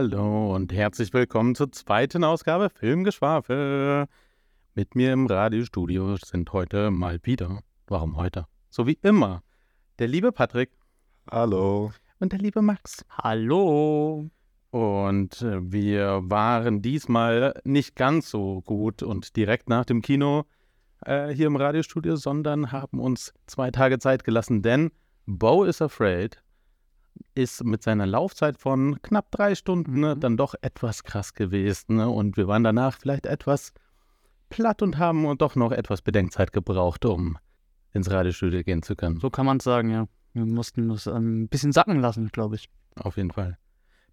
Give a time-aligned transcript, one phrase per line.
[0.00, 4.06] Hallo und herzlich willkommen zur zweiten Ausgabe Filmgeschwafel.
[4.76, 8.46] Mit mir im Radiostudio sind heute mal wieder, warum heute?
[8.70, 9.42] So wie immer,
[9.98, 10.70] der liebe Patrick.
[11.28, 11.90] Hallo.
[12.20, 13.04] Und der liebe Max.
[13.10, 14.30] Hallo.
[14.70, 20.44] Und äh, wir waren diesmal nicht ganz so gut und direkt nach dem Kino
[21.06, 24.92] äh, hier im Radiostudio, sondern haben uns zwei Tage Zeit gelassen, denn
[25.26, 26.40] Bo is Afraid
[27.34, 30.20] ist mit seiner Laufzeit von knapp drei Stunden ne, Mhm.
[30.20, 31.96] dann doch etwas krass gewesen.
[31.96, 32.08] Ne?
[32.08, 33.72] Und wir waren danach vielleicht etwas
[34.50, 37.38] platt und haben doch noch etwas Bedenkzeit gebraucht, um
[37.92, 39.18] ins Radiostudio gehen zu können.
[39.20, 40.06] So kann man es sagen, ja.
[40.34, 42.68] Wir mussten das ein bisschen sacken lassen, glaube ich.
[42.96, 43.58] Auf jeden Fall.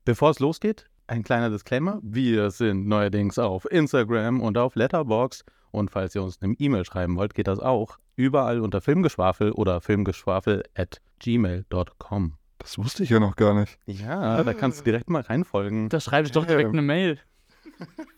[0.05, 1.99] Bevor es losgeht, ein kleiner Disclaimer.
[2.01, 5.43] Wir sind neuerdings auf Instagram und auf Letterboxd.
[5.71, 9.81] Und falls ihr uns eine E-Mail schreiben wollt, geht das auch überall unter Filmgeschwafel oder
[9.81, 12.37] filmgeschwafel at gmail.com.
[12.65, 13.77] Das wusste ich ja noch gar nicht.
[13.85, 15.87] Ja, da kannst du direkt mal reinfolgen.
[15.89, 17.19] Da schreibe ich doch direkt eine Mail.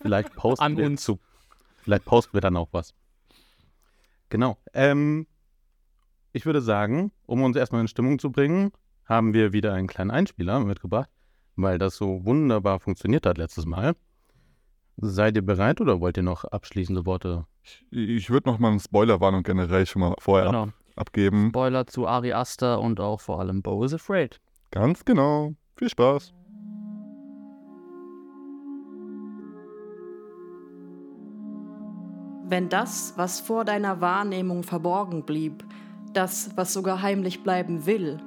[0.01, 1.03] Vielleicht posten An wir uns.
[1.03, 1.19] zu.
[1.81, 2.93] Vielleicht posten wir dann auch was.
[4.29, 4.57] Genau.
[4.73, 5.27] Ähm,
[6.31, 8.71] ich würde sagen, um uns erstmal in Stimmung zu bringen,
[9.03, 11.09] haben wir wieder einen kleinen Einspieler mitgebracht,
[11.57, 13.95] weil das so wunderbar funktioniert hat letztes Mal.
[14.95, 17.45] Seid ihr bereit oder wollt ihr noch abschließende Worte?
[17.91, 20.67] Ich würde noch mal eine Spoilerwarnung generell schon mal vorher ab Genau.
[20.95, 21.49] abgeben.
[21.49, 24.39] Spoiler zu Ari Aster und auch vor allem Bo is Afraid.
[24.71, 25.53] Ganz genau.
[25.75, 26.33] Viel Spaß.
[32.49, 35.65] Wenn das, was vor deiner Wahrnehmung verborgen blieb,
[36.13, 38.19] das, was sogar heimlich bleiben will,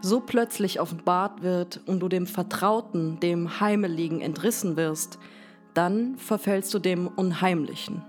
[0.00, 5.18] so plötzlich offenbart wird und du dem Vertrauten, dem Heimeligen entrissen wirst,
[5.74, 8.02] dann verfällst du dem Unheimlichen.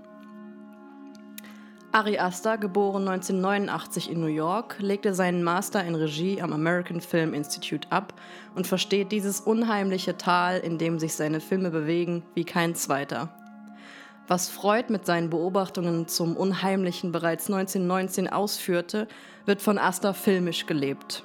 [1.94, 7.34] Ari Aster, geboren 1989 in New York, legte seinen Master in Regie am American Film
[7.34, 8.14] Institute ab
[8.54, 13.28] und versteht dieses unheimliche Tal, in dem sich seine Filme bewegen, wie kein zweiter.
[14.26, 19.06] Was Freud mit seinen Beobachtungen zum Unheimlichen bereits 1919 ausführte,
[19.44, 21.24] wird von Asta filmisch gelebt.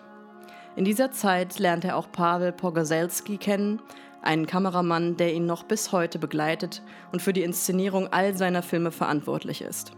[0.75, 3.81] In dieser Zeit lernt er auch Pavel Pogoselski kennen,
[4.21, 6.81] einen Kameramann, der ihn noch bis heute begleitet
[7.13, 9.93] und für die Inszenierung all seiner Filme verantwortlich ist.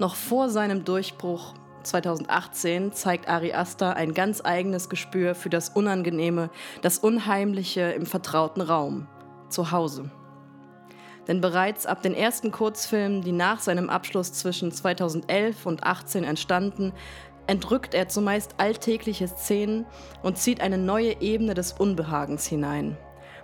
[0.00, 1.52] Noch vor seinem Durchbruch
[1.82, 6.48] 2018 zeigt Ari Aster ein ganz eigenes Gespür für das Unangenehme,
[6.80, 9.08] das Unheimliche im vertrauten Raum,
[9.50, 10.10] zu Hause.
[11.28, 16.92] Denn bereits ab den ersten Kurzfilmen, die nach seinem Abschluss zwischen 2011 und 2018 entstanden,
[17.46, 19.84] entrückt er zumeist alltägliche Szenen
[20.22, 22.96] und zieht eine neue Ebene des Unbehagens hinein.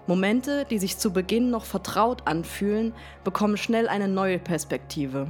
[0.07, 5.29] Momente, die sich zu Beginn noch vertraut anfühlen, bekommen schnell eine neue Perspektive.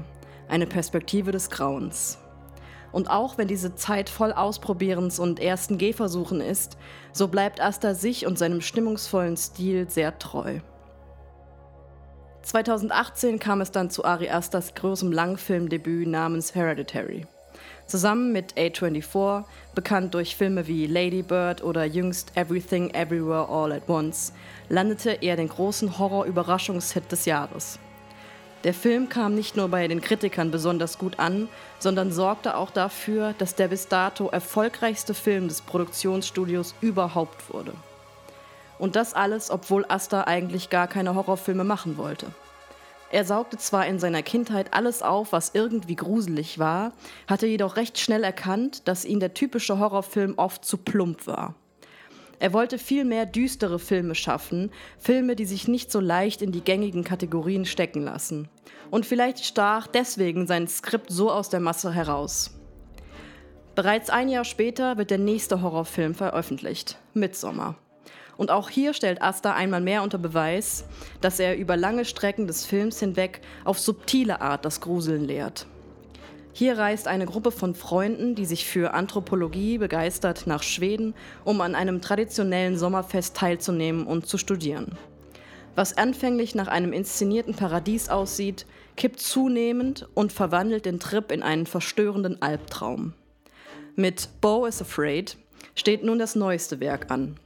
[0.49, 2.19] Eine Perspektive des Grauens.
[2.93, 6.79] Und auch wenn diese Zeit voll Ausprobierens und ersten Gehversuchen ist,
[7.13, 10.61] so bleibt Asta sich und seinem stimmungsvollen Stil sehr treu.
[12.43, 17.27] 2018 kam es dann zu Ari Asters großem Langfilmdebüt namens Hereditary.
[17.87, 23.89] Zusammen mit A24, bekannt durch Filme wie Lady Bird oder jüngst Everything Everywhere All at
[23.89, 24.33] Once,
[24.69, 27.79] landete er den großen Horror-Überraschungshit des Jahres.
[28.67, 33.33] Der Film kam nicht nur bei den Kritikern besonders gut an, sondern sorgte auch dafür,
[33.39, 37.75] dass der bis dato erfolgreichste Film des Produktionsstudios überhaupt wurde.
[38.81, 42.27] Und das alles, obwohl Asta eigentlich gar keine Horrorfilme machen wollte.
[43.13, 46.91] Er saugte zwar in seiner Kindheit alles auf, was irgendwie gruselig war,
[47.29, 51.55] hatte jedoch recht schnell erkannt, dass ihm der typische Horrorfilm oft zu plump war.
[52.39, 56.63] Er wollte viel mehr düstere Filme schaffen, Filme, die sich nicht so leicht in die
[56.63, 58.49] gängigen Kategorien stecken lassen.
[58.91, 62.51] Und vielleicht stach deswegen sein Skript so aus der Masse heraus.
[63.75, 67.77] Bereits ein Jahr später wird der nächste Horrorfilm veröffentlicht, Midsommar.
[68.37, 70.85] Und auch hier stellt Asta einmal mehr unter Beweis,
[71.21, 75.67] dass er über lange Strecken des Films hinweg auf subtile Art das Gruseln lehrt.
[76.59, 81.13] Hier reist eine Gruppe von Freunden, die sich für Anthropologie begeistert, nach Schweden,
[81.45, 84.97] um an einem traditionellen Sommerfest teilzunehmen und zu studieren.
[85.75, 88.65] Was anfänglich nach einem inszenierten Paradies aussieht,
[88.97, 93.13] kippt zunehmend und verwandelt den Trip in einen verstörenden Albtraum.
[93.95, 95.37] Mit Bo is Afraid
[95.75, 97.37] steht nun das neueste Werk an.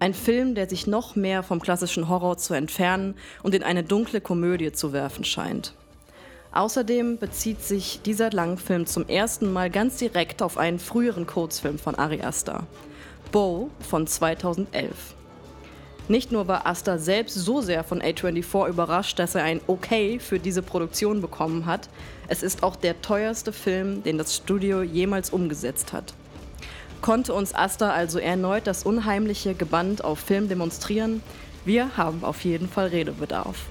[0.00, 4.20] Ein Film, der sich noch mehr vom klassischen Horror zu entfernen und in eine dunkle
[4.20, 5.74] Komödie zu werfen scheint.
[6.52, 11.94] Außerdem bezieht sich dieser Langfilm zum ersten Mal ganz direkt auf einen früheren Kurzfilm von
[11.94, 12.66] Ari Aster,
[13.30, 15.14] Bo von 2011.
[16.08, 20.38] Nicht nur war Asta selbst so sehr von A24 überrascht, dass er ein Okay für
[20.38, 21.90] diese Produktion bekommen hat,
[22.28, 26.14] es ist auch der teuerste Film, den das Studio jemals umgesetzt hat.
[27.02, 31.22] Konnte uns Asta also erneut das unheimliche Geband auf Film demonstrieren?
[31.66, 33.66] Wir haben auf jeden Fall Redebedarf.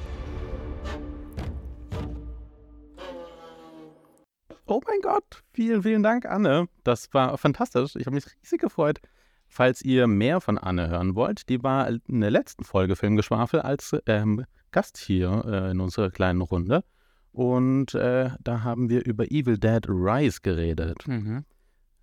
[4.67, 6.67] Oh mein Gott, vielen, vielen Dank, Anne.
[6.83, 7.95] Das war fantastisch.
[7.95, 8.99] Ich habe mich riesig gefreut.
[9.47, 13.95] Falls ihr mehr von Anne hören wollt, die war in der letzten Folge Filmgeschwafel als
[14.07, 16.83] ähm, Gast hier äh, in unserer kleinen Runde.
[17.31, 21.07] Und äh, da haben wir über Evil Dead Rise geredet.
[21.07, 21.45] Mhm.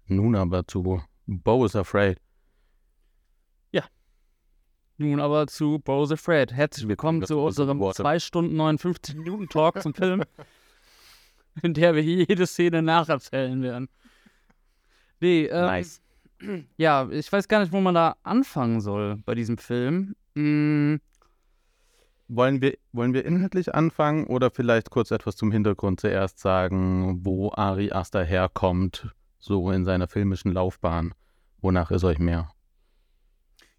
[0.07, 2.19] Nun aber zu Bo is Afraid.
[4.97, 6.53] Nun aber zu Bose Afraid.
[6.53, 8.03] Herzlich willkommen zu unserem Worte.
[8.03, 10.23] 2 Stunden 59 Minuten Talk zum Film,
[11.62, 13.89] in der wir jede Szene nacherzählen werden.
[15.21, 16.03] Nee, ähm, Nice.
[16.77, 20.15] ja, ich weiß gar nicht, wo man da anfangen soll bei diesem Film.
[20.35, 20.97] Mm,
[22.29, 27.53] Wollen wir, wollen wir inhaltlich anfangen oder vielleicht kurz etwas zum Hintergrund zuerst sagen, wo
[27.53, 29.09] Ari Aster herkommt,
[29.39, 31.15] so in seiner filmischen Laufbahn?
[31.61, 32.49] Wonach ist euch mehr?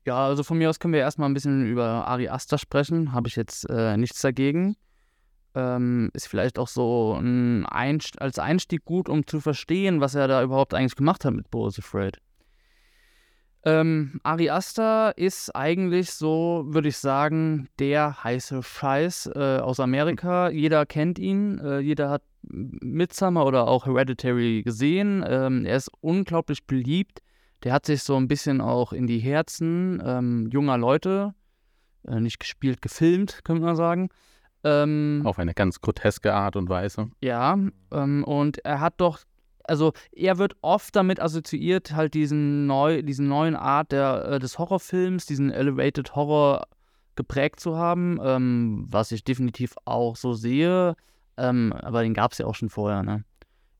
[0.05, 3.13] Ja, also von mir aus können wir erstmal ein bisschen über Ari Aster sprechen.
[3.13, 4.75] Habe ich jetzt äh, nichts dagegen.
[5.55, 10.27] Ähm, ist vielleicht auch so ein Einst als Einstieg gut, um zu verstehen, was er
[10.27, 12.19] da überhaupt eigentlich gemacht hat mit Boris Afraid.
[13.67, 20.49] Ähm, Ari Aster ist eigentlich so, würde ich sagen, der heiße Scheiß äh, aus Amerika.
[20.49, 25.25] Jeder kennt ihn, äh, jeder hat Midsommar oder auch Hereditary gesehen.
[25.27, 27.21] Ähm, er ist unglaublich beliebt.
[27.63, 31.33] Der hat sich so ein bisschen auch in die Herzen ähm, junger Leute,
[32.07, 34.09] äh, nicht gespielt, gefilmt, könnte man sagen.
[34.65, 37.11] Ähm, Auf eine ganz groteske Art und Weise.
[37.21, 37.55] ja,
[37.91, 39.19] ähm, und er hat doch,
[39.63, 44.57] also er wird oft damit assoziiert, halt diesen, neu, diesen neuen Art der, äh, des
[44.57, 46.65] Horrorfilms, diesen Elevated Horror
[47.15, 50.95] geprägt zu haben, ähm, was ich definitiv auch so sehe.
[51.37, 53.23] Ähm, aber den gab es ja auch schon vorher, ne?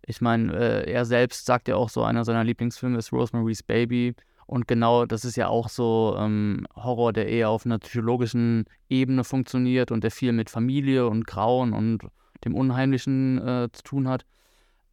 [0.05, 4.13] Ich meine, äh, er selbst sagt ja auch so, einer seiner Lieblingsfilme ist Rosemary's Baby.
[4.47, 9.23] Und genau, das ist ja auch so ähm, Horror, der eher auf einer psychologischen Ebene
[9.23, 12.03] funktioniert und der viel mit Familie und Grauen und
[12.43, 14.25] dem Unheimlichen äh, zu tun hat.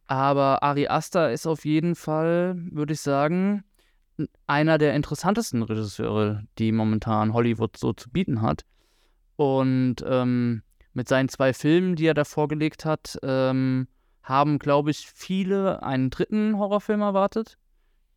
[0.07, 3.63] Aber Ari Aster ist auf jeden Fall, würde ich sagen,
[4.47, 8.65] einer der interessantesten Regisseure, die momentan Hollywood so zu bieten hat.
[9.35, 10.61] Und ähm,
[10.93, 13.87] mit seinen zwei Filmen, die er da vorgelegt hat, ähm,
[14.21, 17.57] haben, glaube ich, viele einen dritten Horrorfilm erwartet.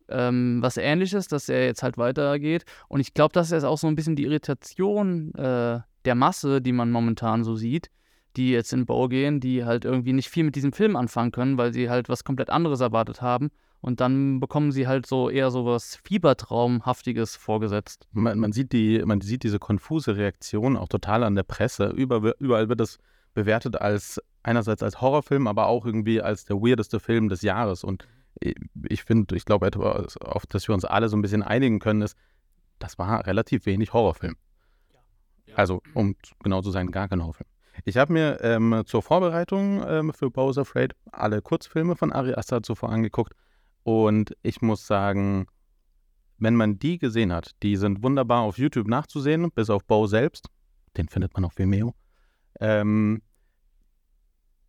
[0.09, 2.65] Ähm, was ähnliches, dass er jetzt halt weitergeht.
[2.87, 6.71] Und ich glaube, das ist auch so ein bisschen die Irritation äh, der Masse, die
[6.71, 7.89] man momentan so sieht,
[8.37, 11.57] die jetzt in Bau gehen, die halt irgendwie nicht viel mit diesem Film anfangen können,
[11.57, 13.49] weil sie halt was komplett anderes erwartet haben.
[13.81, 18.07] Und dann bekommen sie halt so eher so was Fiebertraumhaftiges vorgesetzt.
[18.11, 21.89] Man, man, sieht die, man sieht diese konfuse Reaktion auch total an der Presse.
[21.89, 22.97] Über, überall wird es
[23.33, 27.83] bewertet als einerseits als Horrorfilm, aber auch irgendwie als der weirdeste Film des Jahres.
[27.83, 28.07] Und
[28.41, 32.01] ich- finde, ich glaube, etwas, auf das wir uns alle so ein bisschen einigen können,
[32.01, 32.15] ist,
[32.79, 34.35] das war relativ wenig Horrorfilm.
[35.55, 37.49] Also, um genau zu sein, gar kein Horrorfilm.
[37.85, 42.63] Ich habe mir ähm, zur Vorbereitung ähm, für Bowser Afraid alle Kurzfilme von Ari Aster
[42.63, 43.33] zuvor angeguckt.
[43.83, 45.47] Und ich muss sagen,
[46.37, 50.47] wenn man die gesehen hat, die sind wunderbar auf YouTube nachzusehen, bis auf Bo selbst,
[50.97, 51.95] den findet man auf Vimeo,
[52.59, 53.21] ähm,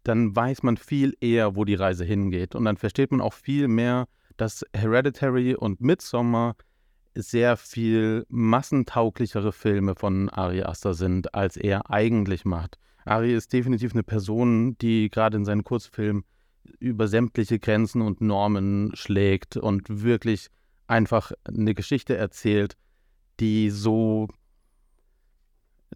[0.08, 3.68] dann weiß man viel eher, wo die Reise hingeht und dann versteht man auch viel
[3.68, 6.56] mehr, dass Hereditary und Midsommar
[7.14, 12.78] sehr viel massentauglichere Filme von Ari Aster sind, als er eigentlich macht.
[13.04, 16.24] Ari ist definitiv eine Person, die gerade in seinen Kurzfilmen
[16.78, 20.48] über sämtliche Grenzen und Normen schlägt und wirklich
[20.86, 22.76] einfach eine Geschichte erzählt,
[23.40, 24.28] die so.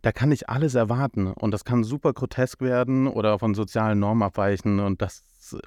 [0.01, 4.23] Da kann ich alles erwarten und das kann super grotesk werden oder von sozialen Normen
[4.23, 5.25] abweichen und das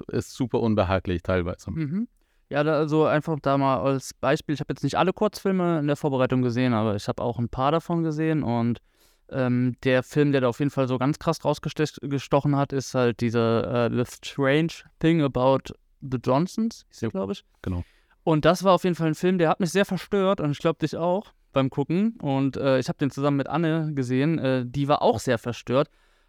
[0.08, 1.70] ist super unbehaglich teilweise.
[1.70, 2.08] Mhm.
[2.48, 5.96] Ja, also einfach da mal als Beispiel, ich habe jetzt nicht alle Kurzfilme in der
[5.96, 8.80] Vorbereitung gesehen, aber ich habe auch ein paar davon gesehen und
[9.28, 13.20] ähm, der Film, der da auf jeden Fall so ganz krass rausgestochen hat, ist halt
[13.20, 17.44] dieser äh, The Strange Thing About the Johnsons, glaube ich.
[17.62, 17.84] genau.
[18.22, 20.58] Und das war auf jeden Fall ein Film, der hat mich sehr verstört und ich
[20.58, 22.16] glaube dich auch beim Gucken.
[22.20, 25.88] Und äh, ich habe den zusammen mit Anne gesehen, äh, die war auch sehr verstört.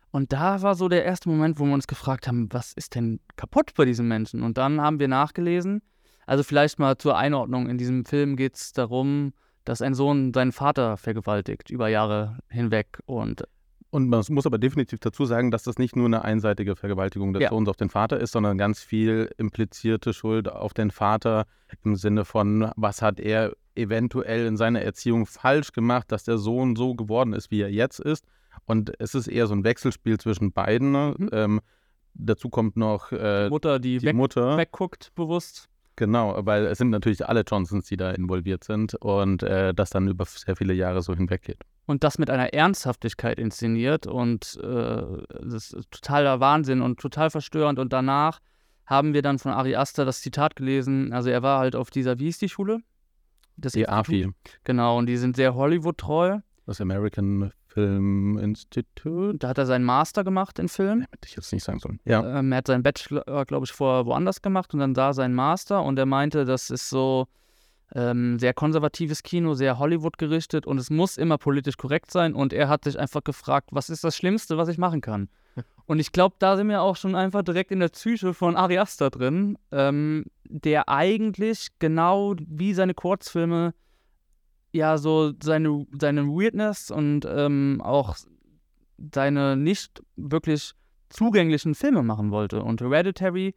[0.10, 3.20] Und da war so der erste Moment, wo wir uns gefragt haben, was ist denn
[3.36, 4.42] kaputt bei diesen Menschen?
[4.42, 5.82] Und dann haben wir nachgelesen.
[6.26, 7.70] Also vielleicht mal zur Einordnung.
[7.70, 9.34] In diesem Film geht es darum,
[9.66, 13.00] dass ein Sohn seinen Vater vergewaltigt über Jahre hinweg.
[13.06, 13.44] Und
[13.90, 17.44] Und man muss aber definitiv dazu sagen, dass das nicht nur eine einseitige Vergewaltigung des
[17.44, 17.50] Ja.
[17.50, 21.46] Sohns auf den Vater ist, sondern ganz viel implizierte Schuld auf den Vater
[21.84, 26.76] im Sinne von, was hat er eventuell in seiner Erziehung falsch gemacht, dass der Sohn
[26.76, 28.26] so geworden ist, wie er jetzt ist.
[28.66, 30.92] Und es ist eher so ein Wechselspiel zwischen beiden.
[30.92, 31.16] ne?
[31.18, 31.30] Mhm.
[31.32, 31.62] Ähm,
[32.14, 34.58] dazu kommt noch äh, Mutter, die, die weg, Mutter.
[34.58, 35.70] wegguckt bewusst.
[35.96, 40.08] Genau, weil es sind natürlich alle Johnsons, die da involviert sind und äh, das dann
[40.08, 41.58] über sehr viele Jahre so hinweggeht.
[41.88, 45.04] Und das mit einer Ernsthaftigkeit inszeniert und äh,
[45.42, 47.80] das ist totaler Wahnsinn und total verstörend.
[47.80, 48.40] Und danach
[48.86, 51.14] haben wir dann von Ari Aster das Zitat gelesen.
[51.14, 52.82] Also er war halt auf dieser, wie hieß die Schule?
[53.58, 53.88] Das Die?
[53.88, 54.30] AFI,
[54.64, 56.40] Genau, und die sind sehr Hollywood-treu.
[56.66, 59.38] das American Film Institute.
[59.38, 61.02] Da hat er seinen Master gemacht in Film.
[61.02, 62.00] Hätte ich jetzt nicht sagen sollen.
[62.06, 62.40] Ja.
[62.40, 65.84] Ähm, er hat seinen Bachelor, glaube ich, vorher woanders gemacht und dann da seinen Master.
[65.84, 67.28] Und er meinte, das ist so
[67.94, 72.34] ähm, sehr konservatives Kino, sehr Hollywood gerichtet und es muss immer politisch korrekt sein.
[72.34, 75.30] Und er hat sich einfach gefragt, was ist das Schlimmste, was ich machen kann?
[75.86, 78.78] Und ich glaube, da sind wir auch schon einfach direkt in der Psyche von Ari
[78.78, 83.74] Aster drin, ähm, der eigentlich genau wie seine Kurzfilme
[84.74, 88.16] ja so seine, seine Weirdness und ähm, auch
[89.12, 90.74] seine nicht wirklich
[91.10, 92.62] zugänglichen Filme machen wollte.
[92.62, 93.56] Und Hereditary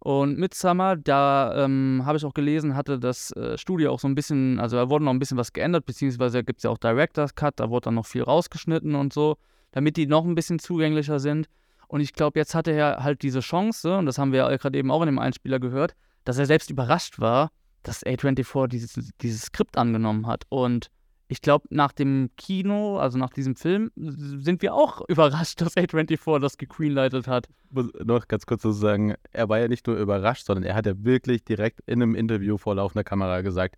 [0.00, 4.14] und Midsummer, da ähm, habe ich auch gelesen, hatte das äh, Studio auch so ein
[4.14, 7.34] bisschen, also da wurde noch ein bisschen was geändert, beziehungsweise gibt es ja auch Director's
[7.34, 9.36] Cut, da wurde dann noch viel rausgeschnitten und so,
[9.72, 11.48] damit die noch ein bisschen zugänglicher sind.
[11.88, 14.78] Und ich glaube, jetzt hatte er halt diese Chance, und das haben wir ja gerade
[14.78, 17.50] eben auch in dem Einspieler gehört, dass er selbst überrascht war,
[17.82, 20.44] dass A24 dieses, dieses Skript angenommen hat.
[20.48, 20.90] Und
[21.28, 26.40] ich glaube, nach dem Kino, also nach diesem Film, sind wir auch überrascht, dass A24
[26.40, 27.48] das gegreenlightet hat.
[27.70, 30.86] muss noch ganz kurz zu sagen, er war ja nicht nur überrascht, sondern er hat
[30.86, 33.76] ja wirklich direkt in einem Interview vor laufender Kamera gesagt,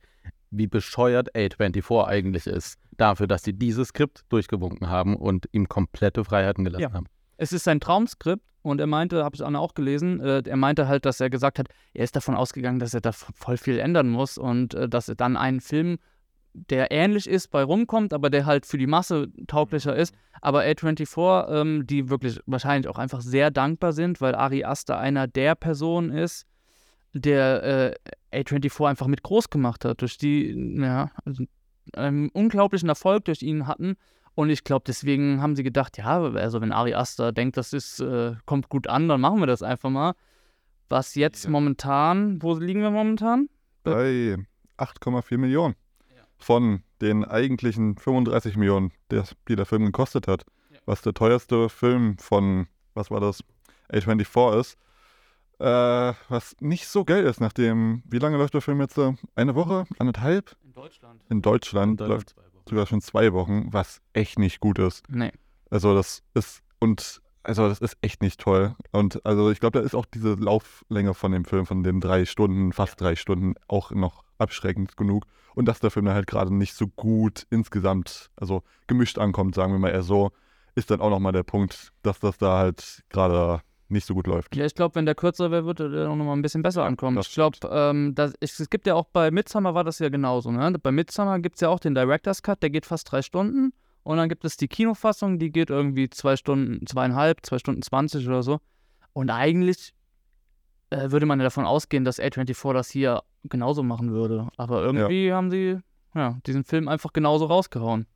[0.52, 6.24] wie bescheuert A24 eigentlich ist, dafür, dass sie dieses Skript durchgewunken haben und ihm komplette
[6.24, 6.92] Freiheiten gelassen Ja.
[6.92, 7.06] haben.
[7.38, 10.86] Es ist sein Traumskript und er meinte, habe ich Anna auch gelesen, äh, er meinte
[10.86, 14.08] halt, dass er gesagt hat, er ist davon ausgegangen, dass er da voll viel ändern
[14.10, 15.98] muss und äh, dass er dann einen Film,
[16.52, 20.14] der ähnlich ist, bei rumkommt, aber der halt für die Masse tauglicher ist.
[20.42, 25.26] Aber A24, ähm, die wirklich wahrscheinlich auch einfach sehr dankbar sind, weil Ari Aster einer
[25.26, 26.46] der Personen ist,
[27.14, 27.94] der äh,
[28.32, 31.44] A24 einfach mit groß gemacht hat, durch die, ja, also
[31.94, 33.96] einen unglaublichen Erfolg durch ihn hatten.
[34.34, 38.00] Und ich glaube, deswegen haben sie gedacht, ja, also wenn Ari Aster denkt, das ist,
[38.00, 40.14] äh, kommt gut an, dann machen wir das einfach mal.
[40.88, 41.50] Was jetzt Ja.
[41.50, 43.48] momentan, wo liegen wir momentan?
[43.82, 44.36] Bei
[44.78, 45.74] 8,4 Millionen.
[46.38, 50.44] Von den eigentlichen 35 Millionen, die der Film gekostet hat.
[50.70, 50.78] Ja.
[50.86, 53.44] Was der teuerste Film von, was war das,
[53.92, 54.78] A24 ist.
[55.62, 58.98] Äh, was nicht so geil ist, nachdem, wie lange läuft der Film jetzt?
[59.36, 59.84] Eine Woche?
[60.00, 60.56] Anderthalb?
[60.64, 61.22] In Deutschland.
[61.28, 62.34] In Deutschland läuft
[62.68, 65.04] sogar schon zwei Wochen, was echt nicht gut ist.
[65.08, 65.30] Nee.
[65.70, 68.74] Also das ist und also das ist echt nicht toll.
[68.90, 72.24] Und also ich glaube, da ist auch diese Lauflänge von dem Film, von den drei
[72.24, 75.26] Stunden, fast drei Stunden, auch noch abschreckend genug.
[75.54, 79.72] Und dass der Film dann halt gerade nicht so gut insgesamt, also gemischt ankommt, sagen
[79.72, 80.32] wir mal eher so,
[80.74, 83.60] ist dann auch nochmal der Punkt, dass das da halt gerade
[83.92, 84.54] nicht so gut läuft.
[84.56, 87.16] Ja, ich glaube, wenn der kürzer wäre, würde der auch nochmal ein bisschen besser ankommen.
[87.16, 90.50] das Ich glaube, ähm, es gibt ja auch bei Midsummer war das ja genauso.
[90.50, 90.72] Ne?
[90.82, 93.72] Bei Midsummer gibt es ja auch den Director's Cut, der geht fast drei Stunden.
[94.04, 98.26] Und dann gibt es die Kinofassung, die geht irgendwie zwei Stunden, zweieinhalb, zwei Stunden zwanzig
[98.26, 98.58] oder so.
[99.12, 99.94] Und eigentlich
[100.90, 104.48] äh, würde man ja davon ausgehen, dass A24 das hier genauso machen würde.
[104.56, 105.78] Aber irgendwie haben sie
[106.14, 108.06] ja, diesen Film einfach genauso rausgehauen.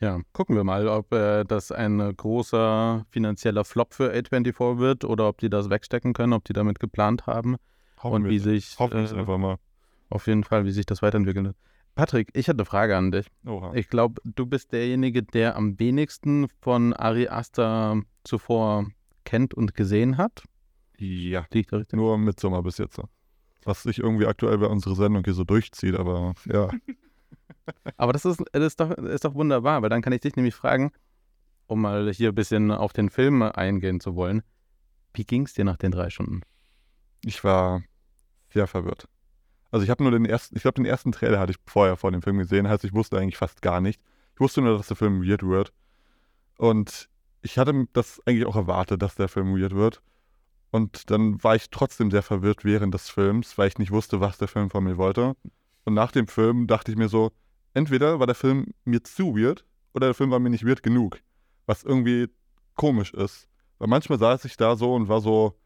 [0.00, 5.04] Ja, gucken wir mal, ob äh, das ein äh, großer finanzieller Flop für A24 wird
[5.04, 7.56] oder ob die das wegstecken können, ob die damit geplant haben
[8.02, 9.56] und wie sich hoffen wir es äh, einfach mal.
[10.10, 11.54] auf jeden Fall, wie sich das weiterentwickelt.
[11.94, 13.26] Patrick, ich hatte eine Frage an dich.
[13.46, 13.72] Oha.
[13.74, 18.86] Ich glaube, du bist derjenige, der am wenigsten von Ari Aster zuvor
[19.24, 20.44] kennt und gesehen hat.
[20.98, 21.96] Ja, Liegt da richtig?
[21.96, 23.00] nur Midsommar bis jetzt.
[23.64, 26.68] Was sich irgendwie aktuell bei unserer Sendung hier so durchzieht, aber ja.
[27.96, 30.54] Aber das ist, das ist, doch, ist doch wunderbar, weil dann kann ich dich nämlich
[30.54, 30.92] fragen,
[31.66, 34.42] um mal hier ein bisschen auf den Film eingehen zu wollen.
[35.12, 36.42] Wie ging es dir nach den drei Stunden?
[37.24, 37.82] Ich war
[38.52, 39.08] sehr verwirrt.
[39.70, 42.12] Also ich habe nur den ersten, ich glaube, den ersten Trailer hatte ich vorher vor
[42.12, 44.00] dem Film gesehen, heißt, ich wusste eigentlich fast gar nicht.
[44.34, 45.72] Ich wusste nur, dass der Film weird wird.
[46.58, 47.08] Und
[47.42, 50.02] ich hatte das eigentlich auch erwartet, dass der Film weird wird.
[50.70, 54.38] Und dann war ich trotzdem sehr verwirrt während des Films, weil ich nicht wusste, was
[54.38, 55.36] der Film von mir wollte.
[55.86, 57.32] Und nach dem Film dachte ich mir so,
[57.72, 59.64] entweder war der Film mir zu weird
[59.94, 61.20] oder der Film war mir nicht weird genug.
[61.64, 62.28] Was irgendwie
[62.74, 63.48] komisch ist.
[63.78, 65.58] Weil manchmal saß ich da so und war so,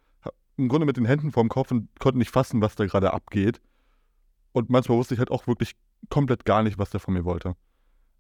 [0.57, 3.61] im Grunde mit den Händen vorm Kopf und konnte nicht fassen, was da gerade abgeht.
[4.53, 5.73] Und manchmal wusste ich halt auch wirklich
[6.11, 7.57] komplett gar nicht, was der von mir wollte.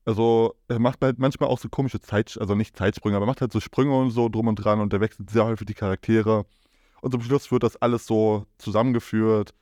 [0.07, 3.43] Also, er macht halt manchmal auch so komische Zeit, also nicht Zeitsprünge, aber er macht
[3.43, 6.47] halt so Sprünge und so drum und dran und er wechselt sehr häufig die Charaktere.
[7.03, 9.55] Und zum Schluss wird das alles so zusammengeführt.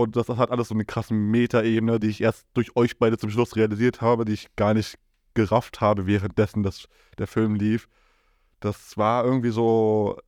[0.00, 3.28] Und das hat alles so eine krasse Metaebene, die ich erst durch euch beide zum
[3.28, 4.98] Schluss realisiert habe, die ich gar nicht
[5.34, 6.88] gerafft habe, währenddessen das,
[7.18, 7.86] der Film lief.
[8.60, 10.18] Das war irgendwie so,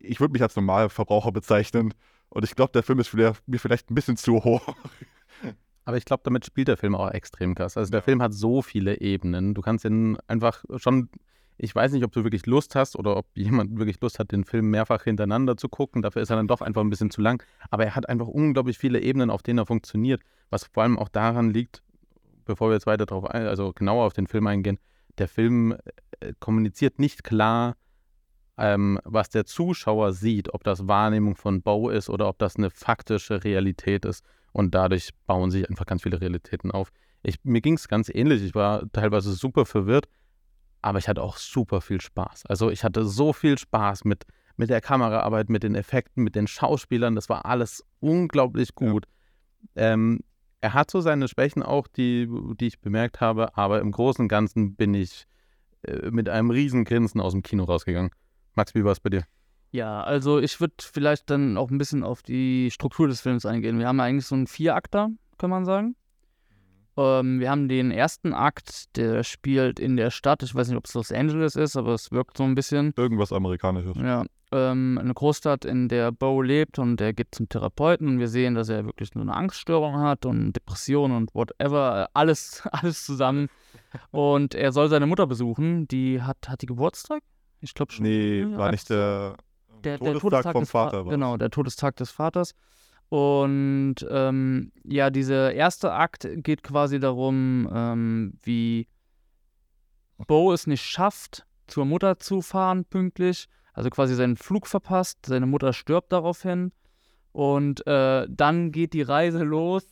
[0.00, 1.94] ich würde mich als Normalverbraucher bezeichnen.
[2.28, 4.74] Und ich glaube, der Film ist mir vielleicht ein bisschen zu hoch.
[5.84, 7.76] Aber ich glaube, damit spielt der Film auch extrem krass.
[7.76, 9.54] Also der Film hat so viele Ebenen.
[9.54, 11.08] Du kannst ihn einfach schon,
[11.58, 14.44] ich weiß nicht, ob du wirklich Lust hast oder ob jemand wirklich Lust hat, den
[14.44, 16.02] Film mehrfach hintereinander zu gucken.
[16.02, 17.42] Dafür ist er dann doch einfach ein bisschen zu lang.
[17.70, 20.22] Aber er hat einfach unglaublich viele Ebenen, auf denen er funktioniert.
[20.50, 21.82] Was vor allem auch daran liegt,
[22.44, 24.78] bevor wir jetzt weiter darauf ein, also genauer auf den Film eingehen,
[25.18, 25.76] der Film
[26.20, 27.76] äh, kommuniziert nicht klar,
[28.58, 32.70] ähm, was der Zuschauer sieht, ob das Wahrnehmung von Bau ist oder ob das eine
[32.70, 34.24] faktische Realität ist.
[34.52, 36.92] Und dadurch bauen sich einfach ganz viele Realitäten auf.
[37.22, 38.42] Ich, mir ging es ganz ähnlich.
[38.42, 40.08] Ich war teilweise super verwirrt,
[40.82, 42.46] aber ich hatte auch super viel Spaß.
[42.46, 44.24] Also ich hatte so viel Spaß mit,
[44.56, 47.14] mit der Kameraarbeit, mit den Effekten, mit den Schauspielern.
[47.14, 49.06] Das war alles unglaublich gut.
[49.74, 49.92] Ja.
[49.92, 50.20] Ähm,
[50.60, 52.28] er hat so seine Schwächen auch, die,
[52.60, 55.26] die ich bemerkt habe, aber im Großen und Ganzen bin ich
[55.82, 58.10] äh, mit einem riesen Grinsen aus dem Kino rausgegangen.
[58.54, 59.24] Max, wie war es bei dir?
[59.70, 63.78] Ja, also ich würde vielleicht dann auch ein bisschen auf die Struktur des Films eingehen.
[63.78, 65.96] Wir haben ja eigentlich so einen Vierakter, kann man sagen.
[66.96, 70.42] Ähm, wir haben den ersten Akt, der spielt in der Stadt.
[70.42, 72.92] Ich weiß nicht, ob es Los Angeles ist, aber es wirkt so ein bisschen.
[72.96, 73.96] Irgendwas Amerikanisches.
[73.96, 78.28] Ja, ähm, eine Großstadt, in der Bo lebt und der geht zum Therapeuten und wir
[78.28, 83.48] sehen, dass er wirklich nur eine Angststörung hat und Depression und whatever, alles, alles zusammen.
[84.10, 87.22] Und er soll seine Mutter besuchen, die hat, hat die Geburtstag?
[87.60, 88.04] Ich glaube schon.
[88.04, 89.36] Nee, war nicht der,
[89.84, 91.04] der, der Todestag, vom Vater.
[91.04, 92.54] Genau, der Todestag des Vaters.
[93.12, 98.88] Und ähm, ja, dieser erste Akt geht quasi darum, ähm, wie
[100.26, 103.50] Bo es nicht schafft, zur Mutter zu fahren pünktlich.
[103.74, 106.72] Also quasi seinen Flug verpasst, seine Mutter stirbt daraufhin.
[107.32, 109.84] Und äh, dann geht die Reise los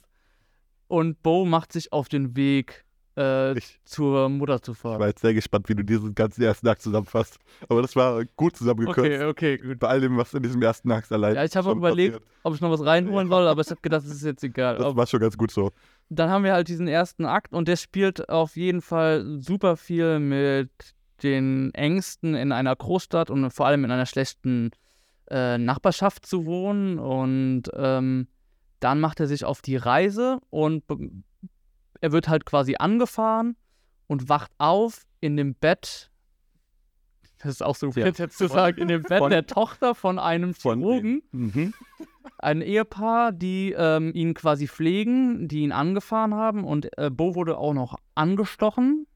[0.89, 2.87] und Bo macht sich auf den Weg
[3.21, 4.95] äh, ich, zur Mutter zu fahren.
[4.95, 7.39] Ich war jetzt sehr gespannt, wie du diesen ganzen ersten Akt zusammenfasst.
[7.69, 8.99] Aber das war gut zusammengekürzt.
[8.99, 9.79] Okay, okay, gut.
[9.79, 12.31] Bei all dem, was in diesem ersten Akt allein Ja, ich habe überlegt, passiert.
[12.43, 14.79] ob ich noch was reinholen soll, aber ich habe gedacht, das ist jetzt egal.
[14.79, 15.71] Das war schon ganz gut so.
[16.09, 20.19] Dann haben wir halt diesen ersten Akt und der spielt auf jeden Fall super viel
[20.19, 20.71] mit
[21.23, 24.71] den Ängsten in einer Großstadt und vor allem in einer schlechten
[25.31, 26.99] äh, Nachbarschaft zu wohnen.
[26.99, 28.27] Und ähm,
[28.81, 30.85] dann macht er sich auf die Reise und
[32.01, 33.57] er wird halt quasi angefahren
[34.07, 36.11] und wacht auf in dem Bett.
[37.39, 38.07] Das ist auch so ja.
[38.07, 41.23] jetzt zu sagen, in dem Bett von, der Tochter von einem Chirurgen.
[41.33, 41.73] Mhm.
[42.39, 46.65] Ein Ehepaar, die ähm, ihn quasi pflegen, die ihn angefahren haben.
[46.65, 49.07] Und äh, Bo wurde auch noch angestochen,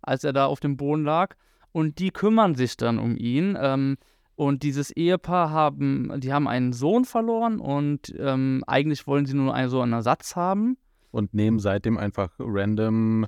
[0.00, 1.36] als er da auf dem Boden lag.
[1.70, 3.56] Und die kümmern sich dann um ihn.
[3.60, 3.96] Ähm,
[4.34, 9.54] und dieses Ehepaar haben, die haben einen Sohn verloren und ähm, eigentlich wollen sie nur
[9.54, 10.78] einen, so einen Ersatz haben
[11.12, 13.26] und nehmen seitdem einfach random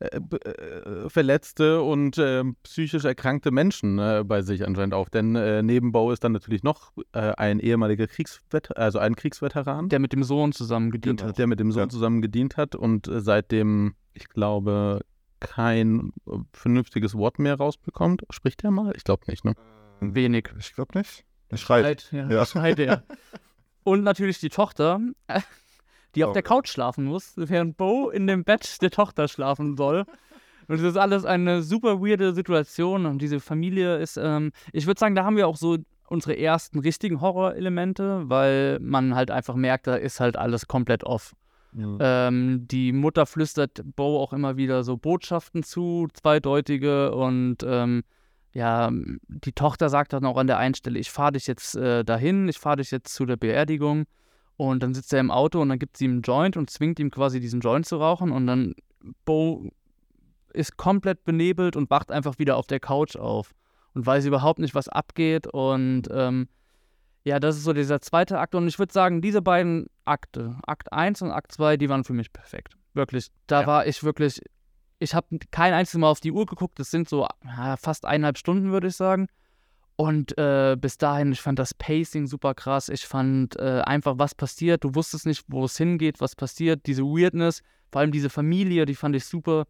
[0.00, 5.08] äh, äh, verletzte und äh, psychisch erkrankte Menschen äh, bei sich anscheinend auf.
[5.08, 9.88] Denn äh, neben Bo ist dann natürlich noch äh, ein ehemaliger Kriegsveteran, also ein Kriegsveteran.
[9.88, 11.30] Der mit dem Sohn zusammen gedient genau.
[11.30, 11.38] hat.
[11.38, 11.88] Der mit dem Sohn ja.
[11.88, 15.00] zusammen gedient hat und seitdem, ich glaube,
[15.40, 16.12] kein
[16.52, 18.24] vernünftiges Wort mehr rausbekommt.
[18.30, 18.92] Spricht er mal?
[18.96, 19.54] Ich glaube nicht, ne?
[20.00, 20.50] Wenig.
[20.58, 21.24] Ich glaube nicht.
[21.50, 22.02] Er schreit.
[22.02, 22.28] schreit ja.
[22.30, 22.46] ja.
[22.46, 23.04] Schreit er.
[23.84, 24.98] Und natürlich die Tochter,
[26.14, 30.04] die auf der Couch schlafen muss, während Bo in dem Bett der Tochter schlafen soll.
[30.68, 33.06] Und es ist alles eine super weirde Situation.
[33.06, 36.78] Und diese Familie ist, ähm, ich würde sagen, da haben wir auch so unsere ersten
[36.78, 41.34] richtigen Horrorelemente, weil man halt einfach merkt, da ist halt alles komplett off.
[41.72, 42.28] Ja.
[42.28, 48.04] Ähm, die Mutter flüstert Bo auch immer wieder so Botschaften zu, zweideutige und ähm,
[48.52, 52.04] ja, die Tochter sagt dann auch an der einen Stelle, ich fahre dich jetzt äh,
[52.04, 54.04] dahin, ich fahre dich jetzt zu der Beerdigung.
[54.56, 57.00] Und dann sitzt er im Auto und dann gibt sie ihm einen Joint und zwingt
[57.00, 58.30] ihm quasi diesen Joint zu rauchen.
[58.30, 58.74] Und dann
[59.24, 59.70] Bo
[60.52, 63.52] ist komplett benebelt und wacht einfach wieder auf der Couch auf
[63.94, 65.46] und weiß überhaupt nicht, was abgeht.
[65.46, 66.48] Und ähm,
[67.24, 68.54] ja, das ist so dieser zweite Akt.
[68.54, 72.12] Und ich würde sagen, diese beiden Akte, Akt 1 und Akt 2, die waren für
[72.12, 72.76] mich perfekt.
[72.92, 73.28] Wirklich.
[73.46, 73.66] Da ja.
[73.66, 74.40] war ich wirklich.
[75.00, 76.78] Ich habe kein einziges Mal auf die Uhr geguckt.
[76.78, 79.26] Das sind so ja, fast eineinhalb Stunden, würde ich sagen.
[79.96, 82.88] Und äh, bis dahin, ich fand das Pacing super krass.
[82.88, 84.82] Ich fand äh, einfach, was passiert.
[84.82, 86.86] Du wusstest nicht, wo es hingeht, was passiert.
[86.86, 89.66] Diese Weirdness, vor allem diese Familie, die fand ich super.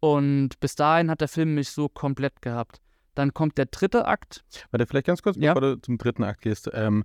[0.00, 2.80] Und bis dahin hat der Film mich so komplett gehabt.
[3.14, 4.44] Dann kommt der dritte Akt.
[4.70, 5.54] Warte, vielleicht ganz kurz, ja?
[5.54, 6.70] bevor du zum dritten Akt gehst.
[6.72, 7.04] Ähm,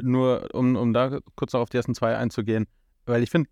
[0.00, 2.66] nur um, um da kurz noch auf die ersten zwei einzugehen,
[3.06, 3.48] weil ich finde,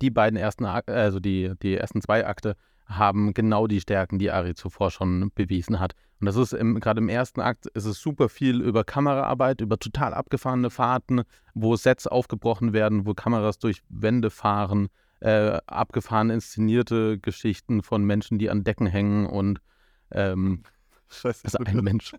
[0.00, 2.56] die beiden ersten, also die, die ersten zwei Akte
[2.88, 5.94] haben genau die Stärken, die Ari zuvor schon bewiesen hat.
[6.20, 10.14] Und das ist gerade im ersten Akt ist es super viel über Kameraarbeit, über total
[10.14, 11.22] abgefahrene Fahrten,
[11.54, 14.88] wo Sets aufgebrochen werden, wo Kameras durch Wände fahren,
[15.20, 19.60] äh, abgefahren inszenierte Geschichten von Menschen, die an Decken hängen und
[20.10, 20.62] ähm,
[21.08, 21.44] Scheiße.
[21.44, 22.12] Also ein Mensch.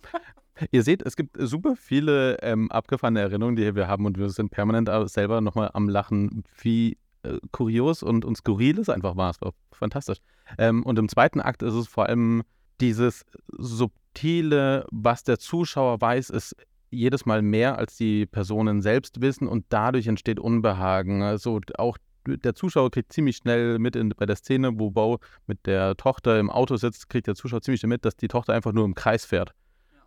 [0.71, 4.49] Ihr seht, es gibt super viele ähm, abgefahrene Erinnerungen, die wir haben und wir sind
[4.49, 9.29] permanent selber nochmal am Lachen, wie äh, kurios und, und skurril es einfach war.
[9.29, 10.19] Es war fantastisch.
[10.57, 12.43] Ähm, und im zweiten Akt ist es vor allem
[12.81, 13.25] dieses
[13.57, 16.55] subtile, was der Zuschauer weiß, ist
[16.91, 21.21] jedes Mal mehr, als die Personen selbst wissen und dadurch entsteht Unbehagen.
[21.21, 25.65] Also auch der Zuschauer kriegt ziemlich schnell mit in, bei der Szene, wo Bo mit
[25.65, 28.73] der Tochter im Auto sitzt, kriegt der Zuschauer ziemlich schnell mit, dass die Tochter einfach
[28.73, 29.53] nur im Kreis fährt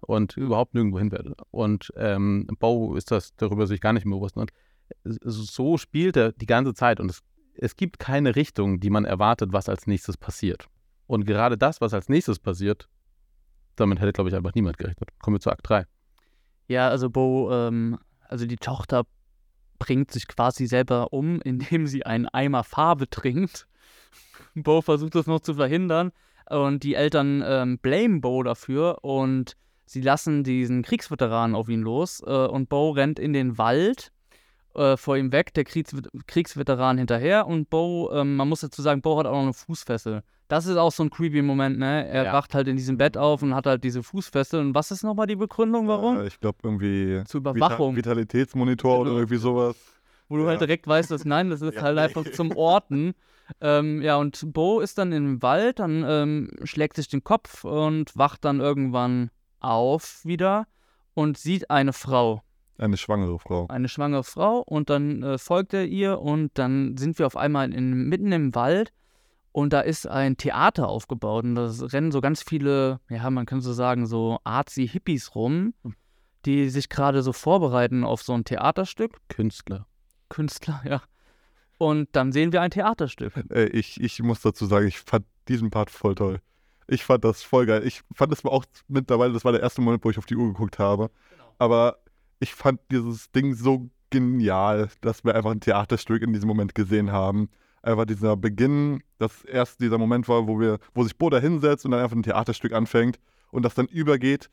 [0.00, 1.32] und überhaupt nirgendwo hin wird.
[1.50, 4.36] Und ähm, Bo ist das darüber sich gar nicht mehr bewusst.
[4.36, 4.50] Und
[5.04, 7.22] so spielt er die ganze Zeit und es,
[7.54, 10.68] es gibt keine Richtung, die man erwartet, was als nächstes passiert.
[11.06, 12.88] Und gerade das, was als nächstes passiert,
[13.76, 15.10] damit hätte, glaube ich, einfach niemand gerechnet.
[15.20, 15.86] Kommen wir zu Akt 3.
[16.68, 19.04] Ja, also Bo, ähm, also die Tochter
[19.78, 23.66] bringt sich quasi selber um, indem sie einen Eimer Farbe trinkt.
[24.54, 26.12] Bo versucht das noch zu verhindern
[26.50, 32.22] und die Eltern ähm, blame Bo dafür und sie lassen diesen Kriegsveteran auf ihn los
[32.26, 34.12] äh, und Bo rennt in den Wald
[34.74, 35.94] äh, vor ihm weg, der Kriegs
[36.26, 40.22] Kriegsveteran hinterher und Bo, ähm, man muss dazu sagen, Bo hat auch noch eine Fußfessel.
[40.48, 42.06] Das ist auch so ein creepy Moment, ne?
[42.08, 42.32] Er ja.
[42.32, 44.60] wacht halt in diesem Bett auf und hat halt diese Fußfessel.
[44.60, 46.20] Und was ist nochmal die Begründung, warum?
[46.20, 47.96] Äh, ich glaube irgendwie zur Überwachung.
[47.96, 49.76] Vita Vitalitätsmonitor oder irgendwie sowas.
[50.28, 51.82] Wo du halt direkt weißt, dass nein, das ist ja.
[51.82, 53.14] halt einfach zum Orten.
[53.60, 58.16] Ähm, ja, und Bo ist dann im Wald, dann ähm, schlägt sich den Kopf und
[58.16, 59.30] wacht dann irgendwann
[59.60, 60.66] auf wieder
[61.14, 62.42] und sieht eine Frau.
[62.78, 63.66] Eine schwangere Frau.
[63.68, 67.72] Eine schwangere Frau und dann äh, folgt er ihr und dann sind wir auf einmal
[67.72, 68.92] in, mitten im Wald
[69.52, 73.64] und da ist ein Theater aufgebaut und da rennen so ganz viele, ja, man könnte
[73.64, 75.94] so sagen, so Artsy-Hippies rum, hm.
[76.46, 79.18] die sich gerade so vorbereiten auf so ein Theaterstück.
[79.28, 79.86] Künstler.
[80.30, 81.02] Künstler, ja.
[81.76, 83.34] Und dann sehen wir ein Theaterstück.
[83.50, 86.40] Äh, ich, ich muss dazu sagen, ich fand diesen Part voll toll.
[86.88, 87.86] Ich fand das voll geil.
[87.86, 90.46] Ich fand das auch mittlerweile, das war der erste Moment, wo ich auf die Uhr
[90.48, 91.10] geguckt habe.
[91.30, 91.54] Genau.
[91.58, 91.98] Aber
[92.42, 97.12] ich fand dieses Ding so genial, dass wir einfach ein Theaterstück in diesem Moment gesehen
[97.12, 97.48] haben.
[97.82, 101.84] Einfach dieser Beginn, dass erst dieser Moment war, wo wir, wo sich Bo da hinsetzt
[101.84, 103.20] und dann einfach ein Theaterstück anfängt
[103.52, 104.50] und das dann übergeht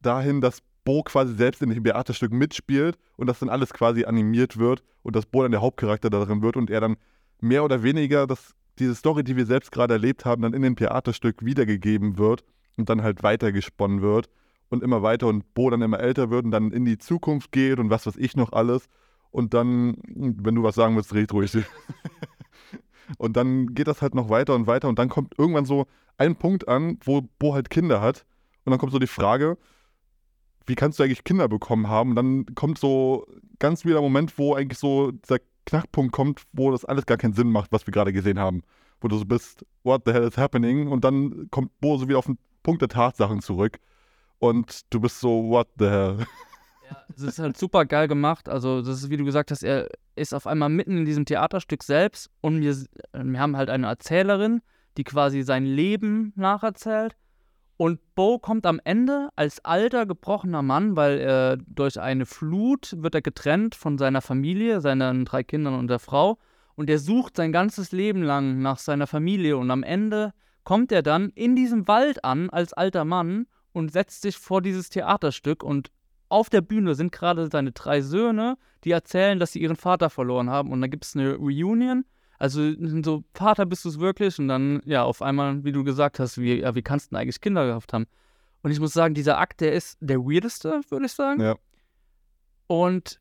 [0.00, 4.56] dahin, dass Bo quasi selbst in dem Theaterstück mitspielt und das dann alles quasi animiert
[4.56, 6.96] wird und dass Bo dann der Hauptcharakter darin wird und er dann
[7.40, 10.76] mehr oder weniger das, diese Story, die wir selbst gerade erlebt haben, dann in dem
[10.76, 12.44] Theaterstück wiedergegeben wird
[12.76, 14.28] und dann halt weitergesponnen wird
[14.70, 17.78] und immer weiter und Bo dann immer älter wird und dann in die Zukunft geht
[17.78, 18.88] und was weiß ich noch alles.
[19.30, 21.56] Und dann, wenn du was sagen willst, red ruhig.
[23.18, 26.36] und dann geht das halt noch weiter und weiter und dann kommt irgendwann so ein
[26.36, 28.24] Punkt an, wo Bo halt Kinder hat.
[28.64, 29.56] Und dann kommt so die Frage,
[30.66, 32.10] wie kannst du eigentlich Kinder bekommen haben?
[32.10, 33.26] Und dann kommt so
[33.58, 37.50] ganz wieder Moment, wo eigentlich so dieser Knackpunkt kommt, wo das alles gar keinen Sinn
[37.50, 38.62] macht, was wir gerade gesehen haben.
[39.00, 40.88] Wo du so bist, what the hell is happening?
[40.88, 43.78] Und dann kommt Bo so wieder auf den Punkt der Tatsachen zurück
[44.38, 46.26] und du bist so, what the hell?
[46.90, 48.48] Ja, es ist halt super geil gemacht.
[48.48, 51.82] Also, das ist, wie du gesagt hast, er ist auf einmal mitten in diesem Theaterstück
[51.82, 52.74] selbst und wir,
[53.12, 54.62] wir haben halt eine Erzählerin,
[54.96, 57.14] die quasi sein Leben nacherzählt.
[57.76, 63.14] Und Bo kommt am Ende als alter, gebrochener Mann, weil er durch eine Flut wird
[63.14, 66.38] er getrennt von seiner Familie, seinen drei Kindern und der Frau.
[66.74, 69.56] Und er sucht sein ganzes Leben lang nach seiner Familie.
[69.56, 70.32] Und am Ende
[70.64, 74.88] kommt er dann in diesem Wald an als alter Mann und setzt sich vor dieses
[74.88, 75.90] Theaterstück und
[76.28, 80.50] auf der Bühne sind gerade seine drei Söhne, die erzählen, dass sie ihren Vater verloren
[80.50, 82.04] haben und dann gibt es eine Reunion.
[82.38, 84.38] Also so, Vater, bist du es wirklich?
[84.38, 87.22] Und dann, ja, auf einmal, wie du gesagt hast, wie, ja, wie kannst du denn
[87.22, 88.06] eigentlich Kinder gehabt haben?
[88.62, 91.40] Und ich muss sagen, dieser Akt, der ist der weirdeste, würde ich sagen.
[91.40, 91.56] Ja.
[92.68, 93.20] Und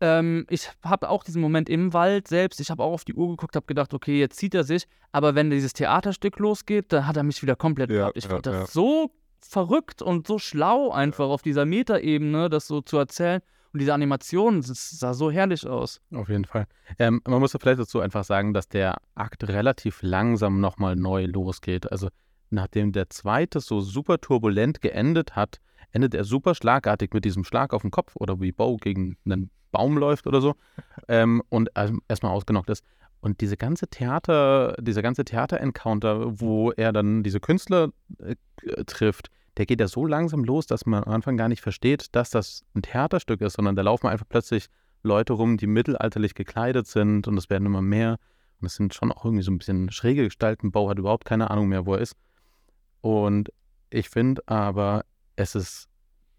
[0.00, 3.28] ähm, ich habe auch diesen Moment im Wald selbst, ich habe auch auf die Uhr
[3.28, 4.86] geguckt, habe gedacht, okay, jetzt zieht er sich.
[5.12, 8.16] Aber wenn dieses Theaterstück losgeht, dann hat er mich wieder komplett ja, gehabt.
[8.16, 8.66] Ich ja, fand das ja.
[8.66, 13.40] so verrückt und so schlau einfach auf dieser Metaebene, das so zu erzählen.
[13.72, 16.00] Und diese Animation, das sah so herrlich aus.
[16.12, 16.66] Auf jeden Fall.
[16.98, 21.26] Ähm, man muss ja vielleicht dazu einfach sagen, dass der Akt relativ langsam nochmal neu
[21.26, 21.90] losgeht.
[21.90, 22.08] Also
[22.50, 25.60] nachdem der zweite so super turbulent geendet hat,
[25.92, 29.50] endet er super schlagartig mit diesem Schlag auf den Kopf oder wie Bo gegen einen
[29.70, 30.56] Baum läuft oder so
[31.08, 32.84] ähm, und also erstmal ausgenockt ist.
[33.20, 38.34] Und diese ganze Theater, dieser ganze Theater-Encounter, wo er dann diese Künstler äh,
[38.86, 42.30] trifft, der geht ja so langsam los, dass man am Anfang gar nicht versteht, dass
[42.30, 44.68] das ein Theaterstück ist, sondern da laufen einfach plötzlich
[45.02, 48.18] Leute rum, die mittelalterlich gekleidet sind und es werden immer mehr.
[48.60, 50.70] Und es sind schon auch irgendwie so ein bisschen schräge Gestalten.
[50.70, 52.16] Bau hat überhaupt keine Ahnung mehr, wo er ist.
[53.00, 53.50] Und
[53.90, 55.04] ich finde aber,
[55.36, 55.88] es ist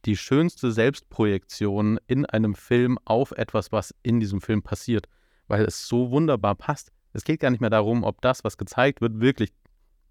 [0.05, 5.07] die schönste Selbstprojektion in einem Film auf etwas, was in diesem Film passiert
[5.51, 6.93] weil es so wunderbar passt.
[7.11, 9.51] Es geht gar nicht mehr darum, ob das, was gezeigt wird, wirklich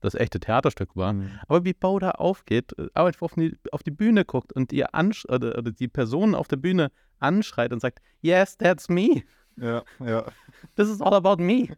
[0.01, 1.15] das echte Theaterstück war.
[1.15, 1.31] Mhm.
[1.49, 4.95] Aber wie Bo da aufgeht, äh, einfach auf die, auf die Bühne guckt und ihr
[4.95, 9.23] ansch oder, oder die Person auf der Bühne anschreit und sagt, Yes, that's me.
[9.57, 10.27] Ja, ja.
[10.77, 11.69] This is all about me.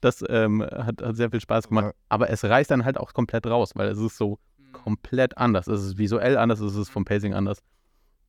[0.00, 1.86] Das ähm, hat, hat sehr viel Spaß gemacht.
[1.86, 1.92] Ja.
[2.08, 4.38] Aber es reißt dann halt auch komplett raus, weil es ist so
[4.72, 5.66] komplett anders.
[5.66, 7.60] Es ist visuell anders, es ist vom Pacing anders.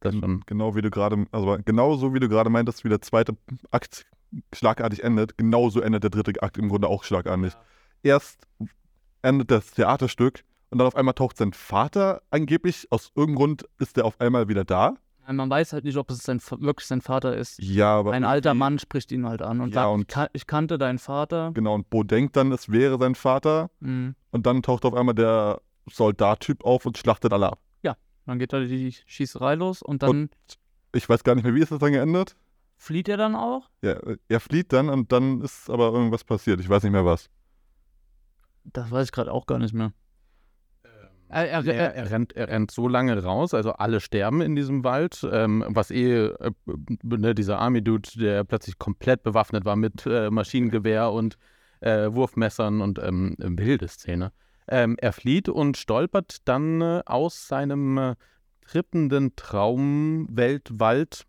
[0.01, 0.41] Das schon.
[0.45, 3.35] Genau wie du gerade, also genau so wie du gerade meintest, wie der zweite
[3.71, 4.05] Akt
[4.53, 7.53] schlagartig endet, genauso endet der dritte Akt im Grunde auch schlagartig.
[8.03, 8.47] Erst
[9.21, 13.97] endet das Theaterstück und dann auf einmal taucht sein Vater angeblich, aus irgendeinem Grund ist
[13.97, 14.95] der auf einmal wieder da.
[15.31, 17.59] Man weiß halt nicht, ob es sein, wirklich sein Vater ist.
[17.61, 20.27] Ja, aber Ein alter Mann spricht ihn halt an und Ja, sagt, und- ich, kan
[20.33, 21.51] ich kannte deinen Vater.
[21.53, 24.15] Genau, und Bo denkt dann, es wäre sein Vater Mhm.
[24.31, 27.59] und dann taucht auf einmal der Soldat-Typ auf und schlachtet alle ab.
[28.25, 30.35] Dann geht da die Schießerei los und dann Und
[30.93, 32.35] ich weiß gar nicht mehr, wie ist das dann geendet?
[32.81, 33.69] flieht er dann auch.
[33.83, 36.59] Ja, er flieht dann und dann ist aber irgendwas passiert.
[36.59, 37.29] Ich weiß nicht mehr was.
[38.63, 39.93] Das weiß ich gerade auch gar nicht mehr.
[41.29, 44.55] Er, er, Er, er, er, rennt, er rennt so lange raus, also alle sterben in
[44.55, 46.51] diesem Wald, ähm, was eh äh,
[47.03, 51.37] ne, dieser Army-Dude, der plötzlich komplett bewaffnet war mit äh, Maschinengewehr und
[51.79, 54.33] äh, Wurfmessern und ähm, wilde Szene.
[54.71, 58.15] Ähm, er flieht und stolpert dann äh, aus seinem äh,
[58.65, 61.25] trippenden Traumweltwald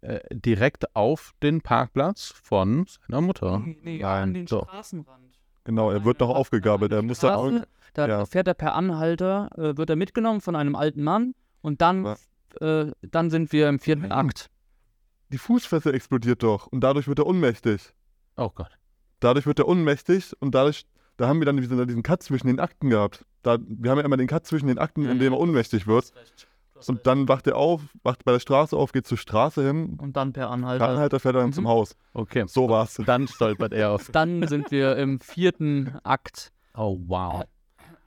[0.00, 3.60] äh, direkt auf den Parkplatz von seiner Mutter.
[3.60, 4.62] nee, nee, Nein, an den so.
[4.64, 5.38] Straßenrand.
[5.64, 6.92] Genau, er wird noch aufgegabelt.
[6.92, 8.26] Er muss dann auch, Straße, Da ja.
[8.26, 12.16] fährt er per Anhalter, äh, wird er mitgenommen von einem alten Mann und dann,
[12.60, 14.12] äh, dann sind wir im vierten Nein.
[14.12, 14.50] Akt.
[15.28, 17.94] die Fußfessel explodiert doch und dadurch wird er ohnmächtig.
[18.36, 18.76] Oh Gott.
[19.20, 20.84] Dadurch wird er ohnmächtig und dadurch,
[21.16, 23.24] da haben wir dann diesen, diesen Cut zwischen den Akten gehabt.
[23.42, 26.12] Da, wir haben ja immer den Cut zwischen den Akten, in dem er ohnmächtig wird.
[26.88, 30.16] Und dann wacht er auf, wacht bei der Straße auf, geht zur Straße hin, Und
[30.16, 30.88] dann per der Anhalter.
[30.88, 31.52] Anhalter fährt dann Mhm.
[31.52, 31.96] zum Haus.
[32.12, 32.44] Okay.
[32.48, 33.00] So war's.
[33.06, 34.10] Dann stolpert er auf.
[34.10, 36.52] Dann sind wir im vierten Akt.
[36.74, 37.44] Oh, wow.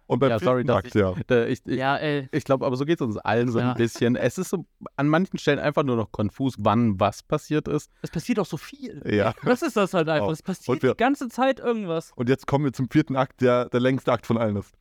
[0.08, 1.14] Und beim Ja, vierten sorry, Akt, ich- ja.
[1.30, 2.30] Äh, Ich, ich, Ja, ey.
[2.32, 3.72] Ich glaube, aber so geht es uns allen so Ja.
[3.72, 4.16] ein bisschen.
[4.16, 4.66] Es ist so
[4.96, 7.90] an manchen Stellen einfach nur noch konfus, wann was passiert ist.
[8.04, 9.02] Es passiert auch so viel.
[9.12, 9.34] Ja.
[9.44, 10.28] Das ist das halt einfach.
[10.28, 10.32] Auch.
[10.32, 12.12] Es passiert wir- die ganze Zeit irgendwas.
[12.16, 14.74] Und jetzt kommen wir zum vierten Akt, der der längste Akt von allen ist.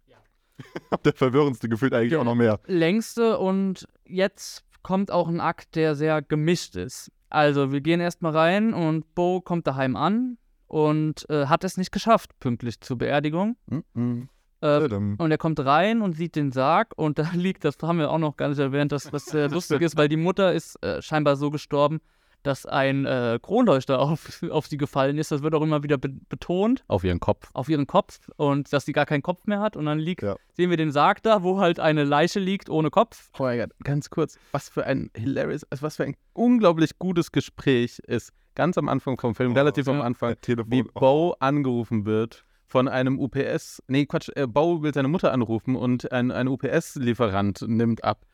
[1.05, 2.21] Der verwirrendste gefühlt eigentlich Ja.
[2.21, 2.61] auch noch mehr.
[2.67, 7.11] Längste und jetzt kommt auch ein Akt, der sehr gemischt ist.
[7.29, 11.91] Also, wir gehen erstmal rein und Bo kommt daheim an und äh, hat es nicht
[11.91, 13.57] geschafft, pünktlich zur Beerdigung.
[13.95, 14.29] Mhm.
[14.65, 17.99] Äh, Ähm, Und er kommt rein und sieht den Sarg und da liegt, das haben
[17.99, 20.83] wir auch noch gar nicht erwähnt, das, was sehr lustig ist, weil die Mutter ist
[20.83, 22.01] äh, scheinbar so gestorben,
[22.43, 25.31] dass ein äh, Kronleuchter auf, auf sie gefallen ist.
[25.33, 27.49] Das wird auch immer wieder be betont Auf ihren Kopf.
[27.55, 29.77] auf ihren Kopf und dass sie gar keinen Kopf mehr hat.
[29.77, 30.37] Und dann liegt, Ja.
[30.53, 33.31] sehen wir den Sarg da, wo halt eine Leiche liegt ohne Kopf.
[33.39, 34.39] Oh mein Gott, ganz kurz.
[34.53, 38.31] Was für ein hilarious, also was für ein unglaublich gutes Gespräch ist.
[38.55, 40.03] Ganz am Anfang vom Film, Oh, relativ am ja.
[40.05, 40.71] Anfang, der Telefon.
[40.71, 43.85] wie oh, Bo angerufen wird von einem UPS.
[43.87, 48.27] Nee, Quatsch, äh, Bo will seine Mutter anrufen und ein, ein UPS-Lieferant nimmt ab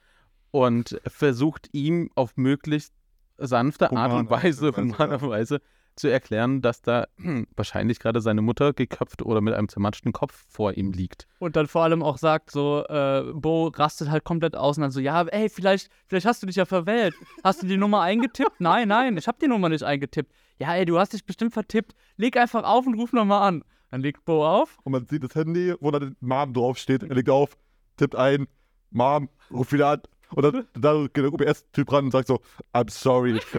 [0.50, 2.94] und versucht ihm auf möglichst
[3.36, 5.60] sanfte Art und Humane Weise, Art und Weise, humane Weise
[5.94, 10.42] zu erklären, dass da hm, wahrscheinlich gerade seine Mutter geköpft oder mit einem zermatschten Kopf
[10.48, 11.28] vor ihm liegt.
[11.38, 14.90] Und dann vor allem auch sagt so, äh, Bo rastet halt komplett aus und dann
[14.90, 17.14] so, ja, ey, vielleicht, vielleicht hast du dich ja verwählt.
[17.44, 18.58] Hast du die Nummer eingetippt?
[18.58, 20.32] Nein, nein, ich habe die Nummer nicht eingetippt.
[20.58, 21.94] Ja, ey, du hast dich bestimmt vertippt.
[22.16, 23.64] Leg einfach auf und ruf nochmal an.
[23.90, 24.78] Dann legt Bo auf.
[24.84, 27.02] Und man sieht das Handy, wo da Mom draufsteht.
[27.02, 27.56] Er legt auf,
[27.96, 28.46] tippt ein,
[28.90, 30.02] Mom, ruft wieder an.
[30.34, 32.40] Und dann, dann geht der UPS-Typ ran und sagt so,
[32.72, 33.40] I'm sorry.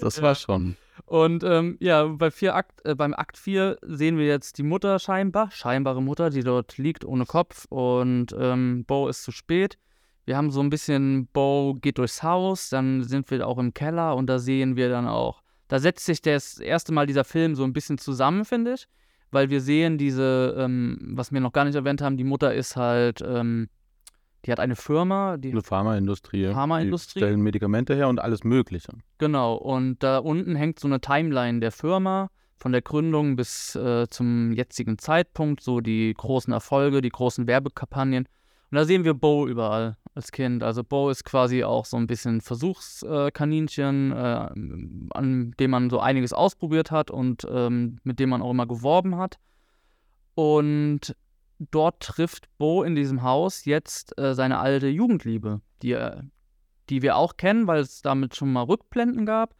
[0.00, 0.22] Das Ja.
[0.22, 0.76] war schon.
[1.06, 4.98] Und ähm, ja, bei vier Akt, äh, beim Akt 4 sehen wir jetzt die Mutter
[4.98, 9.78] scheinbar, scheinbare Mutter, die dort liegt ohne Kopf und ähm, Bo ist zu spät.
[10.26, 14.14] Wir haben so ein bisschen, Bo geht durchs Haus, dann sind wir auch im Keller
[14.16, 17.64] und da sehen wir dann auch, da setzt sich das erste Mal dieser Film so
[17.64, 18.88] ein bisschen zusammen, finde ich,
[19.30, 22.76] weil wir sehen diese, ähm, was wir noch gar nicht erwähnt haben, die Mutter ist
[22.76, 23.68] halt, ähm,
[24.44, 26.52] die hat eine Firma, die Eine Pharmaindustrie.
[26.52, 27.20] Pharmaindustrie.
[27.20, 28.92] Die stellen Medikamente her und alles Mögliche.
[29.18, 34.08] Genau, und da unten hängt so eine Timeline der Firma, von der Gründung bis äh,
[34.08, 38.28] zum jetzigen Zeitpunkt, so die großen Erfolge, die großen Werbekampagnen.
[38.70, 40.62] Und da sehen wir Bo überall als Kind.
[40.62, 44.14] Also Bo ist quasi auch so ein bisschen Versuchskaninchen, äh,
[45.10, 49.16] an dem man so einiges ausprobiert hat und ähm, mit dem man auch immer geworben
[49.16, 49.38] hat.
[50.34, 51.16] Und
[51.58, 56.24] dort trifft Bo in diesem Haus jetzt äh, seine alte Jugendliebe, die er
[56.90, 59.54] die wir auch kennen, weil es damit schon mal Rückblenden gab.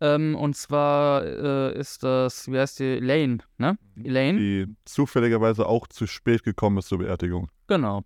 [0.00, 3.78] Ähm, und zwar äh, ist das, wie heißt die, Elaine, ne?
[3.96, 4.38] Elaine?
[4.38, 7.48] Die zufälligerweise auch zu spät gekommen ist zur Beerdigung.
[7.68, 8.02] Genau.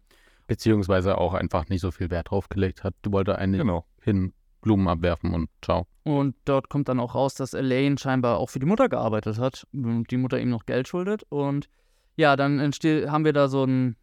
[0.48, 2.94] Beziehungsweise auch einfach nicht so viel Wert drauf gelegt hat.
[3.02, 3.84] Du wollte eigentlich Genau.
[4.02, 5.86] hin Blumen abwerfen und ciao.
[6.02, 9.66] Und dort kommt dann auch raus, dass Elaine scheinbar auch für die Mutter gearbeitet hat
[9.72, 11.22] und die Mutter ihm noch Geld schuldet.
[11.28, 11.68] Und
[12.16, 13.94] ja, dann entsteht, haben wir da so einen,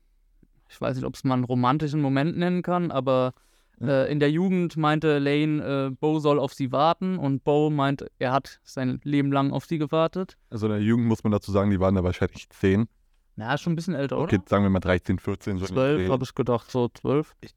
[0.69, 3.33] ich weiß nicht, ob es man einen romantischen Moment nennen kann, aber
[3.81, 8.05] äh, in der Jugend meinte Lane, äh, Bo soll auf sie warten und Bo meint,
[8.19, 10.37] er hat sein Leben lang auf sie gewartet.
[10.49, 12.87] Also in der Jugend muss man dazu sagen, die waren da wahrscheinlich 10.
[13.35, 14.45] Na, schon ein bisschen älter, Okay, oder?
[14.47, 15.57] sagen wir mal 13, 14.
[15.57, 16.09] So in den 12, Dreh.
[16.11, 17.35] habe ich gedacht, so 12.
[17.41, 17.53] Ich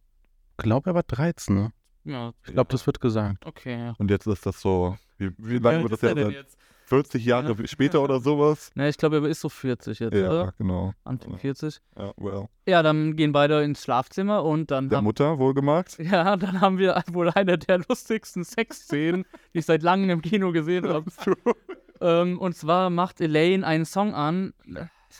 [0.56, 1.72] glaube, er war 13, ne?
[2.04, 3.44] Ja, Ich glaube, das wird gesagt.
[3.46, 3.78] okay.
[3.78, 3.94] Ja.
[3.98, 6.30] Und jetzt ist das so, wie, wie lange wird das ja sein?
[6.30, 6.56] jetzt?
[6.86, 8.70] 40 Jahre später oder sowas?
[8.74, 10.54] Na, ich glaube, er ist so 40 jetzt, Ja, oder?
[10.56, 10.94] genau.
[11.04, 11.38] Anfang Ja.
[11.38, 11.80] 40.
[11.98, 12.48] Ja, well.
[12.66, 15.98] Ja, dann gehen beide ins Schlafzimmer und dann Der haben, Mutter wohlgemerkt.
[16.02, 20.50] ja, dann haben wir wohl eine der lustigsten Sexszenen, die ich seit langem im Kino
[20.50, 21.10] gesehen habe.
[22.00, 24.54] ähm, und zwar macht Elaine einen Song an,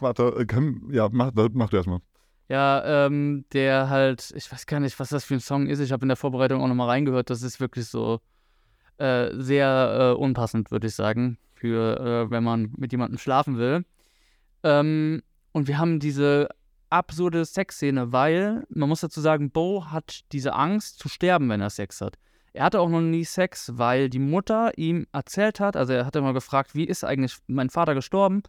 [0.01, 2.01] Warte, äh, kann, ja, mach, mach du erstmal.
[2.49, 5.81] ja, ähm, der halt, ich weiß gar nicht, was das für ein Song ist.
[5.81, 7.31] Ich habe in der Vorbereitung auch nochmal reingehört.
[7.31, 8.21] Das ist wirklich so
[8.99, 13.85] äh, sehr äh, unpassend, würde ich sagen, für äh, wenn man mit jemandem schlafen will.
[14.63, 15.23] Ähm,
[15.53, 16.49] und wir haben diese
[16.91, 21.71] absurde Sexszene, weil man muss dazu sagen, Bo hat diese Angst zu sterben, wenn er
[21.71, 22.17] Sex hat.
[22.55, 26.17] Er hatte auch noch nie Sex, weil die Mutter ihm erzählt hat, also er hat
[26.17, 28.43] immer gefragt, wie ist eigentlich mein Vater gestorben?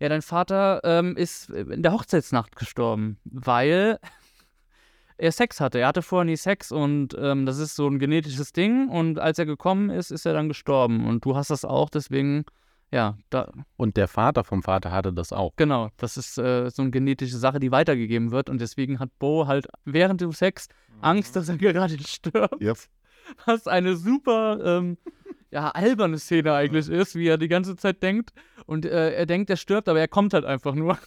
[0.00, 3.98] Ja, dein Vater ähm, ist in der Hochzeitsnacht gestorben, weil
[5.16, 5.78] er Sex hatte.
[5.78, 8.88] Er hatte vorher nie Sex und ähm, das ist so ein genetisches Ding.
[8.88, 11.06] Und als er gekommen ist, ist er dann gestorben.
[11.06, 12.44] Und du hast das auch, deswegen,
[12.90, 15.52] ja, da, Und der Vater vom Vater hatte das auch.
[15.56, 18.50] genau, das ist äh, so eine genetische Sache, die weitergegeben wird.
[18.50, 20.68] Und deswegen hat Bo halt während dem Sex
[21.00, 22.60] Angst, dass er gerade stirbt.
[22.60, 22.78] Yep.
[23.46, 24.98] Was eine super, ähm,
[25.50, 28.32] ja, alberne Szene eigentlich ist, wie er die ganze Zeit denkt.
[28.66, 30.98] Und äh, er denkt, er stirbt, aber er kommt halt einfach nur.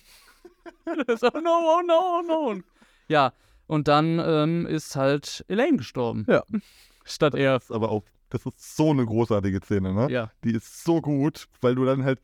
[1.19, 2.61] so, no, oh no, oh no.
[3.07, 3.33] Ja,
[3.67, 6.25] und dann ähm, ist halt Elaine gestorben.
[6.27, 6.43] Ja.
[7.03, 7.53] Statt er.
[7.53, 10.07] Das ist aber auch, das ist so eine großartige Szene, ne?
[10.11, 10.31] Ja.
[10.43, 12.19] Die ist so gut, weil du dann halt,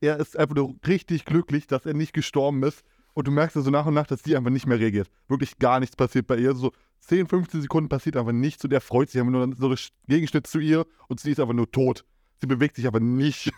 [0.00, 2.84] er ist einfach nur richtig glücklich, dass er nicht gestorben ist.
[3.12, 5.10] Und du merkst ja so nach und nach, dass sie einfach nicht mehr reagiert.
[5.28, 6.54] Wirklich gar nichts passiert bei ihr.
[6.54, 9.78] So 10, 15 Sekunden passiert einfach nichts und er freut sich einfach nur so der
[10.06, 12.04] Gegenschnitt zu ihr und sie ist einfach nur tot.
[12.40, 13.50] Sie bewegt sich aber nicht.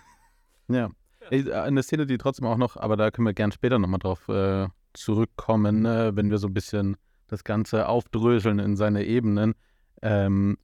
[0.68, 0.90] Ja.
[1.30, 4.28] Äh, Eine Szene, die trotzdem auch noch, aber da können wir gern später nochmal drauf
[4.28, 6.96] äh, zurückkommen, äh, wenn wir so ein bisschen
[7.28, 9.54] das Ganze aufdröseln in seine Ebenen.
[10.02, 10.58] Ähm,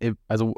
[0.00, 0.54] äh, also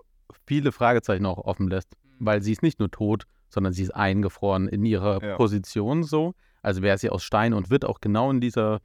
[0.47, 4.69] viele Fragezeichen auch offen lässt, weil sie ist nicht nur tot, sondern sie ist eingefroren
[4.69, 5.37] in ihrer Ja.
[5.37, 6.35] Position so.
[6.63, 8.81] Also wäre sie aus Stein und wird auch genau in dieser,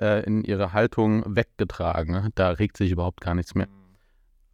[0.00, 2.30] äh, in ihrer Haltung weggetragen.
[2.34, 3.68] Da regt sich überhaupt gar nichts mehr.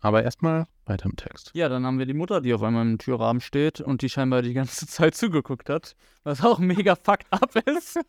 [0.02, 1.52] Aber erstmal weiter im Text.
[1.54, 4.42] Ja, dann haben wir die Mutter, die auf einmal im Türrahmen steht und die scheinbar
[4.42, 8.00] die ganze Zeit zugeguckt hat, was auch mega fucked up ist.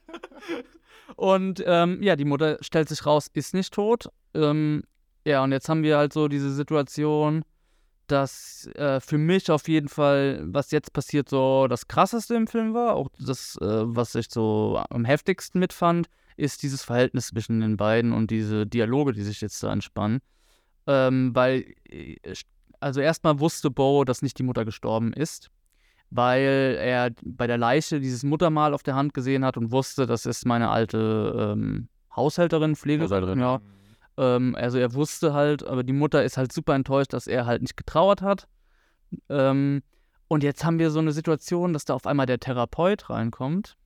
[1.15, 4.07] und ähm, ja, die Mutter stellt sich raus, ist nicht tot.
[4.33, 4.83] Ähm,
[5.25, 7.43] ja, und jetzt haben wir halt so diese Situation,
[8.07, 12.73] dass äh, für mich auf jeden Fall, was jetzt passiert, so das krasseste im Film
[12.73, 17.77] war, auch das, äh, was ich so am heftigsten mitfand, ist dieses Verhältnis zwischen den
[17.77, 20.21] beiden und diese Dialoge, die sich jetzt da entspannen.
[20.87, 22.17] Ähm, weil, äh,
[22.79, 25.49] also erstmal wusste Bo, dass nicht die Mutter gestorben ist,
[26.09, 30.25] weil er bei der Leiche dieses Muttermal auf der Hand gesehen hat und wusste, das
[30.25, 33.05] ist meine alte ähm, Haushälterin, Pflege.
[33.05, 33.39] Haushälterin.
[33.39, 33.61] Ja.
[34.17, 37.61] Ähm, also er wusste halt, aber die Mutter ist halt super enttäuscht, dass er halt
[37.61, 38.47] nicht getrauert hat.
[39.29, 39.81] Ähm,
[40.27, 43.77] und jetzt haben wir so eine Situation, dass da auf einmal der Therapeut reinkommt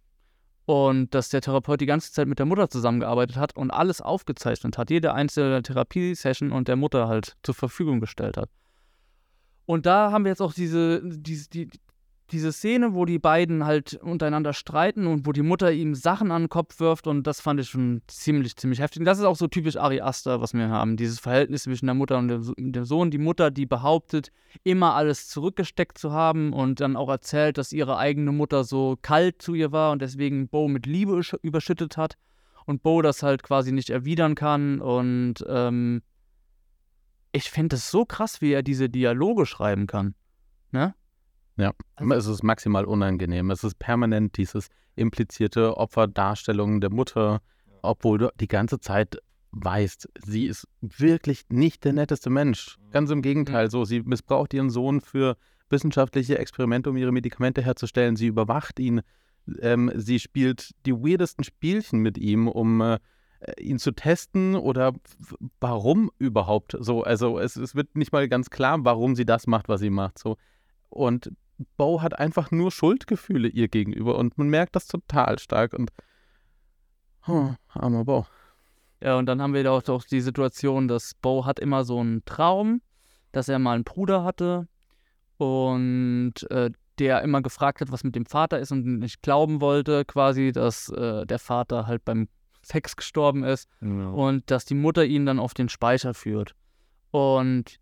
[0.67, 4.77] und dass der Therapeut die ganze Zeit mit der Mutter zusammengearbeitet hat und alles aufgezeichnet
[4.77, 8.49] hat, jede einzelne Therapiesession und der Mutter halt zur Verfügung gestellt hat.
[9.65, 11.69] Und da haben wir jetzt auch diese, diese, die,
[12.31, 16.43] diese Szene, wo die beiden halt untereinander streiten und wo die Mutter ihm Sachen an
[16.43, 18.99] den Kopf wirft und das fand ich schon ziemlich, ziemlich heftig.
[18.99, 21.95] Und das ist auch so typisch Ari Aster, was wir haben, dieses Verhältnis zwischen der
[21.95, 23.11] Mutter und dem, dem Sohn.
[23.11, 24.31] Die Mutter, die behauptet,
[24.63, 29.41] immer alles zurückgesteckt zu haben und dann auch erzählt, dass ihre eigene Mutter so kalt
[29.41, 32.17] zu ihr war und deswegen Bo mit Liebe übersch- überschüttet hat
[32.65, 36.01] und Bo das halt quasi nicht erwidern kann und ähm,
[37.31, 40.15] ich finde es so krass, wie er diese Dialoge schreiben kann.
[40.71, 40.93] Ne?
[41.57, 43.49] Ja, Also- es ist maximal unangenehm.
[43.51, 47.41] Es ist permanent dieses implizierte Opferdarstellung der Mutter,
[47.81, 49.17] obwohl du die ganze Zeit
[49.51, 52.77] weißt, sie ist wirklich nicht der netteste Mensch.
[52.91, 55.35] Ganz im Gegenteil, so sie missbraucht ihren Sohn für
[55.69, 58.15] wissenschaftliche Experimente, um ihre Medikamente herzustellen.
[58.15, 59.01] Sie überwacht ihn.
[59.61, 62.99] Ähm, sie spielt die weirdesten Spielchen mit ihm, um äh,
[63.59, 64.93] ihn zu testen oder
[65.59, 67.03] warum überhaupt so.
[67.03, 70.19] Also es, es wird nicht mal ganz klar, warum sie das macht, was sie macht.
[70.19, 70.37] So.
[70.89, 71.31] Und
[71.77, 75.91] Bo hat einfach nur Schuldgefühle ihr gegenüber und man merkt das total stark und
[77.27, 78.25] oh, armer Bo.
[79.01, 81.99] Ja, und dann haben wir da auch, auch die Situation, dass Bo hat immer so
[81.99, 82.81] einen Traum,
[83.31, 84.67] dass er mal einen Bruder hatte
[85.37, 90.03] und äh, der immer gefragt hat, was mit dem Vater ist und nicht glauben wollte,
[90.05, 92.27] quasi, dass äh, der Vater halt beim
[92.63, 94.09] Sex gestorben ist Ja.
[94.09, 96.53] und dass die Mutter ihn dann auf den Speicher führt.
[97.11, 97.77] Und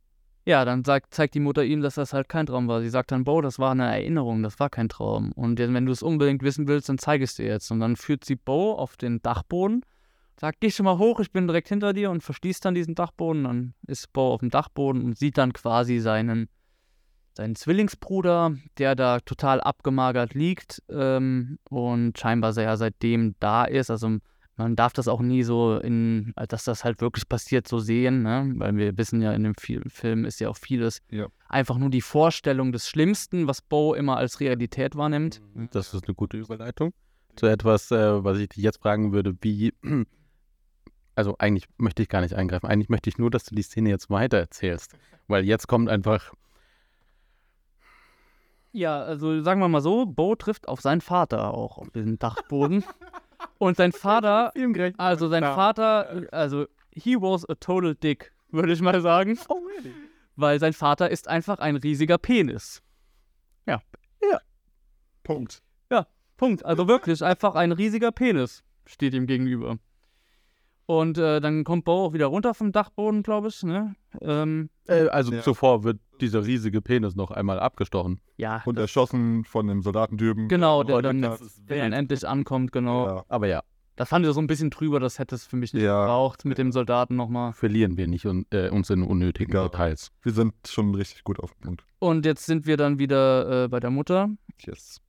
[0.46, 2.82] ja, dann sagt, zeigt die Mutter ihm, dass das halt kein Traum war.
[2.82, 5.32] Sie sagt dann, Bo, das war eine Erinnerung, das war kein Traum.
[5.32, 7.72] Und wenn du es unbedingt wissen willst, dann zeige ich es dir jetzt.
[7.72, 9.84] Und dann führt sie Bo auf den Dachboden,
[10.40, 13.44] sagt, geh schon mal hoch, ich bin direkt hinter dir und verschließt dann diesen Dachboden.
[13.44, 16.48] Dann ist Bo auf dem Dachboden und sieht dann quasi seinen,
[17.34, 23.90] seinen Zwillingsbruder, der da total abgemagert liegt ähm, und scheinbar sehr seitdem da ist.
[23.90, 24.20] Also
[24.58, 28.52] man darf das auch nie so in, dass das halt wirklich passiert, so sehen, ne?
[28.56, 31.28] Weil wir wissen ja, in dem Fi- Film ist ja auch vieles Ja.
[31.50, 35.42] einfach nur die Vorstellung des Schlimmsten, was Bo immer als Realität wahrnimmt.
[35.72, 36.94] Das ist eine gute Überleitung
[37.36, 39.74] zu etwas, äh, was ich dich jetzt fragen würde, wie.
[41.18, 42.66] Also eigentlich möchte ich gar nicht eingreifen.
[42.68, 44.98] Eigentlich möchte ich nur, dass du die Szene jetzt weiter erzählst.
[45.30, 46.34] Weil jetzt kommt einfach.
[48.74, 52.84] Ja, also sagen wir mal so, Bo trifft auf seinen Vater auch auf diesem Dachboden.
[53.58, 54.52] Und sein Vater,
[54.98, 59.38] also sein Vater, also he was a total dick, würde ich mal sagen.
[59.48, 59.94] Oh, really?
[60.36, 62.82] Weil sein Vater ist einfach ein riesiger Penis.
[65.24, 65.64] Punkt.
[66.38, 66.66] Punkt.
[66.66, 69.78] Also wirklich einfach ein riesiger Penis steht ihm gegenüber.
[70.86, 73.64] Und äh, dann kommt Bo auch wieder runter vom Dachboden, glaube ich.
[73.64, 73.96] Ne?
[74.22, 75.42] Ähm, Äh, also Ja.
[75.42, 78.20] zuvor wird dieser riesige Penis noch einmal abgestochen.
[78.38, 80.48] ja, Und erschossen von dem Soldatentypen.
[80.48, 83.08] genau, der Oh, dann, das ist der dann endlich ankommt, genau.
[83.08, 83.26] Ja.
[83.30, 83.62] Aber ja,
[83.98, 86.02] Das fand ich so ein bisschen drüber, das hätte es für mich nicht Ja.
[86.02, 87.54] gebraucht mit dem Soldaten nochmal.
[87.54, 89.70] verlieren wir nicht un äh, uns in unnötigen Egal.
[89.70, 90.12] Details.
[90.22, 91.86] Wir sind schon richtig gut auf dem Punkt.
[92.00, 94.30] Und jetzt sind wir dann wieder äh, bei der Mutter.
[94.60, 95.00] Yes.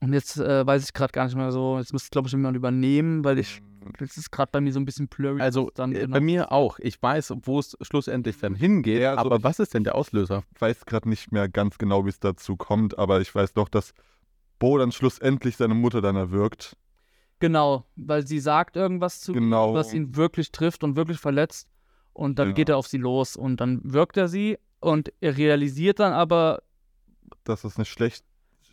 [0.00, 2.56] Und jetzt äh, weiß ich gerade gar nicht mehr so, jetzt müsste glaube ich jemand
[2.56, 3.62] übernehmen, weil ich,
[3.98, 5.40] das ist gerade bei mir so ein bisschen blurry.
[5.40, 6.78] Also dann äh, genau- bei mir auch.
[6.80, 9.00] Ich weiß, wo es schlussendlich dann hingeht.
[9.00, 10.42] Ja, so- aber was ist denn der Auslöser?
[10.54, 13.68] Ich weiß gerade nicht mehr ganz genau, wie es dazu kommt, aber ich weiß doch,
[13.68, 13.92] dass
[14.58, 16.76] Bo dann schlussendlich seine Mutter dann erwürgt.
[17.38, 19.74] Genau, weil sie sagt irgendwas zu Genau.
[19.74, 21.68] was ihn wirklich trifft und wirklich verletzt.
[22.14, 22.54] Und dann Ja.
[22.54, 26.62] geht er auf sie los und dann wirkt er sie und er realisiert dann aber,
[27.44, 28.26] dass es eine schlecht, schlechte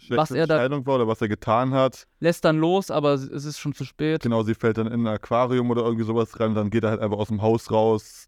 [0.10, 2.08] Was er da- Entscheidung war oder was er getan hat.
[2.20, 4.22] lässt dann los, aber es ist schon zu spät.
[4.24, 7.02] Genau, sie fällt dann in ein Aquarium oder irgendwie sowas rein, dann geht er halt
[7.02, 8.28] einfach aus dem Haus raus,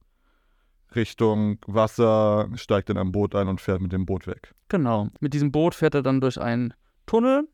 [0.95, 4.53] Richtung Wasser, steigt in ein Boot ein und fährt mit dem Boot weg.
[4.69, 5.09] Genau.
[5.19, 6.73] Mit diesem Boot fährt er dann durch einen
[7.05, 7.47] Tunnel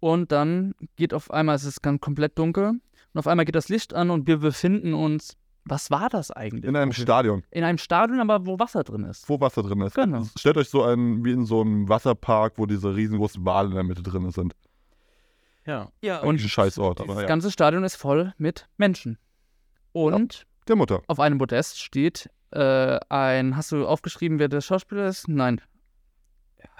[0.00, 3.68] und dann geht auf einmal, es ist ganz komplett dunkel und auf einmal geht das
[3.68, 6.64] Licht an und wir befinden uns, was war das eigentlich?
[6.64, 9.28] In einem Stadion, In einem Stadion, aber wo Wasser drin ist.
[9.28, 9.94] wo Wasser drin ist.
[9.94, 10.24] Genau.
[10.38, 13.84] Stellt euch so ein, wie in so einem Wasserpark, wo diese riesengroßen Wale in der
[13.84, 14.54] Mitte drin sind.
[15.66, 15.88] Ja.
[16.02, 17.24] Ja, Und ein Scheißort, das ja.
[17.24, 19.18] ganze Stadion ist voll mit Menschen.
[19.92, 21.00] Und Der Mutter.
[21.06, 25.28] auf einem Podest steht äh, ein, hast du aufgeschrieben, wer der Schauspieler ist?
[25.28, 25.60] Nein.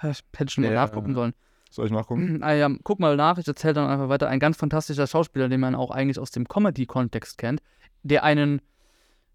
[0.03, 1.33] Ich hätte schon mal Der, nachgucken sollen.
[1.71, 2.43] Soll ich nachgucken?
[2.43, 4.29] Ah ja, guck mal nach, ich erzähle dann einfach weiter.
[4.29, 7.61] Ein ganz fantastischer Schauspieler, den man auch eigentlich aus dem Comedy-Kontext kennt,
[8.03, 8.61] der einen,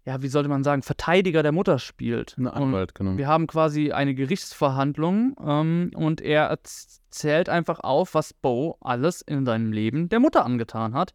[0.05, 2.35] ja, wie sollte man sagen, Verteidiger der Mutter spielt.
[2.37, 3.17] Ein Anwalt, genau.
[3.17, 9.45] wir haben quasi eine Gerichtsverhandlung ähm, und er erzählt einfach auf, was Bo alles in
[9.45, 11.13] seinem Leben der Mutter angetan hat.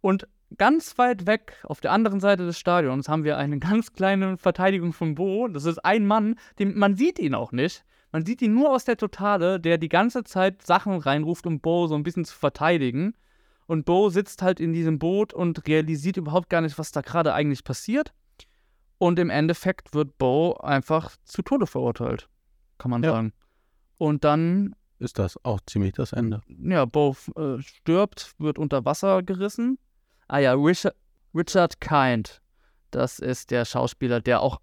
[0.00, 4.36] Und ganz weit weg, auf der anderen Seite des Stadions, haben wir eine ganz kleine
[4.36, 5.48] Verteidigung von Bo.
[5.48, 7.84] Das ist ein Mann, den, man sieht ihn auch nicht.
[8.12, 11.88] Man sieht ihn nur aus der Totale, der die ganze Zeit Sachen reinruft, um Bo
[11.88, 13.14] so ein bisschen zu verteidigen.
[13.66, 17.34] Und Bo sitzt halt in diesem Boot und realisiert überhaupt gar nicht, was da gerade
[17.34, 18.14] eigentlich passiert.
[18.98, 22.28] Und im Endeffekt wird Bo einfach zu Tode verurteilt,
[22.78, 23.12] kann man Ja.
[23.12, 23.32] sagen.
[23.96, 26.40] Und dann, Ist das auch ziemlich das Ende?
[26.48, 29.78] ja, Bo äh, stirbt, wird unter Wasser gerissen.
[30.26, 30.94] Ah ja, Richard,
[31.34, 32.40] Richard Kind,
[32.90, 34.60] das ist der Schauspieler, der auch,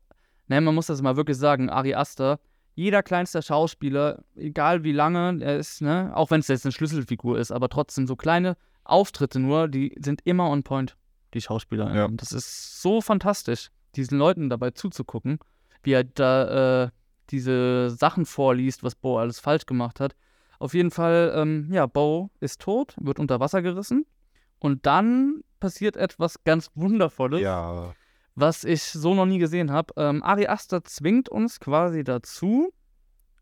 [0.48, 2.40] ne, man muss das mal wirklich sagen, Ari Aster,
[2.76, 7.40] jeder kleinste Schauspieler, egal wie lange er ist, ne, auch wenn es jetzt eine Schlüsselfigur
[7.40, 10.98] ist, aber trotzdem so kleine Auftritte nur, die sind immer on point,
[11.34, 11.96] die Schauspieler.
[11.96, 12.08] Ja.
[12.10, 15.40] Das ist so fantastisch, diesen Leuten dabei zuzugucken,
[15.84, 16.90] wie er da äh,
[17.30, 20.16] diese Sachen vorliest, was Bo alles falsch gemacht hat.
[20.60, 24.06] Auf jeden Fall, ähm, ja, Bo ist tot, wird unter Wasser gerissen.
[24.60, 27.94] Und dann passiert etwas ganz Wundervolles, Ja.
[28.36, 29.94] was ich so noch nie gesehen habe.
[29.98, 32.72] Ähm, Ari Aster zwingt uns quasi dazu,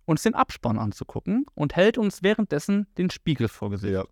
[0.05, 4.05] uns den Abspann anzugucken und hält uns währenddessen den Spiegel vor Gesicht ja.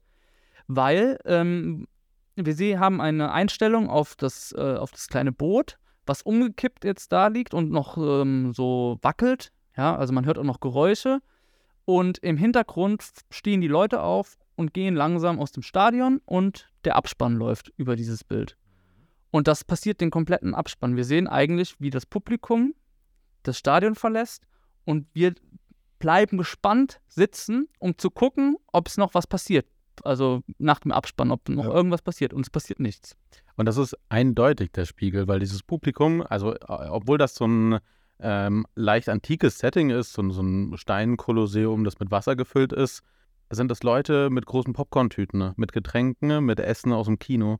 [0.68, 1.88] weil ähm,
[2.36, 7.12] wir sehen, haben eine Einstellung auf das, äh, auf das kleine Boot, was umgekippt jetzt
[7.12, 9.52] da liegt und noch ähm, so wackelt.
[9.78, 11.22] Ja, also man hört auch noch Geräusche.
[11.86, 16.96] Und im Hintergrund stehen die Leute auf und gehen langsam aus dem Stadion und der
[16.96, 18.58] Abspann läuft über dieses Bild.
[19.32, 20.96] Und das passiert den kompletten Abspann.
[20.96, 22.76] Wir sehen eigentlich, wie das Publikum
[23.44, 24.46] das Stadion verlässt
[24.86, 25.34] und wir
[26.00, 29.66] bleiben gespannt sitzen, um zu gucken, ob es noch was passiert.
[30.04, 31.72] Also nach dem Abspann, ob noch Ja.
[31.72, 32.34] irgendwas passiert.
[32.34, 33.16] Und es passiert nichts.
[33.56, 37.80] Und das ist eindeutig der Spiegel, weil dieses Publikum, also äh, obwohl das so ein
[38.24, 43.02] ähm, leicht antikes Setting ist, so, ein- so ein Steinkolosseum, das mit Wasser gefüllt ist,
[43.50, 45.54] sind das Leute mit großen Popcorn-Tüten, ne?
[45.58, 47.58] mit Getränken, mit Essen aus dem Kino,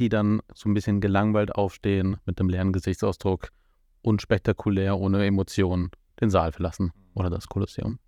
[0.00, 3.48] die dann so ein bisschen gelangweilt aufstehen, mit einem leeren Gesichtsausdruck,
[4.02, 5.90] unspektakulär, ohne Emotionen,
[6.20, 7.98] den Saal verlassen oder das Kolosseum.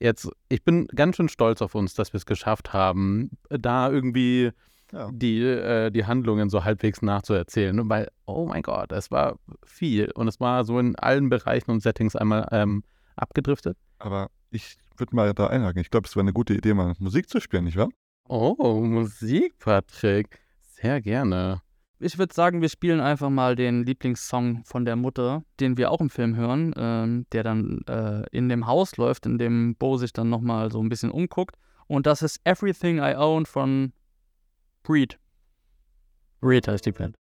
[0.00, 4.50] Jetzt, ich bin ganz schön stolz auf uns, dass wir es geschafft haben, da irgendwie
[4.92, 5.10] Ja.
[5.12, 7.88] die, äh, die Handlungen so halbwegs nachzuerzählen.
[7.88, 11.80] Weil, oh mein Gott, es war viel und es war so in allen Bereichen und
[11.82, 12.82] Settings einmal ähm,
[13.14, 13.76] abgedriftet.
[13.98, 15.80] Aber ich würde mal da einhaken.
[15.80, 17.90] Ich glaube, es wäre eine gute Idee, mal Musik zu spielen, nicht wahr?
[18.26, 20.40] Oh, Musik, Patrick.
[20.62, 21.60] Sehr gerne.
[22.02, 26.00] Ich würde sagen, wir spielen einfach mal den Lieblingssong von der Mutter, den wir auch
[26.00, 30.14] im Film hören, ähm, der dann äh, in dem Haus läuft, in dem Bo sich
[30.14, 31.56] dann nochmal so ein bisschen umguckt.
[31.88, 33.92] Und das ist Everything I Own von
[34.82, 35.18] Breed.
[36.40, 37.19] Breed heißt die Band.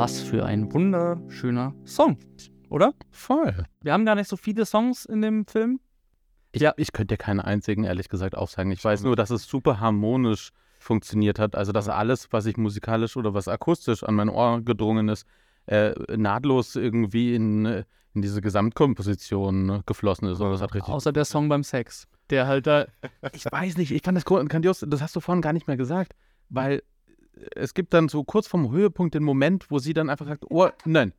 [0.00, 2.16] Was für ein wunderschöner Song,
[2.70, 2.94] oder?
[3.10, 3.66] Voll.
[3.82, 5.78] Wir haben gar nicht so viele Songs in dem Film.
[6.52, 6.72] Ich, Ja.
[6.78, 8.72] ich könnte dir keinen einzigen, ehrlich gesagt, aufsagen.
[8.72, 11.54] Ich weiß nur, dass es super harmonisch funktioniert hat.
[11.54, 15.26] Also, dass alles, was ich musikalisch oder was akustisch an mein Ohr gedrungen ist,
[15.66, 17.84] äh, nahtlos irgendwie in, äh,
[18.14, 20.40] in diese Gesamtkomposition äh, geflossen ist.
[20.40, 20.94] Das hat richtig.
[20.94, 22.08] Außer der Song beim Sex.
[22.30, 22.86] Der halt da.
[23.34, 24.82] Ich weiß nicht, ich fand das grandios.
[24.88, 26.14] Das hast du vorhin gar nicht mehr gesagt,
[26.48, 26.82] weil
[27.54, 30.68] es gibt dann so kurz vom Höhepunkt den Moment, wo sie dann einfach sagt: Oh,
[30.84, 31.12] nein.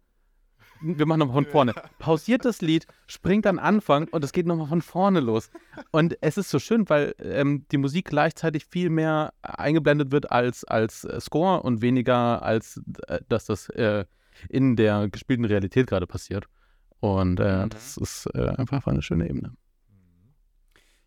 [0.83, 1.73] Wir machen nochmal von vorne.
[1.99, 5.51] Pausiert das Lied, springt an Anfang und es geht nochmal von vorne los.
[5.91, 10.63] Und es ist so schön, weil ähm, die Musik gleichzeitig viel mehr eingeblendet wird als,
[10.63, 14.05] als äh, Score und weniger als, äh, dass das äh,
[14.49, 16.45] in der gespielten Realität gerade passiert.
[16.99, 17.69] Und äh, Mhm.
[17.69, 19.53] das ist äh, einfach eine schöne Ebene.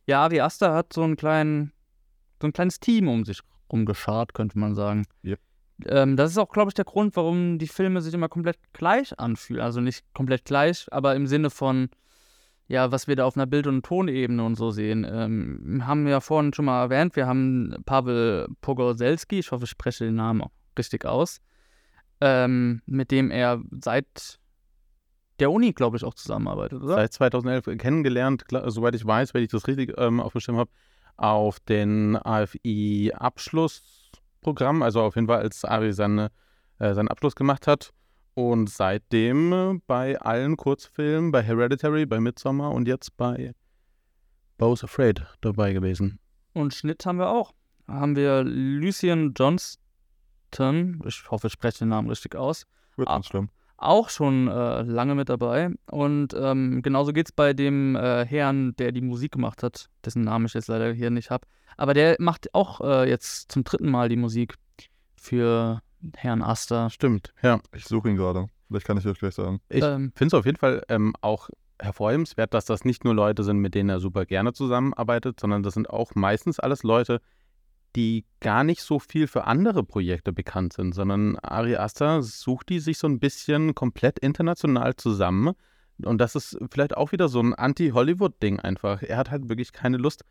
[0.07, 1.73] Ja, Ari Aster hat so einen kleinen,
[2.41, 3.41] so ein kleines Team um sich
[3.71, 5.07] rumgeschart, könnte man sagen.
[5.25, 5.41] Yep.
[5.87, 9.19] Ähm, das ist auch, glaube ich, der Grund, warum die Filme sich immer komplett gleich
[9.19, 9.63] anfühlen.
[9.63, 11.89] Also nicht komplett gleich, aber im Sinne von,
[12.69, 15.07] ja, was wir da auf einer Bild- und Tonebene und so sehen.
[15.09, 19.71] Ähm, wir haben ja vorhin schon mal erwähnt, wir haben Pavel Pogorzelski, ich hoffe, ich
[19.71, 21.41] spreche den Namen auch richtig aus,
[22.21, 24.39] ähm, mit dem er seit
[25.41, 26.95] der Uni, glaube ich, auch zusammenarbeitet, oder?
[26.95, 30.57] Seit 2011 kennengelernt, klar, soweit ich weiß, wenn ich das richtig ähm, auf dem Schirm
[30.57, 30.71] habe,
[31.17, 36.31] auf den AFI-Abschlussprogramm, also auf jeden Fall, als Ari seine,
[36.79, 37.91] äh, seinen Abschluss gemacht hat.
[38.35, 43.55] Und seitdem äh, bei allen Kurzfilmen, bei Hereditary, bei Midsommar und jetzt bei
[44.59, 46.19] Bo's Afraid dabei gewesen.
[46.53, 47.53] Und Schnitt haben wir auch.
[47.87, 53.19] Da haben wir Lucien Johnston, ich hoffe, ich spreche den Namen richtig aus, Wird Ah.
[53.19, 53.51] nicht schlimm.
[53.77, 55.71] Auch schon äh, lange mit dabei.
[55.91, 60.23] Und ähm, genauso geht es bei dem äh, Herrn, der die Musik gemacht hat, dessen
[60.23, 61.47] Namen ich jetzt leider hier nicht habe.
[61.77, 64.55] Aber der macht auch äh, jetzt zum dritten Mal die Musik
[65.17, 65.81] für
[66.17, 66.91] Herrn Aster.
[66.91, 67.61] Stimmt, ja.
[67.75, 68.47] Ich suche ihn gerade.
[68.69, 69.61] Vielleicht kann ich euch gleich sagen.
[69.69, 71.51] Ich Ähm, finde es auf jeden Fall ähm, auch
[71.81, 75.75] hervorhebenswert, dass das nicht nur Leute sind, mit denen er super gerne zusammenarbeitet, sondern das
[75.75, 77.21] sind auch meistens alles Leute,
[77.97, 82.81] die gar nicht so viel für andere Projekte bekannt sind, sondern Ari Aster sucht die
[82.81, 85.55] sich so ein bisschen komplett international zusammen.
[86.03, 89.03] Und das ist vielleicht auch wieder so ein Anti-Hollywood-Ding einfach.
[89.03, 90.25] Er hat halt wirklich keine Lust,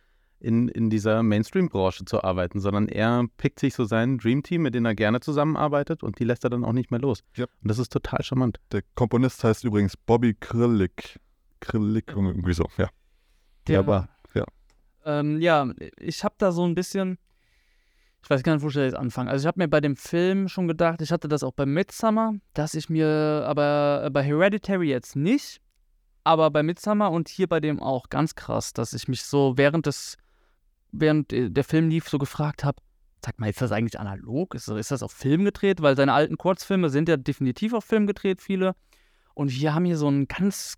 [0.43, 4.85] in, in dieser Mainstream-Branche zu arbeiten, sondern er pickt sich so sein Dream-Team, mit dem
[4.85, 7.23] er gerne zusammenarbeitet und die lässt er dann auch nicht mehr los.
[7.35, 7.45] Ja.
[7.45, 8.59] Und das ist total charmant.
[8.73, 11.19] Der Komponist heißt übrigens Bobby Krillik.
[11.61, 12.89] Krillik, irgendwie so, ja.
[13.67, 14.43] der, aber, ja.
[15.05, 17.17] Ähm, ja, ich habe da so ein bisschen,
[18.23, 19.27] ich weiß gar nicht, wo ich jetzt anfangen.
[19.27, 22.33] Also ich habe mir bei dem Film schon gedacht, ich hatte das auch bei Midsummer,
[22.53, 25.59] dass ich mir, aber äh, bei Hereditary jetzt nicht,
[26.23, 29.87] aber bei Midsummer und hier bei dem auch ganz krass, dass ich mich so während
[29.87, 30.15] des,
[30.93, 32.81] während äh, der Film lief, so gefragt habe,
[33.25, 34.55] sag mal, ist das eigentlich analog?
[34.55, 35.81] Ist, ist das auf Film gedreht?
[35.81, 38.73] Weil seine alten Kurzfilme sind ja definitiv auf Film gedreht, viele.
[39.33, 40.75] Und wir haben hier so einen ganz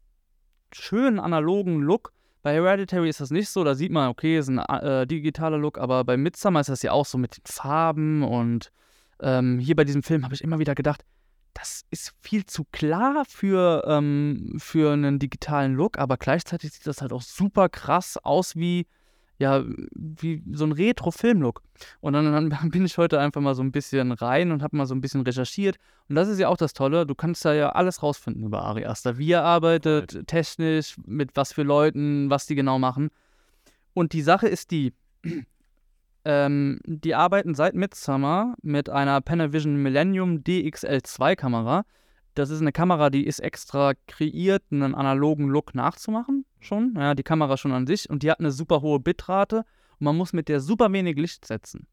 [0.71, 2.11] schönen analogen Look.
[2.45, 5.79] Bei Hereditary ist das nicht so, da sieht man, okay, ist ein äh, digitaler Look,
[5.79, 8.71] aber bei Midsommar ist das ja auch so mit den Farben und
[9.19, 11.03] ähm, hier bei diesem Film habe ich immer wieder gedacht,
[11.55, 17.01] das ist viel zu klar für, ähm, für einen digitalen Look, aber gleichzeitig sieht das
[17.01, 18.85] halt auch super krass aus wie
[19.37, 19.63] ja,
[19.93, 21.61] wie so ein Retro-Film-Look.
[21.99, 24.85] Und dann, dann, bin ich heute einfach mal so ein bisschen rein und habe mal
[24.85, 25.77] so ein bisschen recherchiert.
[26.07, 28.85] Und das ist ja auch das Tolle, du kannst da ja alles rausfinden über Ari
[28.85, 29.17] Aster.
[29.17, 30.27] Wie er arbeitet, right.
[30.27, 33.09] technisch, mit was für Leuten, was die genau machen.
[33.93, 34.93] Und die Sache ist die,
[36.25, 41.83] ähm, die arbeiten seit Midsummer mit einer Panavision Millennium DXL2 Kamera.
[42.35, 46.93] Das ist eine Kamera, die ist extra kreiert, einen analogen Look nachzumachen schon.
[46.97, 48.09] Ja, die Kamera schon an sich.
[48.09, 49.59] Und die hat eine super hohe Bitrate.
[49.99, 51.87] Und man muss mit der super wenig Licht setzen.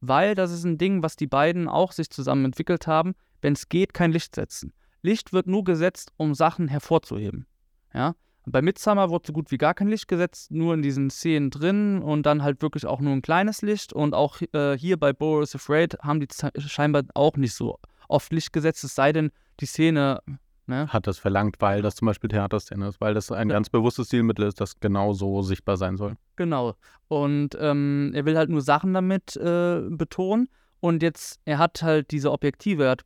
[0.00, 3.14] Weil das ist ein Ding, was die beiden auch sich zusammen entwickelt haben.
[3.40, 4.72] Wenn es geht, kein Licht setzen.
[5.02, 7.46] Licht wird nur gesetzt, um Sachen hervorzuheben.
[7.92, 8.16] Ja?
[8.46, 12.02] Bei Midsummer wurde so gut wie gar kein Licht gesetzt, nur in diesen Szenen drin
[12.02, 13.92] und dann halt wirklich auch nur ein kleines Licht.
[13.92, 16.28] Und auch äh, hier bei Boris Afraid haben die
[16.58, 17.78] scheinbar auch nicht so
[18.08, 19.30] oft Licht gesetzt, es sei denn,
[19.60, 20.20] die Szene
[20.66, 20.88] ne?
[20.88, 23.54] hat das verlangt, weil das zum Beispiel Theaterszene ist, weil das ein ja.
[23.54, 26.16] ganz bewusstes Stilmittel ist, das genau so sichtbar sein soll.
[26.36, 26.74] Genau.
[27.08, 30.48] Und ähm, er will halt nur Sachen damit äh, betonen.
[30.80, 32.88] Und jetzt, er hat halt diese Objektive.
[32.88, 33.02] Hat,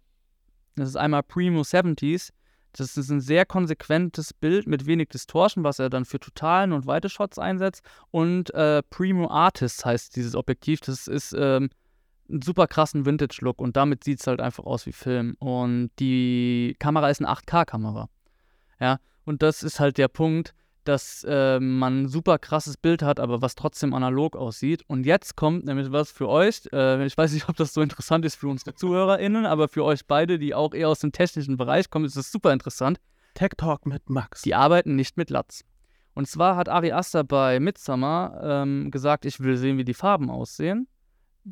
[0.77, 2.31] das ist einmal Primo 70s.
[2.73, 6.87] Das ist ein sehr konsequentes Bild mit wenig Distortion, was er dann für totalen und
[6.87, 7.83] weite Shots einsetzt.
[8.11, 10.81] Und äh, Primo Artist heißt dieses Objektiv.
[10.81, 11.71] Das ist ähm,
[12.29, 15.37] einen super krassen Vintage-Look und damit sieht es halt einfach aus wie Film.
[15.39, 18.09] Und die Kamera ist eine 8K-Kamera.
[18.81, 20.55] Ja, und das ist halt der Punkt,
[20.85, 24.83] dass äh, man ein super krasses Bild hat, aber was trotzdem analog aussieht.
[24.87, 26.63] Und jetzt kommt nämlich was für euch.
[26.73, 30.07] Äh, ich weiß nicht, ob das so interessant ist für unsere ZuhörerInnen, aber für euch
[30.07, 33.01] beide, die auch eher aus dem technischen Bereich kommen, ist das super interessant.
[33.35, 34.43] Tech Talk mit Max.
[34.43, 35.63] Die arbeiten nicht mit Latz.
[36.15, 40.31] Und zwar hat Ari Aster bei Midsummer ähm, gesagt, ich will sehen, wie die Farben
[40.31, 40.89] aussehen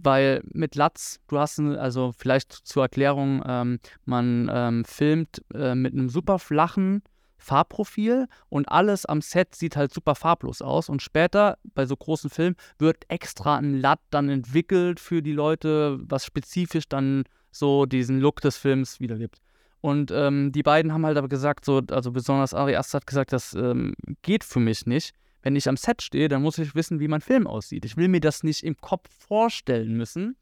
[0.03, 5.93] weil mit Latz, du hast, also vielleicht zur Erklärung, ähm, man ähm, filmt äh, mit
[5.93, 7.03] einem super flachen
[7.39, 10.89] Farbprofil und alles am Set sieht halt super farblos aus.
[10.89, 15.99] Und später bei so großen Filmen wird extra ein Latt dann entwickelt für die Leute,
[16.01, 19.39] was spezifisch dann so diesen Look des Films wiedergibt.
[19.81, 23.33] Und ähm, die beiden haben halt aber gesagt, so, also besonders Ari Aster hat gesagt,
[23.33, 25.15] das ähm, geht für mich nicht
[25.47, 27.85] wenn ich am Set stehe, dann muss ich wissen, wie mein Film aussieht.
[27.85, 30.37] Ich will mir das nicht im Kopf vorstellen müssen.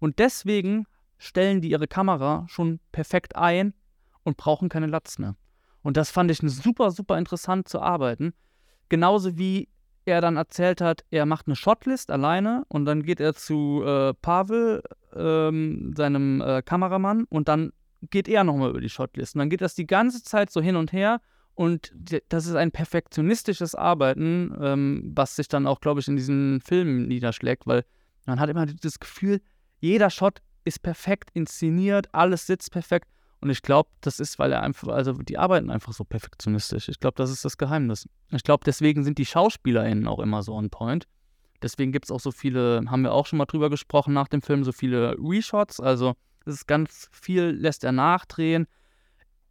[0.00, 0.86] Und deswegen
[1.16, 3.72] stellen die ihre Kamera schon perfekt ein
[4.22, 5.34] und brauchen keine Latz mehr.
[5.80, 8.34] Und das fand ich super, super interessant zu arbeiten.
[8.90, 9.70] Genauso wie
[10.04, 14.12] er dann erzählt hat, er macht eine Shotlist alleine und dann geht er zu äh,
[14.12, 14.82] Pavel,
[15.16, 17.72] ähm, seinem äh, Kameramann, und dann
[18.10, 19.36] geht er nochmal über die Shotlist.
[19.36, 21.22] Und dann geht das die ganze Zeit so hin und her
[21.54, 21.92] und
[22.28, 27.06] das ist ein perfektionistisches Arbeiten, ähm, was sich dann auch, glaube ich, in diesen Filmen
[27.08, 27.84] niederschlägt, weil
[28.26, 29.40] man hat immer das Gefühl,
[29.80, 33.08] jeder Shot ist perfekt inszeniert, alles sitzt perfekt.
[33.40, 36.88] Und ich glaube, das ist, weil er einfach, also die arbeiten einfach so perfektionistisch.
[36.88, 38.06] Ich glaube, das ist das Geheimnis.
[38.30, 41.06] Ich glaube, deswegen sind die SchauspielerInnen auch immer so on point.
[41.62, 44.42] Deswegen gibt es auch so viele, haben wir auch schon mal drüber gesprochen nach dem
[44.42, 45.80] Film, so viele Reshots.
[45.80, 48.66] Also es ist ganz viel, lässt er nachdrehen.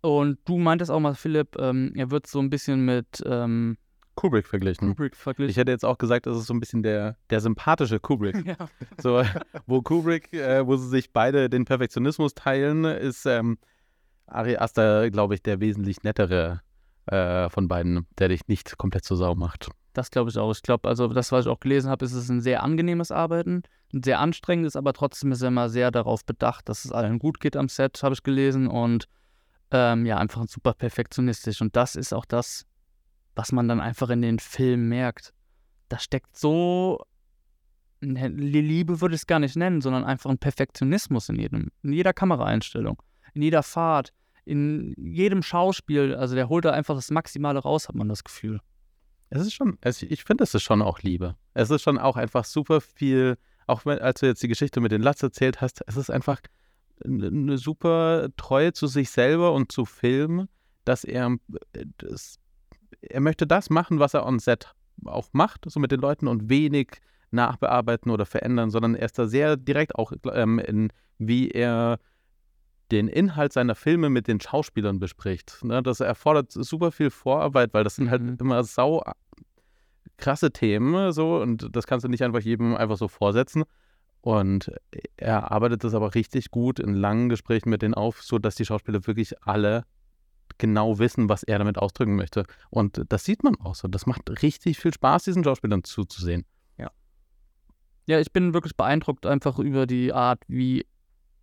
[0.01, 3.77] Und du meintest auch mal, Philipp, ähm, er wird so ein bisschen mit ähm,
[4.15, 4.89] Kubrick verglichen.
[4.89, 5.49] Kubrick verglichen.
[5.49, 8.35] Ich hätte jetzt auch gesagt, das ist so ein bisschen der, der sympathische Kubrick.
[8.45, 8.55] ja.
[9.01, 9.23] So,
[9.65, 13.57] wo Kubrick, äh, wo sie sich beide den Perfektionismus teilen, ist ähm,
[14.27, 16.61] Ari Aster, glaube ich, der wesentlich nettere
[17.05, 19.69] äh, von beiden, der dich nicht komplett zur Sau macht.
[19.93, 20.51] Das glaube ich auch.
[20.51, 23.63] Ich glaube, also das, was ich auch gelesen habe, ist es ein sehr angenehmes Arbeiten,
[23.93, 27.39] ein sehr anstrengendes, aber trotzdem ist er immer sehr darauf bedacht, dass es allen gut
[27.39, 28.67] geht am Set, habe ich gelesen.
[28.67, 29.07] Und
[29.71, 31.61] ähm, ja, einfach super perfektionistisch.
[31.61, 32.65] Und das ist auch das,
[33.35, 35.33] was man dann einfach in den Filmen merkt.
[35.89, 37.03] Da steckt so,
[38.01, 42.13] Liebe würde ich es gar nicht nennen, sondern einfach ein Perfektionismus in jedem, in jeder
[42.13, 43.01] Kameraeinstellung,
[43.33, 44.13] in jeder Fahrt,
[44.45, 46.15] in jedem Schauspiel.
[46.15, 48.61] Also der holt da einfach das Maximale raus, hat man das Gefühl.
[49.29, 51.35] Es ist schon, es, ich finde, es ist schon auch Liebe.
[51.53, 54.91] Es ist schon auch einfach super viel, auch wenn, als du jetzt die Geschichte mit
[54.91, 56.41] den Latz erzählt hast, es ist einfach
[57.03, 60.47] eine super Treue zu sich selber und zu Film,
[60.85, 61.37] dass er
[61.73, 62.39] äh, das,
[63.01, 64.73] er möchte das machen, was er on Set
[65.05, 66.99] auch macht, so mit den Leuten und wenig
[67.31, 71.99] nachbearbeiten oder verändern, sondern er ist da sehr direkt auch ähm, in, wie er
[72.91, 75.63] den Inhalt seiner Filme mit den Schauspielern bespricht.
[75.63, 75.83] Ne?
[75.83, 78.37] Das erfordert super viel Vorarbeit, weil das sind halt mhm.
[78.39, 79.03] immer sau
[80.17, 83.63] krasse Themen so und das kannst du nicht einfach jedem einfach so vorsetzen.
[84.21, 84.71] Und
[85.15, 89.07] er arbeitet das aber richtig gut in langen Gesprächen mit denen auf, sodass die Schauspieler
[89.07, 89.85] wirklich alle
[90.57, 92.43] genau wissen, was er damit ausdrücken möchte.
[92.69, 93.87] Und das sieht man auch so.
[93.87, 96.45] Das macht richtig viel Spaß, diesen Schauspielern zuzusehen.
[96.77, 96.91] Ja.
[98.07, 100.85] Ja, ich bin wirklich beeindruckt einfach über die Art, wie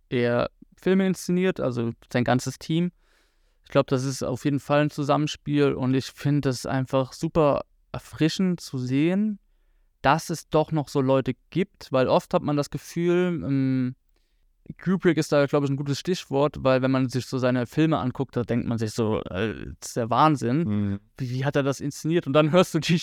[0.09, 2.91] er Filme inszeniert, also sein ganzes Team.
[3.63, 7.63] Ich glaube, das ist auf jeden Fall ein Zusammenspiel und ich finde es einfach super
[7.91, 9.39] erfrischend zu sehen,
[10.01, 13.95] dass es doch noch so Leute gibt, weil oft hat man das Gefühl, ähm,
[14.81, 17.97] Kubrick ist da, glaube ich, ein gutes Stichwort, weil wenn man sich so seine Filme
[17.97, 20.63] anguckt, da denkt man sich so, äh, das ist der Wahnsinn.
[20.63, 20.99] Mhm.
[21.17, 22.27] Wie, wie hat er das inszeniert?
[22.27, 22.99] Und dann hörst du die,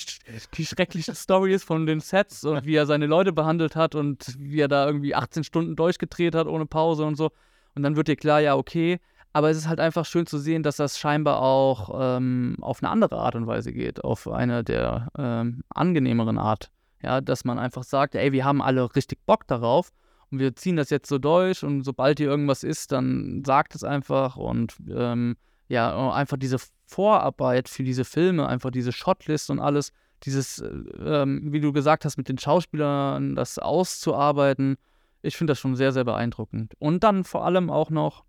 [0.54, 4.60] die schrecklichen Stories von den Sets und wie er seine Leute behandelt hat und wie
[4.60, 7.30] er da irgendwie 18 Stunden durchgedreht hat ohne Pause und so.
[7.74, 9.00] Und dann wird dir klar, ja, okay.
[9.32, 12.90] Aber es ist halt einfach schön zu sehen, dass das scheinbar auch ähm, auf eine
[12.90, 16.70] andere Art und Weise geht, auf eine der ähm, angenehmeren Art.
[17.04, 19.92] Ja, dass man einfach sagt, ey, wir haben alle richtig Bock darauf
[20.30, 23.84] und wir ziehen das jetzt so durch und sobald hier irgendwas ist, dann sagt es
[23.84, 25.36] einfach und ähm,
[25.68, 29.92] ja, einfach diese Vorarbeit für diese Filme, einfach diese Shotlist und alles,
[30.22, 30.68] dieses, äh,
[31.04, 34.76] ähm, wie du gesagt hast, mit den Schauspielern das auszuarbeiten,
[35.20, 36.72] ich finde das schon sehr, sehr beeindruckend.
[36.78, 38.24] Und dann vor allem auch noch,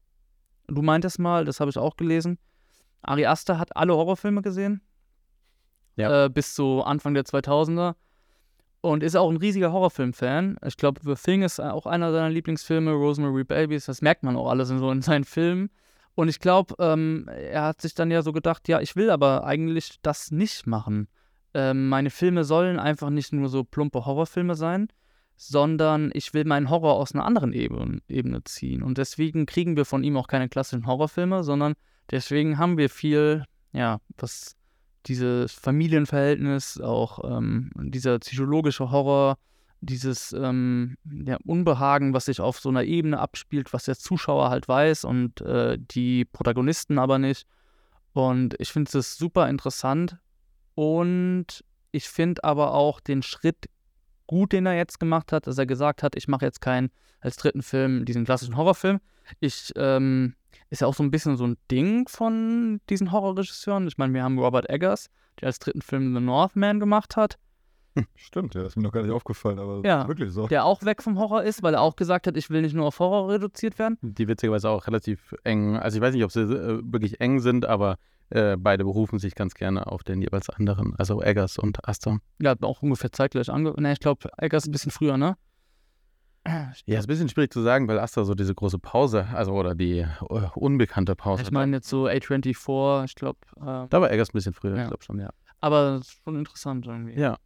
[0.68, 2.40] du meintest mal, das habe ich auch gelesen,
[3.04, 4.82] Ari Aster hat alle Horrorfilme gesehen.
[5.96, 6.26] Ja.
[6.26, 7.96] Äh, bis zu Anfang der 2000er.
[8.86, 10.58] Und ist auch ein riesiger Horrorfilm-Fan.
[10.64, 14.48] Ich glaube, The Thing ist auch einer seiner Lieblingsfilme, Rosemary Babies, das merkt man auch
[14.48, 15.72] alles in so in seinen Filmen.
[16.14, 19.44] Und ich glaube, ähm, er hat sich dann ja so gedacht, ja, ich will aber
[19.44, 21.08] eigentlich das nicht machen.
[21.56, 24.90] Ähm, meine Filme sollen einfach nicht nur so plumpe Horrorfilme sein,
[25.36, 28.84] sondern ich will meinen Horror aus einer anderen Ebene, Ebene ziehen.
[28.84, 31.74] Und deswegen kriegen wir von ihm auch keine klassischen Horrorfilme, sondern
[32.12, 34.56] deswegen haben wir viel, ja, was
[35.08, 39.38] dieses Familienverhältnis, auch ähm, dieser psychologische Horror,
[39.82, 44.68] dieses ähm, ja, Unbehagen, was sich auf so einer Ebene abspielt, was der Zuschauer halt
[44.68, 47.46] weiß und äh, die Protagonisten aber nicht.
[48.14, 50.18] Und ich finde es super interessant.
[50.74, 53.70] Und ich finde aber auch den Schritt
[54.28, 56.90] gut, den er jetzt gemacht hat, dass er gesagt hat, ich mache jetzt keinen
[57.20, 59.00] als dritten Film diesen klassischen Horrorfilm.
[59.40, 60.36] Ich ähm,
[60.70, 63.88] ist ja auch so ein bisschen so ein Ding von diesen Horrorregisseuren.
[63.88, 65.10] Ich meine, wir haben Robert Eggers,
[65.42, 67.38] der als dritten Film The Northman gemacht hat,
[68.16, 70.02] Stimmt, ja, das ist mir noch gar nicht aufgefallen, aber Ja.
[70.02, 70.48] ist wirklich so.
[70.48, 72.86] der auch weg vom Horror ist, weil er auch gesagt hat, ich will nicht nur
[72.88, 73.98] auf Horror reduziert werden.
[74.02, 77.66] Die witzigerweise auch relativ eng, also ich weiß nicht, ob sie äh, wirklich eng sind,
[77.66, 77.98] aber
[78.32, 82.20] äh, beide berufen sich ganz gerne auf den jeweils anderen, also Eggers und Astor.
[82.42, 83.74] Ja, hat auch ungefähr zeitgleich ange...
[83.78, 85.38] Ne, ich glaube, Eggers ein bisschen früher, ne?
[86.48, 89.74] Ja, ist ein bisschen schwierig zu sagen, weil Astor so diese große Pause, also oder
[89.74, 90.08] die äh,
[90.56, 91.42] unbekannte Pause.
[91.44, 93.40] Ich meine jetzt so A24, ich glaube.
[93.58, 94.84] Äh, da war Eggers ein bisschen früher, Ja.
[94.84, 95.30] ich glaube schon, ja.
[95.60, 97.20] aber das ist schon interessant irgendwie.
[97.20, 97.38] Ja.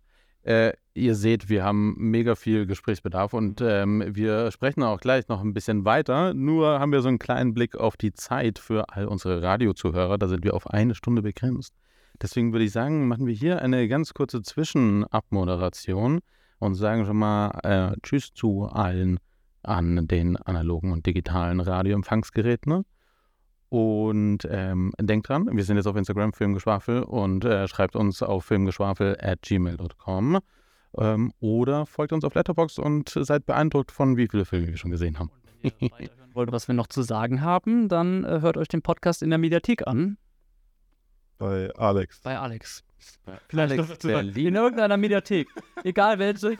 [0.43, 5.41] Äh, ihr seht, wir haben mega viel Gesprächsbedarf und ähm, wir sprechen auch gleich noch
[5.41, 6.33] ein bisschen weiter.
[6.33, 10.17] Nur haben wir so einen kleinen Blick auf die Zeit für all unsere Radiozuhörer.
[10.17, 11.73] Da sind wir auf eine Stunde begrenzt.
[12.21, 16.19] Deswegen würde ich sagen, machen wir hier eine ganz kurze Zwischenabmoderation
[16.59, 19.19] und sagen schon mal äh, Tschüss zu allen
[19.63, 22.71] an den analogen und digitalen Radioempfangsgeräten.
[22.71, 22.85] ne?
[23.69, 28.45] Und ähm, denkt dran, wir sind jetzt auf Instagram Filmgeschwafel und äh, schreibt uns auf
[28.45, 30.39] filmgeschwafel at gmail.com
[30.97, 34.89] ähm, oder folgt uns auf Letterboxd und seid beeindruckt von wie viele Filme wir schon
[34.91, 35.29] gesehen haben.
[35.61, 38.81] Wenn ihr weiterhören wollt, was wir noch zu sagen haben, dann äh, hört euch den
[38.81, 40.17] Podcast in der Mediathek an,
[41.37, 42.21] Bei Alex.
[42.21, 42.83] bei Alex.
[43.53, 43.97] Alex noch.
[43.97, 44.47] Berlin.
[44.47, 45.47] In irgendeiner Mediathek.
[45.83, 46.57] Egal welche.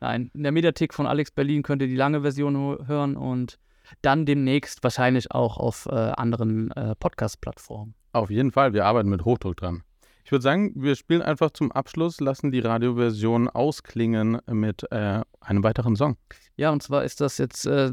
[0.00, 3.58] Nein, in der Mediathek von Alex Berlin könnt ihr die lange Version hören und
[4.02, 7.94] dann demnächst wahrscheinlich auch auf äh, anderen äh, Podcast-Plattformen.
[8.12, 9.82] Auf jeden Fall, wir arbeiten mit Hochdruck dran.
[10.24, 15.62] Ich würde sagen, wir spielen einfach zum Abschluss, lassen die Radioversion ausklingen mit äh, einem
[15.62, 16.16] weiteren Song.
[16.56, 17.92] Ja, und zwar ist das jetzt, äh,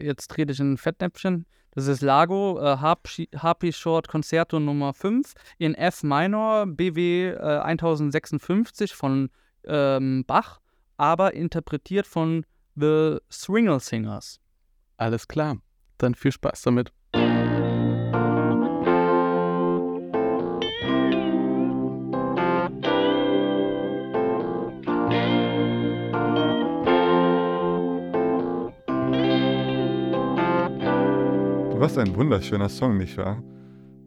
[0.00, 1.46] jetzt trete ich in ein Fettnäpfchen.
[1.74, 8.94] Das ist Lago, äh, Harpy Short Concerto Nummer 5 in F Minor, BW äh, 1056
[8.94, 9.30] von
[9.64, 10.60] ähm, Bach,
[10.98, 12.44] aber interpretiert von
[12.74, 14.38] The Swingle Singers.
[14.98, 15.56] Alles klar,
[15.96, 16.92] dann viel Spaß damit.
[31.82, 33.42] Was ein wunderschöner Song, nicht wahr?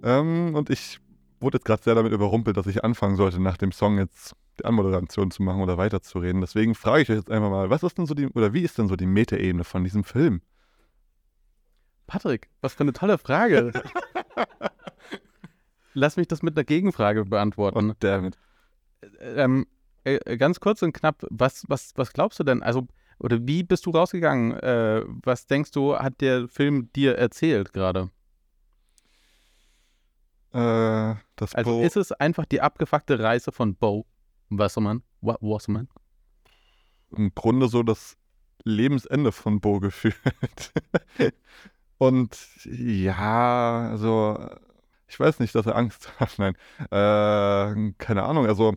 [0.02, 1.02] Ähm, und ich
[1.42, 4.64] wurde jetzt gerade sehr damit überrumpelt, dass ich anfangen sollte, nach dem Song jetzt die
[4.64, 6.40] Anmoderation zu machen oder weiterzureden.
[6.40, 8.78] Deswegen frage ich euch jetzt einfach mal, was ist denn so die, oder wie ist
[8.78, 10.42] denn so die Metaebene von diesem Film?
[12.08, 13.74] Patrick, was für eine tolle Frage.
[15.94, 17.78] Lass mich das mit einer Gegenfrage beantworten.
[17.78, 18.38] Und damit.
[19.20, 19.68] Ähm,
[20.06, 22.64] äh, ganz kurz und knapp, was, was, was glaubst du denn?
[22.64, 22.88] Also,
[23.20, 24.54] oder wie bist du rausgegangen?
[24.60, 28.10] Äh, was denkst du, hat der Film dir erzählt gerade?
[30.54, 34.06] Äh, das Also Bo ist es einfach die abgefuckte Reise von Bo
[34.50, 35.04] Wassermann?
[35.22, 35.88] Wa Wassermann?
[37.16, 38.18] im Grunde so das
[38.64, 40.16] Lebensende von Bo gefühlt.
[41.98, 44.50] Und ja, also
[45.08, 46.38] ich weiß nicht, dass er Angst hat.
[46.40, 46.56] Nein,
[46.92, 48.48] äh, keine Ahnung.
[48.48, 48.76] Also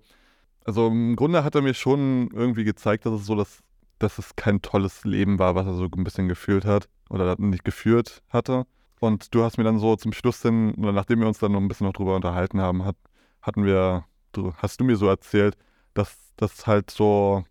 [0.65, 3.63] Also im Grunde hat er mir schon irgendwie gezeigt, dass es so, dass,
[3.99, 7.65] dass es kein tolles Leben war, was er so ein bisschen gefühlt hat oder nicht
[7.65, 8.65] geführt hatte.
[9.01, 11.61] Und du hast mir dann so zum Schluss hin, oder nachdem wir uns dann noch
[11.61, 12.97] ein bisschen noch drüber unterhalten haben, hat,
[13.43, 15.57] hatten wir, du, hast du mir so erzählt,
[15.95, 17.45] dass das halt so,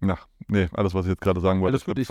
[0.00, 0.18] na,
[0.48, 2.10] nee, alles, was ich jetzt gerade sagen wollte, ich,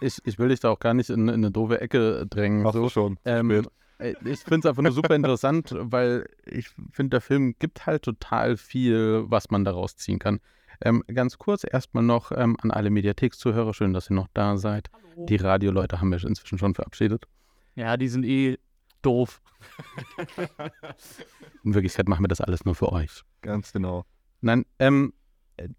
[0.00, 2.62] ich, ich will dich da auch gar nicht in, in eine doofe Ecke drängen.
[2.62, 2.88] Machst so.
[2.88, 3.18] schon.
[3.24, 3.66] Ähm,
[3.98, 8.02] äh, ich finde es einfach nur super interessant, weil ich finde, der Film gibt halt
[8.02, 10.40] total viel, was man daraus ziehen kann.
[10.84, 14.90] Ähm, ganz kurz erstmal noch ähm, an alle Mediathek-Zuhörer, schön, dass ihr noch da seid.
[15.16, 17.26] Die Radioleute haben wir inzwischen schon verabschiedet.
[17.74, 18.58] Ja, die sind eh
[19.02, 19.40] doof.
[21.64, 23.22] In Wirklichkeit machen wir das alles nur für euch.
[23.42, 24.04] Ganz genau.
[24.40, 25.12] Nein, ähm,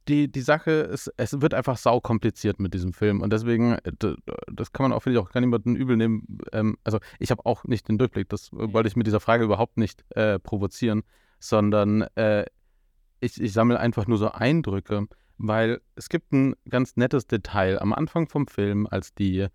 [0.08, 3.92] die, die Sache ist, es wird einfach saukompliziert mit diesem Film und deswegen, äh,
[4.52, 6.40] das kann man auch, finde ich, auch gar niemanden übel nehmen.
[6.52, 9.78] Ähm, also ich habe auch nicht den Durchblick, das wollte ich mit dieser Frage überhaupt
[9.78, 11.04] nicht äh, provozieren,
[11.40, 12.46] sondern äh,
[13.20, 15.08] ich, ich sammle einfach nur so Eindrücke,
[15.38, 17.80] weil es gibt ein ganz nettes Detail.
[17.80, 19.48] Am Anfang vom Film, als die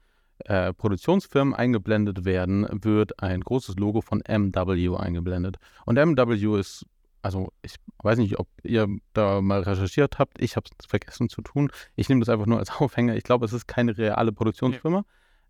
[0.45, 5.57] äh, Produktionsfirmen eingeblendet werden, wird ein großes Logo von MW eingeblendet.
[5.87, 6.87] Und MW ist,
[7.23, 11.43] also ich weiß nicht, ob ihr da mal recherchiert habt, ich habe es vergessen zu
[11.43, 11.71] tun.
[11.95, 13.17] Ich nehme das einfach nur als Aufhänger.
[13.17, 15.05] Ich glaube, es ist keine reale Produktionsfirma,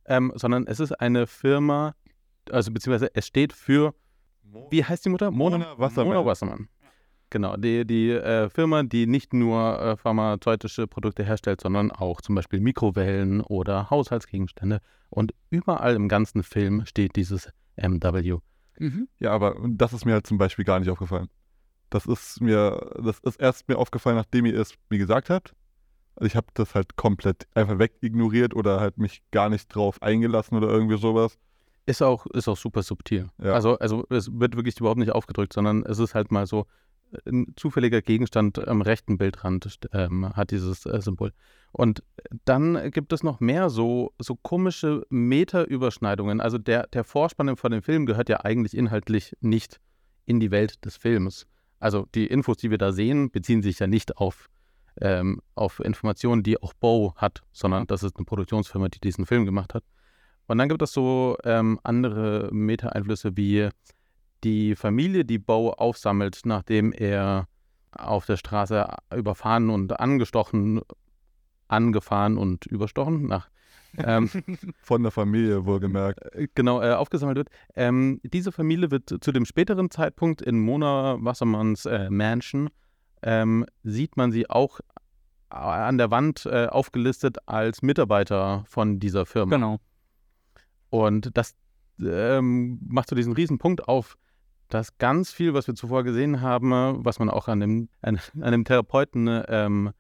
[0.06, 1.94] ähm, sondern es ist eine Firma,
[2.50, 3.94] also beziehungsweise es steht für,
[4.70, 5.30] wie heißt die Mutter?
[5.30, 6.14] Mona Wassermann.
[6.14, 6.68] Mona Wassermann.
[7.32, 12.34] Genau, die, die äh, Firma, die nicht nur äh, pharmazeutische Produkte herstellt, sondern auch zum
[12.34, 14.82] Beispiel Mikrowellen oder Haushaltsgegenstände.
[15.08, 18.36] Und überall im ganzen Film steht dieses MW.
[18.78, 19.08] Mhm.
[19.18, 21.30] Ja, aber das ist mir halt zum Beispiel gar nicht aufgefallen.
[21.88, 25.54] Das ist mir, das ist erst mir aufgefallen, nachdem ihr es mir gesagt habt.
[26.16, 30.54] Also ich habe das halt komplett einfach wegignoriert oder halt mich gar nicht drauf eingelassen
[30.54, 31.38] oder irgendwie sowas.
[31.86, 33.30] Ist auch, ist auch super subtil.
[33.42, 33.54] Ja.
[33.54, 36.66] Also, also es wird wirklich überhaupt nicht aufgedrückt, sondern es ist halt mal so
[37.26, 41.32] ein zufälliger Gegenstand am rechten Bildrand ähm, hat dieses äh, Symbol.
[41.72, 42.02] Und
[42.44, 46.40] dann gibt es noch mehr so, so komische Meta-Überschneidungen.
[46.40, 49.80] Also der, der Vorspann von dem Film gehört ja eigentlich inhaltlich nicht
[50.26, 51.46] in die Welt des Films.
[51.80, 54.48] Also die Infos, die wir da sehen, beziehen sich ja nicht auf,
[55.00, 59.46] ähm, auf Informationen, die auch Bow hat, sondern das ist eine Produktionsfirma, die diesen Film
[59.46, 59.82] gemacht hat.
[60.46, 63.70] Und dann gibt es so ähm, andere Meta-Einflüsse wie
[64.45, 67.49] die Familie, die Bow aufsammelt, nachdem er
[67.93, 70.80] auf der Straße überfahren und angestochen,
[71.68, 73.49] angefahren und überstochen, nach,
[73.99, 74.28] ähm,
[74.78, 76.20] Von der Familie wohlgemerkt.
[76.34, 77.49] äh, genau, äh, aufgesammelt wird.
[77.74, 82.70] Ähm, diese Familie wird zu dem späteren Zeitpunkt in Mona Wassermanns äh, Mansion,
[83.22, 84.80] ähm, sieht man sie auch
[85.51, 89.55] äh, an der Wand äh, aufgelistet als Mitarbeiter von dieser Firma.
[89.55, 89.78] Genau.
[90.90, 91.55] Und das
[92.01, 94.16] ähm, macht so diesen riesen Punkt auf,
[94.72, 98.52] dass ganz viel, was wir zuvor gesehen haben, was man auch an dem, an, an
[98.52, 99.92] dem Therapeuten äh, ähm,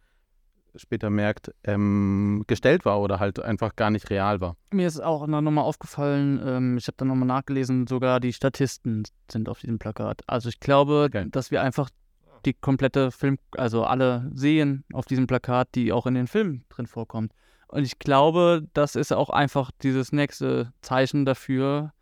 [0.74, 4.56] später merkt, ähm, gestellt war oder halt einfach gar nicht real war.
[4.70, 9.48] Mir ist auch nochmal aufgefallen, ähm, ich habe dann nochmal nachgelesen, sogar die Statisten sind
[9.48, 10.22] auf diesem Plakat.
[10.26, 11.28] Also ich glaube, Geil.
[11.30, 11.90] dass wir einfach
[12.46, 16.86] die komplette Film, also alle sehen auf diesem Plakat, die auch in den Filmen drin
[16.86, 17.32] vorkommt.
[17.68, 21.92] Und ich glaube, das ist auch einfach dieses nächste Zeichen dafür.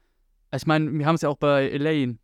[0.54, 2.18] Ich meine, wir haben es ja auch bei Elaine.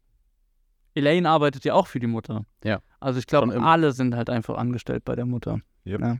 [0.97, 2.45] Elaine arbeitet ja auch für die Mutter.
[2.65, 2.81] Ja.
[3.01, 5.61] Also ich glaube, alle sind halt einfach angestellt bei der Mutter.
[5.87, 6.01] Yep.
[6.01, 6.17] Ja.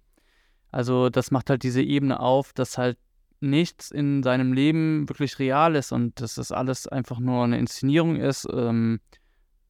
[0.71, 2.99] Also das macht halt diese Ebene auf, dass halt
[3.41, 8.17] nichts in seinem Leben wirklich real ist und dass das alles einfach nur eine Inszenierung
[8.17, 8.47] ist.
[8.53, 9.01] Ähm,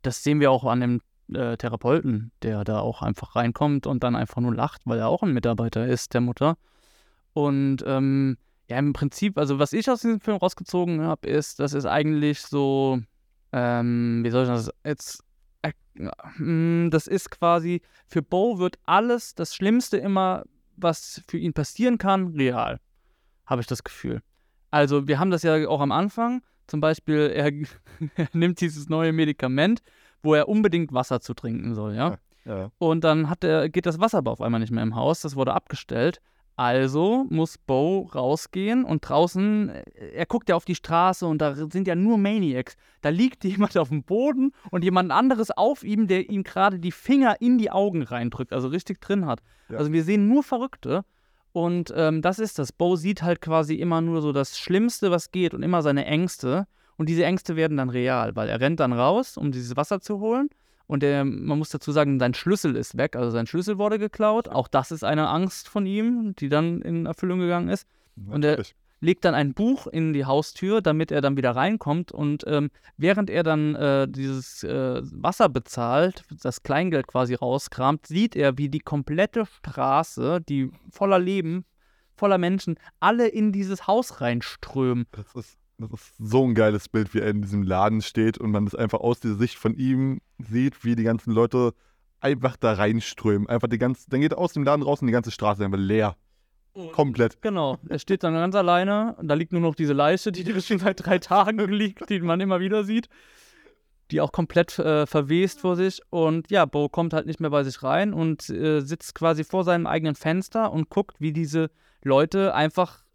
[0.03, 1.01] das sehen wir auch an dem
[1.33, 5.23] äh, Therapeuten, der da auch einfach reinkommt und dann einfach nur lacht, weil er auch
[5.23, 6.57] ein Mitarbeiter ist der Mutter.
[7.33, 8.39] Und ähm,
[8.69, 12.41] ja, im Prinzip, also was ich aus diesem Film rausgezogen habe, ist, das ist eigentlich
[12.41, 13.01] so,
[13.57, 15.25] ähm, wie soll ich das jetzt,
[15.63, 15.73] äh,
[16.39, 20.45] mm, das ist quasi, für Bo wird alles, das Schlimmste immer,
[20.77, 22.81] was für ihn passieren kann, real,
[23.47, 24.21] habe ich das Gefühl.
[24.71, 27.51] Also wir haben das ja auch am Anfang, zum Beispiel, er,
[28.17, 29.81] er nimmt dieses neue Medikament,
[30.23, 32.19] wo er unbedingt Wasser zu trinken soll, ja.
[32.45, 32.71] Ja.
[32.79, 35.21] Und dann hat er, geht das Wasser aber auf einmal nicht mehr im Haus.
[35.21, 36.21] Das wurde abgestellt.
[36.57, 39.83] Also muss Bo rausgehen und draußen, äh,
[40.15, 42.77] er guckt ja auf die Straße und da sind ja nur Maniacs.
[43.03, 46.93] Da liegt jemand auf dem Boden und jemand anderes auf ihm, der ihm gerade die
[46.93, 49.43] Finger in die Augen reindrückt, also richtig drin hat.
[49.69, 49.77] Ja.
[49.77, 51.05] Also wir sehen nur Verrückte.
[51.53, 52.73] Und ähm, das ist das.
[52.73, 56.67] Bo sieht halt quasi immer nur so das Schlimmste, was geht und immer seine Ängste.
[56.97, 60.21] Und diese Ängste werden dann real, weil er rennt dann raus, um dieses Wasser zu
[60.21, 60.49] holen.
[60.87, 64.49] Und er, man muss dazu sagen, sein Schlüssel ist weg, also sein Schlüssel wurde geklaut.
[64.49, 67.87] Auch das ist eine Angst von ihm, die dann in Erfüllung gegangen ist.
[68.17, 68.75] Und der- Natürlich.
[69.01, 72.13] legt dann ein Buch in die Haustür, damit er dann wieder reinkommt.
[72.13, 78.37] Und ähm, während er dann äh, dieses äh, Wasser bezahlt, das Kleingeld quasi rauskramt, sieht
[78.37, 81.65] er, wie die komplette Straße, die voller Leben,
[82.17, 85.07] voller Menschen, alle in dieses Haus reinströmen.
[85.13, 88.51] Das ist, das ist so ein geiles Bild, wie er in diesem Laden steht und
[88.51, 91.75] man das einfach aus der Sicht von ihm sieht, wie die ganzen Leute
[92.21, 93.49] einfach da reinströmen.
[93.49, 95.65] Einfach die ganze, dann geht er aus dem Laden raus und die ganze Straße ist
[95.67, 96.17] einfach leer.
[96.93, 97.41] Komplett.
[97.41, 99.15] Genau, er steht dann ganz alleine.
[99.19, 102.41] und Da liegt nur noch diese Leiche, die schon seit drei Tagen liegt, die man
[102.41, 103.09] immer wieder sieht.
[104.11, 106.01] Die auch komplett äh, verwest vor sich.
[106.11, 109.65] Und ja, Bo kommt halt nicht mehr bei sich rein und äh, sitzt quasi vor
[109.65, 111.71] seinem eigenen Fenster und guckt, wie diese
[112.03, 113.06] Leute einfach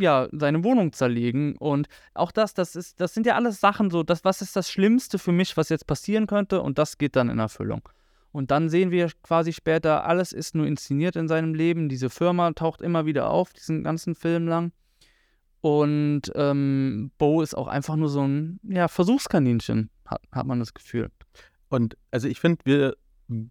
[0.00, 1.56] ja, seine Wohnung zerlegen.
[1.56, 4.70] Und auch das, das ist, das sind ja alles Sachen so, das, was ist das
[4.70, 6.62] Schlimmste für mich, was jetzt passieren könnte?
[6.62, 7.88] Und das geht dann in Erfüllung.
[8.32, 11.88] Und dann sehen wir quasi später, alles ist nur inszeniert in seinem Leben.
[11.88, 14.72] Diese Firma taucht immer wieder auf, diesen ganzen Film lang.
[15.60, 20.72] Und ähm, Bo ist auch einfach nur so ein ja, Versuchskaninchen, hat, hat man das
[20.74, 21.10] Gefühl.
[21.68, 22.96] Und also ich finde, wir,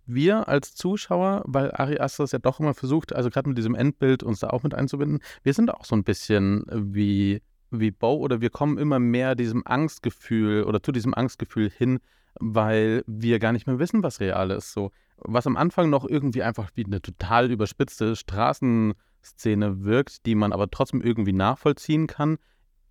[0.05, 3.75] wir als Zuschauer, weil Ari Aster es ja doch immer versucht, also gerade mit diesem
[3.75, 8.15] Endbild uns da auch mit einzubinden, wir sind auch so ein bisschen wie, wie Bo
[8.17, 11.99] oder wir kommen immer mehr diesem Angstgefühl oder zu diesem Angstgefühl hin,
[12.39, 14.73] weil wir gar nicht mehr wissen, was real ist.
[14.73, 20.53] So, was am Anfang noch irgendwie einfach wie eine total überspitzte Straßenszene wirkt, die man
[20.53, 22.37] aber trotzdem irgendwie nachvollziehen kann,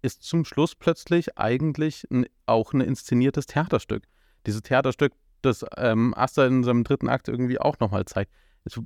[0.00, 4.04] ist zum Schluss plötzlich eigentlich ein, auch ein inszeniertes Theaterstück.
[4.46, 5.12] Dieses Theaterstück,
[5.42, 8.32] das ähm, Asta in seinem dritten Akt irgendwie auch nochmal zeigt.
[8.64, 8.82] Also,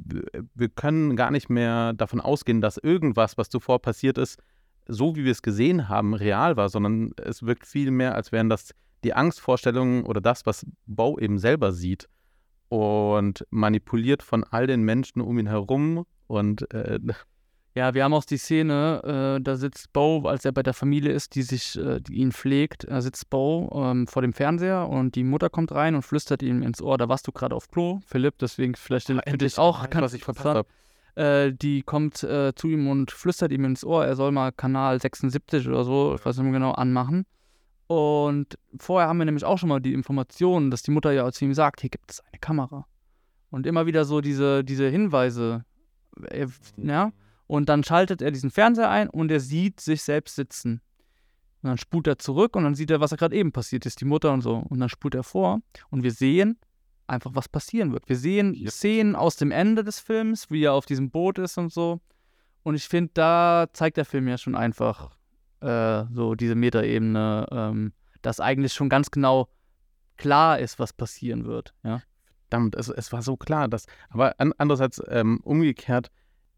[0.54, 4.38] wir können gar nicht mehr davon ausgehen, dass irgendwas, was zuvor passiert ist,
[4.86, 8.48] so wie wir es gesehen haben, real war, sondern es wirkt viel mehr, als wären
[8.48, 8.70] das
[9.04, 12.08] die Angstvorstellungen oder das, was Bo eben selber sieht
[12.68, 16.98] und manipuliert von all den Menschen um ihn herum und äh,
[17.74, 21.12] ja, wir haben auch die Szene, äh, da sitzt Bo, als er bei der Familie
[21.12, 25.14] ist, die sich, äh, die ihn pflegt, da sitzt Bo ähm, vor dem Fernseher und
[25.14, 28.00] die Mutter kommt rein und flüstert ihm ins Ohr, da warst du gerade auf Klo,
[28.06, 30.68] Philipp, deswegen vielleicht oh, für dich auch, kann, was ich verpasst habe.
[31.14, 35.00] Äh, die kommt äh, zu ihm und flüstert ihm ins Ohr, er soll mal Kanal
[35.00, 37.24] 76 oder so, ich weiß nicht mehr genau, anmachen.
[37.86, 41.44] Und vorher haben wir nämlich auch schon mal die Information, dass die Mutter ja zu
[41.44, 42.86] ihm sagt, hier gibt es eine Kamera.
[43.50, 45.64] Und immer wieder so diese, diese Hinweise.
[46.30, 47.12] Er, ja?
[47.52, 50.80] Und dann schaltet er diesen Fernseher ein und er sieht sich selbst sitzen.
[51.60, 54.06] Und dann spult er zurück und dann sieht er, was gerade eben passiert ist, die
[54.06, 54.56] Mutter und so.
[54.56, 56.58] Und dann spult er vor und wir sehen
[57.06, 58.08] einfach, was passieren wird.
[58.08, 58.70] Wir sehen yep.
[58.70, 62.00] Szenen aus dem Ende des Films, wie er auf diesem Boot ist und so.
[62.62, 65.10] Und ich finde, da zeigt der Film ja schon einfach,
[65.60, 67.92] äh, so diese Metaebene, ähm,
[68.22, 69.50] dass eigentlich schon ganz genau
[70.16, 71.74] klar ist, was passieren wird.
[71.84, 72.00] Ja?
[72.48, 76.10] Verdammt, es, es war so klar, dass, aber an, andererseits ähm, umgekehrt,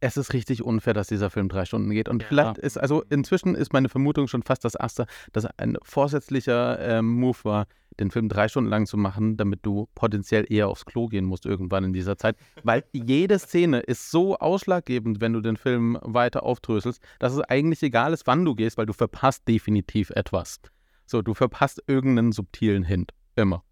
[0.05, 2.11] es ist richtig unfair, dass dieser Film drei Stunden geht.
[2.11, 2.29] Und ja.
[2.29, 7.09] vielleicht ist, also inzwischen ist meine Vermutung schon fast das erste, dass ein vorsätzlicher ähm,
[7.09, 7.67] Move war,
[7.99, 11.47] den Film drei Stunden lang zu machen, damit du potenziell eher aufs Klo gehen musst
[11.47, 12.37] irgendwann in dieser Zeit.
[12.65, 17.83] Weil jede Szene ist so ausschlaggebend, wenn du den Film weiter aufdröselst, dass es eigentlich
[17.83, 20.61] egal ist, wann du gehst, weil du verpasst definitiv etwas.
[21.07, 23.13] So, du verpasst irgendeinen subtilen Hint.
[23.37, 23.63] Immer.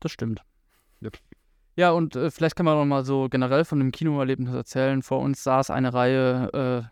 [0.00, 0.42] Das stimmt.
[1.02, 1.18] Yep.
[1.76, 5.02] Ja, und äh, vielleicht kann man noch mal so generell von dem Kinoerlebnis erzählen.
[5.02, 6.90] Vor uns saß eine Reihe,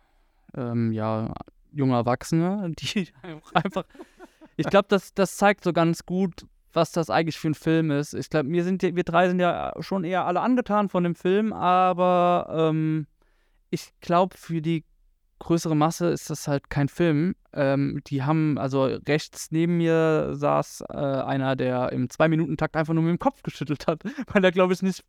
[0.55, 1.33] äh, ähm, ja,
[1.73, 3.09] junger Erwachsene, die
[3.55, 3.85] einfach
[4.61, 8.13] ich glaube, das, das zeigt so ganz gut, was das eigentlich für ein Film ist.
[8.13, 12.47] Ich glaube, wir, wir drei sind ja schon eher alle angetan von dem Film, aber
[12.51, 13.07] ähm,
[13.71, 14.85] ich glaube, für die
[15.41, 17.35] größere Masse ist das halt kein Film.
[17.53, 23.03] Ähm, die haben, also rechts neben mir saß äh, einer, der im Zwei-Minuten-Takt einfach nur
[23.03, 25.05] mit dem Kopf geschüttelt hat, weil er, glaube ich, nicht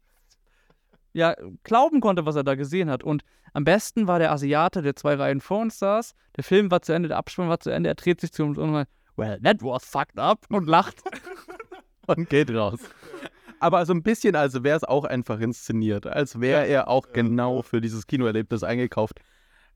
[1.14, 3.04] ja, glauben konnte, was er da gesehen hat.
[3.04, 3.24] Und
[3.54, 6.14] am besten war der Asiate, der zwei Reihen vor uns saß.
[6.38, 7.90] Der Film war zu Ende, der Abspann war zu Ende.
[7.90, 11.02] Er dreht sich zu uns und sagt, well, that was fucked up und lacht
[12.08, 12.80] und geht raus.
[13.60, 17.62] Aber so ein bisschen, als wäre es auch einfach inszeniert, als wäre er auch genau
[17.62, 19.20] für dieses Kinoerlebnis eingekauft.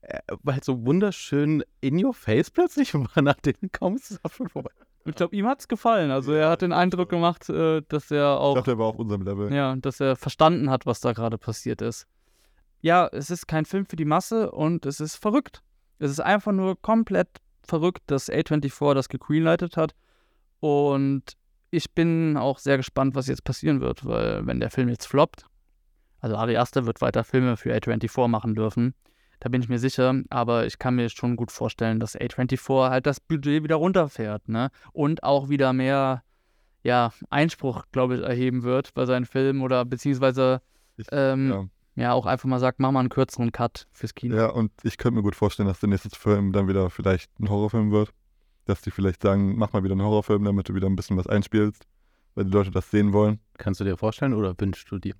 [0.06, 4.70] Äh, weil so wunderschön in your face plötzlich war, nachdem kaum ist es schon vorbei.
[5.04, 6.10] Ich glaube, ihm hat es gefallen.
[6.10, 8.54] Also er hat den Eindruck gemacht, äh, dass er auch.
[8.54, 9.52] Ich dachte, er war auf unserem Level.
[9.52, 12.06] Ja, dass er verstanden hat, was da gerade passiert ist.
[12.80, 15.62] Ja, es ist kein Film für die Masse und es ist verrückt.
[15.98, 17.28] Es ist einfach nur komplett
[17.62, 19.94] verrückt, dass A24 das gegreenlightet hat.
[20.60, 21.36] Und
[21.70, 25.46] ich bin auch sehr gespannt, was jetzt passieren wird, weil wenn der Film jetzt floppt,
[26.20, 28.94] also Ari Aster wird weiter Filme für A24 machen dürfen,
[29.40, 33.06] da bin ich mir sicher, aber ich kann mir schon gut vorstellen, dass A24 halt
[33.06, 34.70] das Budget wieder runterfährt, ne?
[34.92, 36.22] Und auch wieder mehr,
[36.82, 40.62] ja, Einspruch, glaube ich, erheben wird bei seinen Filmen oder beziehungsweise
[41.12, 42.02] ähm, ja.
[42.02, 44.36] ja auch einfach mal sagt, mach mal einen kürzeren Cut fürs Kino.
[44.36, 47.50] Ja, und ich könnte mir gut vorstellen, dass der nächste Film dann wieder vielleicht ein
[47.50, 48.10] Horrorfilm wird.
[48.64, 51.28] Dass die vielleicht sagen, mach mal wieder einen Horrorfilm, damit du wieder ein bisschen was
[51.28, 51.86] einspielst,
[52.34, 53.38] weil die Leute das sehen wollen.
[53.58, 55.14] Kannst du dir vorstellen oder wünschst du dir?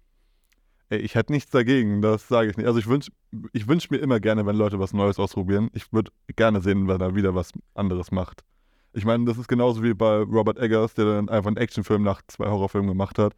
[0.88, 2.66] Ey, ich hätte nichts dagegen, das sage ich nicht.
[2.66, 3.10] Also ich wünsche
[3.52, 5.68] ich wünsch mir immer gerne, wenn Leute was Neues ausprobieren.
[5.72, 8.44] Ich würde gerne sehen, wenn er wieder was anderes macht.
[8.92, 12.22] Ich meine, das ist genauso wie bei Robert Eggers, der dann einfach einen Actionfilm nach
[12.28, 13.34] zwei Horrorfilmen gemacht hat,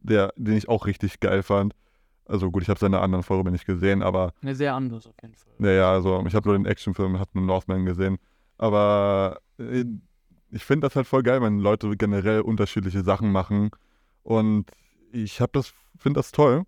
[0.00, 1.74] der, den ich auch richtig geil fand.
[2.24, 5.34] Also gut, ich habe seine anderen Filme nicht gesehen, aber Ne, sehr anders auf jeden
[5.34, 5.52] Fall.
[5.58, 8.18] naja, also ich habe nur den Actionfilm, habe nur Northman gesehen.
[8.56, 9.84] Aber äh,
[10.50, 13.70] ich finde das halt voll geil, wenn Leute generell unterschiedliche Sachen machen.
[14.22, 14.70] Und
[15.12, 16.64] ich habe das, finde das toll.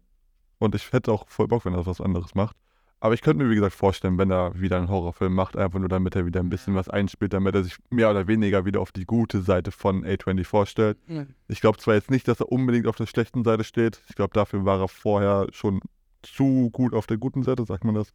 [0.60, 2.54] Und ich hätte auch voll Bock, wenn er was anderes macht.
[3.02, 5.88] Aber ich könnte mir, wie gesagt, vorstellen, wenn er wieder einen Horrorfilm macht, einfach nur
[5.88, 8.92] damit er wieder ein bisschen was einspielt, damit er sich mehr oder weniger wieder auf
[8.92, 10.98] die gute Seite von A24 vorstellt.
[11.08, 11.24] Ja.
[11.48, 14.02] Ich glaube zwar jetzt nicht, dass er unbedingt auf der schlechten Seite steht.
[14.10, 15.80] Ich glaube, dafür war er vorher schon
[16.22, 18.12] zu gut auf der guten Seite, sagt man das.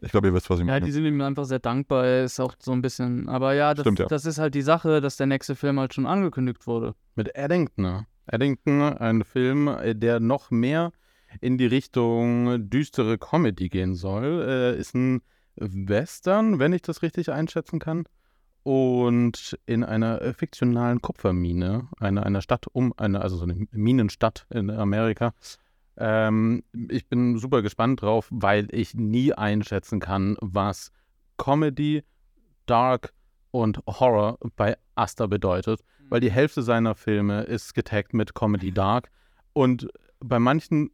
[0.00, 0.86] Ich glaube, ihr wisst, was ich Ja, meine.
[0.86, 2.06] die sind ihm einfach sehr dankbar.
[2.06, 3.28] Er ist auch so ein bisschen.
[3.28, 4.06] Aber ja, das, Stimmt, ja.
[4.06, 6.94] das ist halt die Sache, dass der nächste Film halt schon angekündigt wurde.
[7.16, 7.82] Mit Eddington.
[7.84, 8.06] ne?
[8.28, 10.92] Eddington, ein Film, äh, der noch mehr
[11.40, 15.22] in die Richtung düstere Comedy gehen soll, äh, ist ein
[15.56, 18.04] Western, wenn ich das richtig einschätzen kann.
[18.62, 24.46] Und in einer äh, fiktionalen Kupfermine, einer, einer Stadt um, eine, also so eine Minenstadt
[24.50, 25.32] in Amerika.
[25.96, 30.92] Ähm, ich bin super gespannt drauf, weil ich nie einschätzen kann, was
[31.38, 32.02] Comedy,
[32.66, 33.14] Dark
[33.50, 39.10] und Horror bei Asta bedeutet, weil die Hälfte seiner Filme ist getaggt mit Comedy Dark
[39.52, 39.88] und
[40.20, 40.90] bei manchen,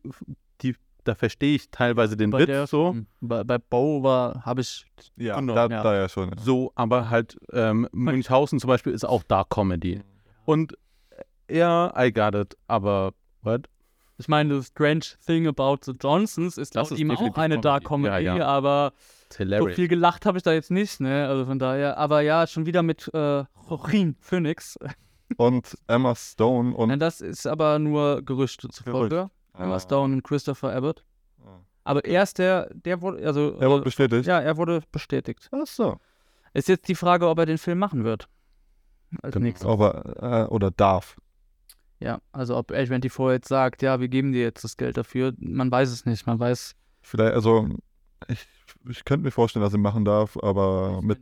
[0.63, 0.75] die,
[1.05, 3.07] da verstehe ich teilweise den Bei Witz der- so, Hm.
[3.21, 4.87] Bei, bei Bo war, habe ich.
[5.17, 5.83] ja, Genau, da, ja.
[5.83, 6.31] da ja schon.
[6.39, 10.03] so, aber halt ähm, Münchhausen zum Beispiel ist auch Dark Comedy
[10.45, 10.75] und
[11.49, 13.13] äh, ja, I got it, aber
[13.43, 13.69] what?
[14.19, 18.25] Ich meine, the strange thing about the Johnsons ist laut ihm auch eine Dark Comedy.
[18.25, 18.47] Ja, ja.
[18.47, 18.95] aber
[19.31, 21.29] so viel gelacht habe ich da jetzt nicht, ne?
[21.29, 24.79] Also von daher, aber ja, schon wieder mit äh, Joaquin Phoenix.
[25.37, 26.91] Und Emma Stone und.
[26.91, 29.31] Ja, das ist aber nur Gerüchte zufolge.
[29.55, 29.81] Emma Ah.
[29.81, 31.05] Stone und Christopher Abbott.
[31.45, 31.59] Ah.
[31.85, 33.57] Aber er ist der, der wurde, also.
[33.59, 34.27] Er wurde äh, bestätigt.
[34.27, 35.49] ja, er wurde bestätigt.
[35.53, 35.99] Ach so.
[36.55, 38.29] Ist jetzt die Frage, ob er den Film machen wird.
[39.23, 39.45] Als Genau.
[39.45, 39.69] nächstes.
[39.69, 41.17] Aber, äh, oder darf.
[42.01, 45.71] Ja, also ob A24 jetzt sagt, ja, wir geben dir jetzt das Geld dafür, man
[45.71, 46.27] weiß es nicht.
[46.27, 46.75] Man weiß.
[47.03, 47.69] Vielleicht, also,
[48.29, 48.47] ich,
[48.89, 51.19] ich könnte mir vorstellen, dass er machen darf, aber mit.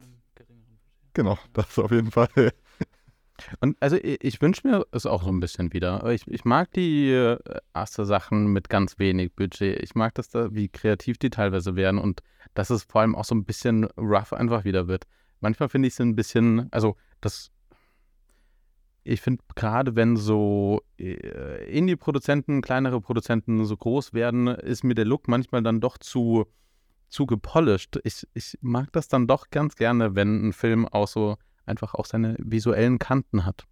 [1.12, 2.28] Genau, das auf jeden Fall.
[3.60, 6.08] Und also ich, wünsche mir es auch so ein bisschen wieder.
[6.10, 7.38] Ich, ich mag die äh,
[7.74, 9.82] erste Sachen mit ganz wenig Budget.
[9.82, 12.22] Ich mag das da, wie kreativ die teilweise werden und
[12.54, 15.06] dass es vor allem auch so ein bisschen rough einfach wieder wird.
[15.40, 17.50] Manchmal finde ich es ein bisschen, also das,
[19.02, 25.04] ich finde gerade wenn so äh, Indie-Produzenten, kleinere Produzenten so groß werden, ist mir der
[25.06, 26.46] Look manchmal dann doch zu,
[27.08, 28.00] zu gepolished.
[28.04, 31.36] Ich, ich mag das dann doch ganz gerne, wenn ein Film auch so
[31.66, 33.64] einfach auch seine visuellen Kanten hat.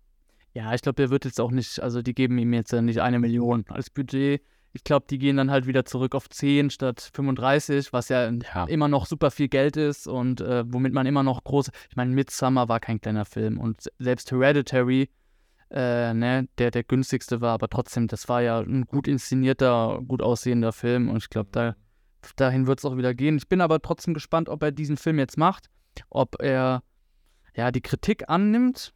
[0.55, 3.01] Ja, ich glaube, der wird jetzt auch nicht, also die geben ihm jetzt ja nicht
[3.01, 4.43] eine Million als Budget.
[4.74, 8.64] Ich glaube, die gehen dann halt wieder zurück auf 10 statt 35, was ja, Ja.
[8.66, 11.70] immer noch super viel Geld ist und äh, womit man immer noch große.
[11.90, 15.11] Ich meine, Midsummer war kein kleiner Film und se- selbst Hereditary,
[15.70, 20.23] äh, ne, der der günstigste war, aber trotzdem, das war ja ein gut inszenierter, gut
[20.23, 21.77] aussehender Film und ich glaube, da,
[22.36, 23.36] dahin wird es auch wieder gehen.
[23.36, 25.69] Ich bin aber trotzdem gespannt, ob er diesen Film jetzt macht,
[26.10, 26.82] ob er
[27.55, 28.93] ja die Kritik annimmt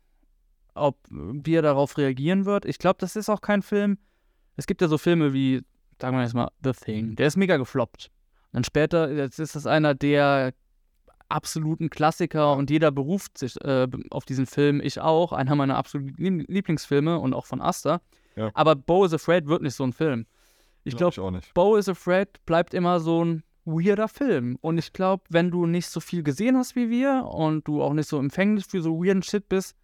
[0.78, 2.66] ob wie er darauf reagieren wird.
[2.66, 3.96] Ich glaube, das ist auch kein Film.
[4.56, 5.62] Es gibt ja so Filme wie,
[5.98, 7.16] sagen wir jetzt mal, The Thing.
[7.16, 8.10] Der ist mega gefloppt.
[8.48, 10.52] Und dann später, jetzt ist das einer der
[11.30, 14.82] absoluten Klassiker und jeder beruft sich äh, auf diesen Film.
[14.82, 15.32] Ich auch.
[15.32, 18.02] Einer meiner absoluten Lie- Lieblingsfilme und auch von Asta.
[18.36, 18.50] Ja.
[18.52, 20.26] Aber Bo is Afraid wird nicht so ein Film.
[20.84, 21.54] Ich Glaub glaube, ich nicht.
[21.54, 24.56] Bo is Afraid bleibt immer so ein weirder Film.
[24.62, 27.92] Und ich glaube, wenn du nicht so viel gesehen hast wie wir und du auch
[27.92, 29.74] nicht so empfänglich für so weirden Shit bist,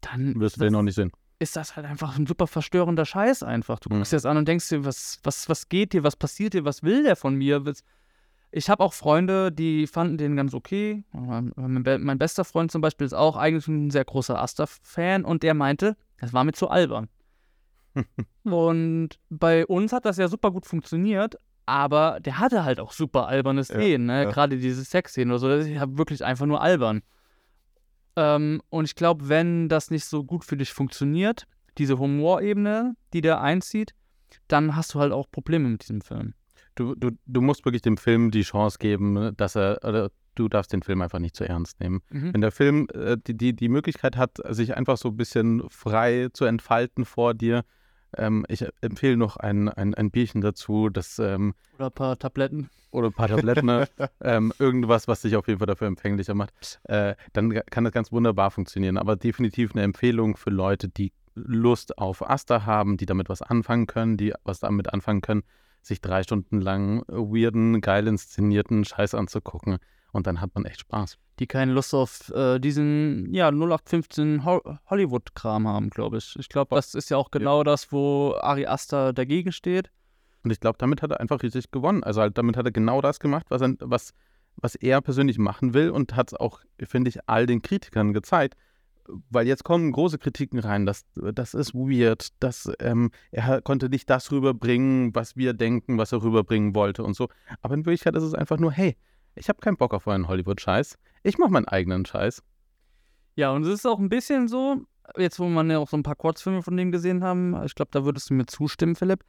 [0.00, 1.10] dann Wirst du den noch nicht sehen.
[1.38, 3.78] ist das halt einfach ein super verstörender Scheiß einfach.
[3.80, 3.96] Du Mhm.
[3.98, 6.64] guckst dir das an und denkst dir, was, was, was geht hier, was passiert hier,
[6.64, 7.62] was will der von mir?
[8.52, 11.04] Ich habe auch Freunde, die fanden den ganz okay.
[11.12, 15.24] Mein, mein be- mein bester Freund zum Beispiel ist auch eigentlich ein sehr großer Asta-Fan
[15.24, 17.08] und der meinte, es war mir zu albern.
[18.44, 21.36] und bei uns hat das ja super gut funktioniert,
[21.66, 24.24] aber der hatte halt auch super alberne Szenen, ne?
[24.24, 24.30] ja.
[24.30, 27.02] gerade diese Sexszenen oder so, das ist ja wirklich einfach nur albern.
[28.14, 33.20] Ähm, und ich glaube, wenn das nicht so gut für dich funktioniert, diese Humorebene, die
[33.20, 33.94] der einzieht,
[34.48, 36.34] dann hast du halt auch Probleme mit diesem Film.
[36.76, 40.72] Du, du, du musst wirklich dem Film die Chance geben, dass er, oder du darfst
[40.72, 42.00] den Film einfach nicht zu ernst nehmen.
[42.10, 46.28] Wenn der Film äh, die, die, die Möglichkeit hat, sich einfach so ein bisschen frei
[46.32, 47.64] zu entfalten vor dir,
[48.16, 52.70] Ähm, ich empfehle noch ein, ein, ein Bierchen dazu, das ähm, Oder ein paar Tabletten.
[52.90, 53.88] oder ein paar Tabletten, ne?
[54.20, 58.12] ähm, irgendwas, was dich auf jeden Fall dafür empfänglicher macht, äh, dann kann das ganz
[58.12, 58.96] wunderbar funktionieren.
[58.96, 63.86] Aber definitiv eine Empfehlung für Leute, die Lust auf Asta haben, die damit was anfangen
[63.86, 65.42] können, die was damit anfangen können,
[65.82, 69.78] sich drei Stunden lang weirden, geil inszenierten Scheiß anzugucken.
[70.16, 71.18] Und dann hat man echt Spaß.
[71.38, 76.34] Die keine Lust auf äh, diesen, ja, 0815 Ho Hollywood-Kram haben, glaube ich.
[76.38, 79.90] Ich glaube, das ist ja auch genau das, wo Ari Aster dagegen steht.
[80.42, 82.02] Und ich glaube, damit hat er einfach richtig gewonnen.
[82.02, 84.14] Also halt, damit hat er genau das gemacht, was er, was,
[84.56, 88.56] was er persönlich machen will und hat es auch, finde ich, all den Kritikern gezeigt.
[89.28, 94.08] Weil jetzt kommen große Kritiken rein, das, das ist weird, das, ähm, er konnte nicht
[94.08, 97.28] das rüberbringen, was wir denken, was er rüberbringen wollte und so.
[97.60, 98.96] Aber in Wirklichkeit ist es einfach nur, hey,
[99.36, 102.42] ich habe keinen Bock auf euren Hollywood-Scheiß, ich mache meinen eigenen Scheiß.
[103.34, 104.82] Ja, und es ist auch ein bisschen so,
[105.16, 107.90] jetzt wo man ja auch so ein paar Kurzfilme von dem gesehen haben, ich glaube,
[107.92, 109.24] da würdest du mir zustimmen, Philipp.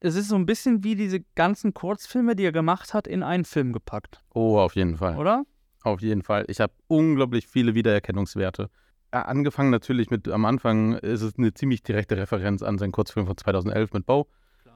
[0.00, 3.44] Es ist so ein bisschen wie diese ganzen Kurzfilme, die er gemacht hat, in einen
[3.44, 5.16] Film gepackt, Oh, auf jeden Fall.
[5.16, 5.44] oder?
[5.82, 6.44] Auf jeden Fall.
[6.48, 8.70] Ich habe unglaublich viele Wiedererkennungswerte.
[9.12, 13.26] Äh, Angefangen natürlich mit, am Anfang ist es eine ziemlich direkte Referenz an seinen Kurzfilm
[13.26, 14.26] von 2011 mit Bo,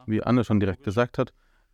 [0.06, 1.32] wie Anne schon direkt gesagt hat.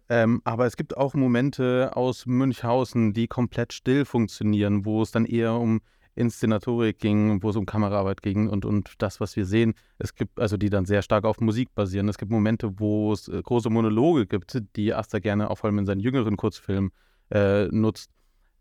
[0.09, 5.24] Ähm, aber es gibt auch Momente aus Münchhausen, die komplett still funktionieren, wo es dann
[5.24, 5.81] eher um
[6.15, 9.74] Inszenatorik ging, wo es um Kameraarbeit ging und, und das, was wir sehen.
[9.99, 12.09] Es gibt, also die dann sehr stark auf Musik basieren.
[12.09, 15.78] Es gibt Momente, wo es äh, große Monologe gibt, die Asta gerne auch vor allem
[15.78, 16.91] in seinen jüngeren Kurzfilmen
[17.31, 18.11] äh, nutzt.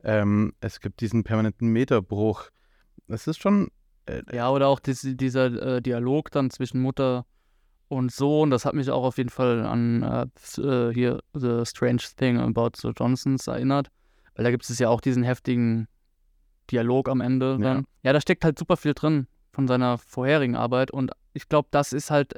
[0.04, 2.50] Ähm, es gibt diesen permanenten Meterbruch.
[3.08, 3.70] Es ist schon.
[4.06, 7.26] Äh, Ja, oder auch dis, dieser äh, Dialog dann zwischen Mutter
[7.88, 12.02] und Sohn, das hat mich auch auf jeden Fall an äh, äh, hier The Strange
[12.18, 13.90] Thing About the Johnsons erinnert.
[14.36, 15.88] Weil da gibt es ja auch diesen heftigen
[16.72, 17.58] Dialog am Ende.
[17.62, 17.84] Ja.
[18.04, 20.92] Ja, da steckt halt super viel drin von seiner vorherigen Arbeit.
[20.92, 22.34] Und ich glaube, das ist halt,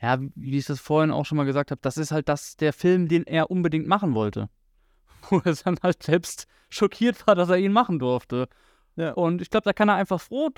[0.00, 2.72] ja, wie ich das vorhin auch schon mal gesagt habe, das ist halt das, der
[2.72, 4.48] Film, den er unbedingt machen wollte.
[5.30, 8.48] Wo er dann halt selbst schockiert war, dass er ihn machen durfte.
[8.94, 9.12] Ja.
[9.12, 10.50] Und ich glaube, da kann er einfach froh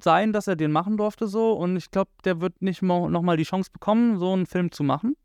[0.00, 1.52] sein, dass er den machen durfte so.
[1.52, 4.82] Und ich glaube, der wird nicht mo- nochmal die Chance bekommen, so einen Film zu
[4.84, 5.16] machen.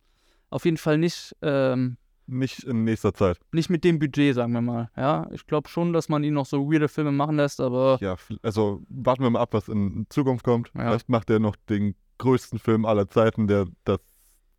[0.50, 3.38] Auf jeden Fall nicht, ähm, Nicht in nächster Zeit.
[3.52, 4.90] nicht mit dem Budget, sagen wir mal.
[4.96, 8.16] Ja, ich glaube schon, dass man ihn noch so weirde Filme machen lässt, aber Ja,
[8.44, 10.72] also warten wir mal ab, was in Zukunft kommt.
[10.76, 10.82] Ja.
[10.90, 14.00] Vielleicht macht er noch den größten Film aller Zeiten, der das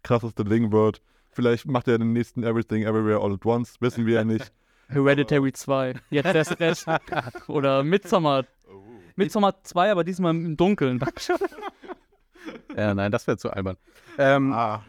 [0.02, 1.00] krasseste Ding wird.
[1.30, 4.52] Vielleicht macht er den nächsten Everything Everywhere All at Once, wissen wir ja nicht.
[4.88, 6.86] Hereditary 2, jetzt erst recht.
[7.48, 8.44] Oder Midsommar.
[9.18, 11.00] Midsommar 2, aber diesmal im Dunkeln.
[12.76, 13.76] ja, nein, das wäre zu albern.
[14.16, 14.82] Ähm, Ah.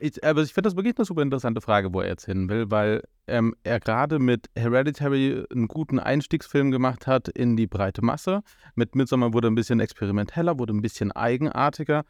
[0.00, 2.70] ich, aber ich finde das wirklich eine super interessante Frage, wo er jetzt hin will,
[2.70, 8.42] weil ähm, er gerade mit Hereditary einen guten Einstiegsfilm gemacht hat in die breite Masse.
[8.74, 12.04] Mit Midsommar wurde ein bisschen experimenteller, wurde ein bisschen eigenartiger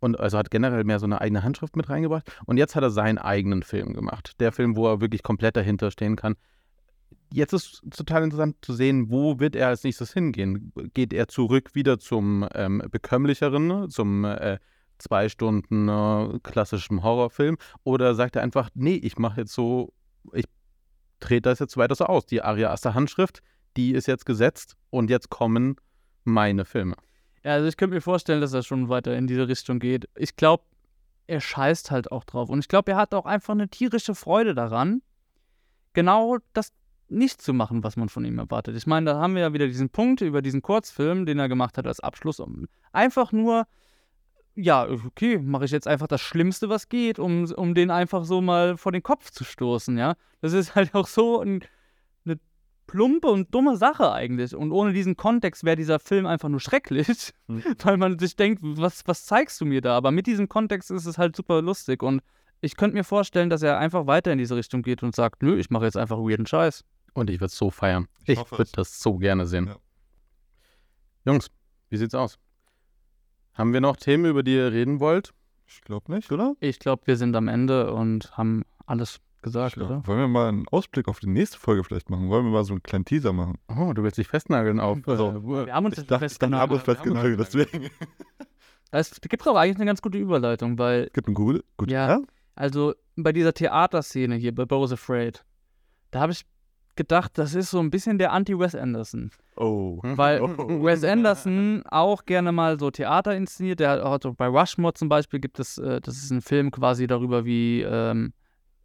[0.00, 2.30] und also hat generell mehr so eine eigene Handschrift mit reingebracht.
[2.46, 4.32] Und jetzt hat er seinen eigenen Film gemacht.
[4.40, 6.34] Der Film, wo er wirklich komplett dahinter stehen kann.
[7.32, 10.72] Jetzt ist total interessant zu sehen, wo wird er als nächstes hingehen?
[10.94, 14.58] Geht er zurück wieder zum ähm, bekömmlicheren, zum äh,
[14.98, 17.58] zwei Stunden äh, klassischem Horrorfilm?
[17.84, 19.92] Oder sagt er einfach, nee, ich mache jetzt so,
[20.32, 20.46] ich
[21.20, 22.24] trete das jetzt weiter so aus.
[22.26, 23.42] Die Aria Aster Handschrift,
[23.76, 25.76] die ist jetzt gesetzt und jetzt kommen
[26.24, 26.96] meine Filme.
[27.44, 30.08] Ja, also ich könnte mir vorstellen, dass er schon weiter in diese Richtung geht.
[30.16, 30.64] Ich glaube,
[31.26, 32.48] er scheißt halt auch drauf.
[32.48, 35.02] Und ich glaube, er hat auch einfach eine tierische Freude daran,
[35.92, 36.72] genau das
[37.10, 38.76] nicht zu machen, was man von ihm erwartet.
[38.76, 41.78] Ich meine, da haben wir ja wieder diesen Punkt über diesen Kurzfilm, den er gemacht
[41.78, 42.40] hat als Abschluss.
[42.40, 43.66] Um einfach nur,
[44.54, 48.40] ja, okay, mache ich jetzt einfach das Schlimmste, was geht, um, um den einfach so
[48.40, 50.14] mal vor den Kopf zu stoßen, ja.
[50.40, 51.64] Das ist halt auch so ein,
[52.24, 52.38] eine
[52.86, 54.54] plumpe und dumme Sache eigentlich.
[54.54, 57.62] Und ohne diesen Kontext wäre dieser Film einfach nur schrecklich, Mhm.
[57.82, 59.96] weil man sich denkt, was, was zeigst du mir da?
[59.96, 62.02] Aber mit diesem Kontext ist es halt super lustig.
[62.02, 62.22] Und
[62.60, 65.56] ich könnte mir vorstellen, dass er einfach weiter in diese Richtung geht und sagt, nö,
[65.58, 66.84] ich mache jetzt einfach weirden Scheiß.
[67.18, 68.06] Und ich würde es so feiern.
[68.24, 69.66] Ich Ich, würde das so gerne sehen.
[69.66, 69.76] Ja.
[71.24, 71.50] Jungs,
[71.90, 72.38] wie sieht's aus?
[73.54, 75.32] Haben wir noch Themen, über die ihr reden wollt?
[75.66, 76.54] Ich glaube nicht, oder?
[76.60, 79.84] Ich glaube, wir sind am Ende und haben alles gesagt, Ja.
[79.84, 80.06] oder?
[80.06, 82.28] Wollen wir mal einen Ausblick auf die nächste Folge vielleicht machen?
[82.30, 83.58] Wollen wir mal so einen kleinen Teaser machen?
[83.68, 84.98] Oh, du willst dich festnageln auf.
[85.06, 86.70] Also, Wir haben uns Ich dachte, ich dachte, festgenagelt.
[86.70, 87.90] aber festgenagelt, deswegen.
[88.90, 91.62] Es gibt auch eigentlich eine ganz gute Überleitung, weil, Es gibt einen Google.
[91.76, 92.20] Gut, Ja.
[92.54, 95.44] also bei dieser Theaterszene hier bei Bo's Afraid,
[96.10, 96.46] da habe ich
[96.98, 99.30] gedacht, das ist so ein bisschen der Anti-Wes Anderson.
[99.56, 100.00] Oh.
[100.02, 100.84] Weil Oh.
[100.84, 103.80] Wes Anderson auch gerne mal so Theater inszeniert.
[103.80, 107.06] Der hat auch bei Rushmore zum Beispiel gibt es, äh, das ist ein Film quasi
[107.06, 108.34] darüber, wie ähm,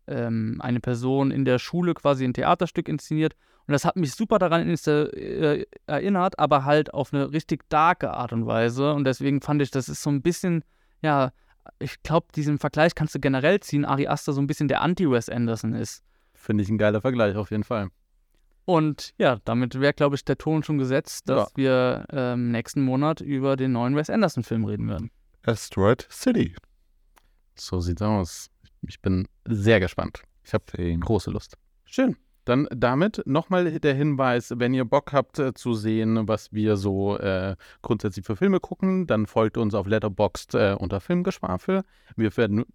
[0.07, 3.35] ähm, eine Person in der Schule quasi ein Theaterstück inszeniert.
[3.67, 8.33] Und das hat mich super daran äh, erinnert, aber halt auf eine richtig darke Art
[8.33, 8.93] und Weise.
[8.93, 10.63] Und deswegen fand ich, das ist so ein bisschen,
[11.01, 11.31] ja,
[11.79, 15.29] ich glaube, diesen Vergleich kannst du generell ziehen, Ari Aster so ein bisschen der Anti-Wes
[15.29, 16.03] Anderson ist.
[16.33, 17.89] Finde ich ein geiler Vergleich auf jeden Fall.
[18.65, 21.57] Und ja, damit wäre, glaube ich, der Ton schon gesetzt, dass Ja.
[21.57, 25.11] wir ähm, nächsten Monat über den neuen Wes Anderson-Film reden werden.
[25.45, 26.55] Asteroid City.
[27.55, 28.49] So sieht's aus.
[28.87, 30.23] Ich bin sehr gespannt.
[30.43, 30.65] Ich habe
[30.99, 31.57] große Lust.
[31.85, 32.15] Schön.
[32.45, 37.17] Dann damit nochmal der Hinweis, wenn ihr Bock habt äh, zu sehen, was wir so
[37.17, 41.83] äh, grundsätzlich für Filme gucken, dann folgt uns auf Letterboxd äh, unter Filmgeschwafel.
[42.17, 42.65] Wir werden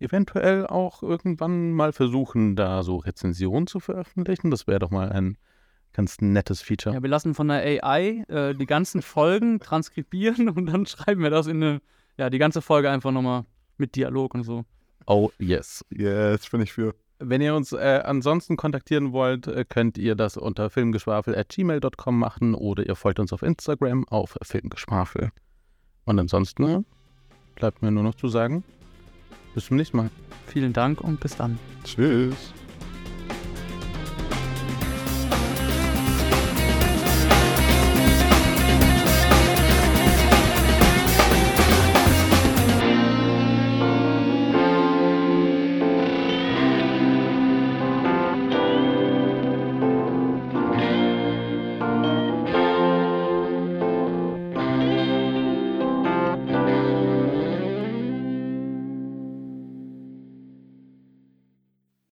[0.00, 4.50] eventuell auch irgendwann mal versuchen, da so Rezensionen zu veröffentlichen.
[4.50, 5.36] Das wäre doch mal ein
[5.92, 6.94] ganz nettes Feature.
[6.94, 11.30] Ja, wir lassen von der AI äh, die ganzen Folgen transkribieren und dann schreiben wir
[11.30, 11.80] das in eine,
[12.16, 13.44] ja, die ganze Folge einfach nochmal
[13.76, 14.64] mit Dialog und so.
[15.06, 15.84] Oh yes.
[15.90, 16.94] Yes, bin ich für.
[17.20, 22.86] Wenn ihr uns äh, ansonsten kontaktieren wollt, äh, könnt ihr das unter filmgeschwafel.gmail.com machen oder
[22.86, 25.30] ihr folgt uns auf Instagram auf filmgeschwafel.
[26.04, 26.86] Und ansonsten
[27.56, 28.62] bleibt mir nur noch zu sagen,
[29.58, 30.10] bis zum nächsten Mal.
[30.46, 31.58] Vielen Dank und bis dann.
[31.82, 32.54] Tschüss.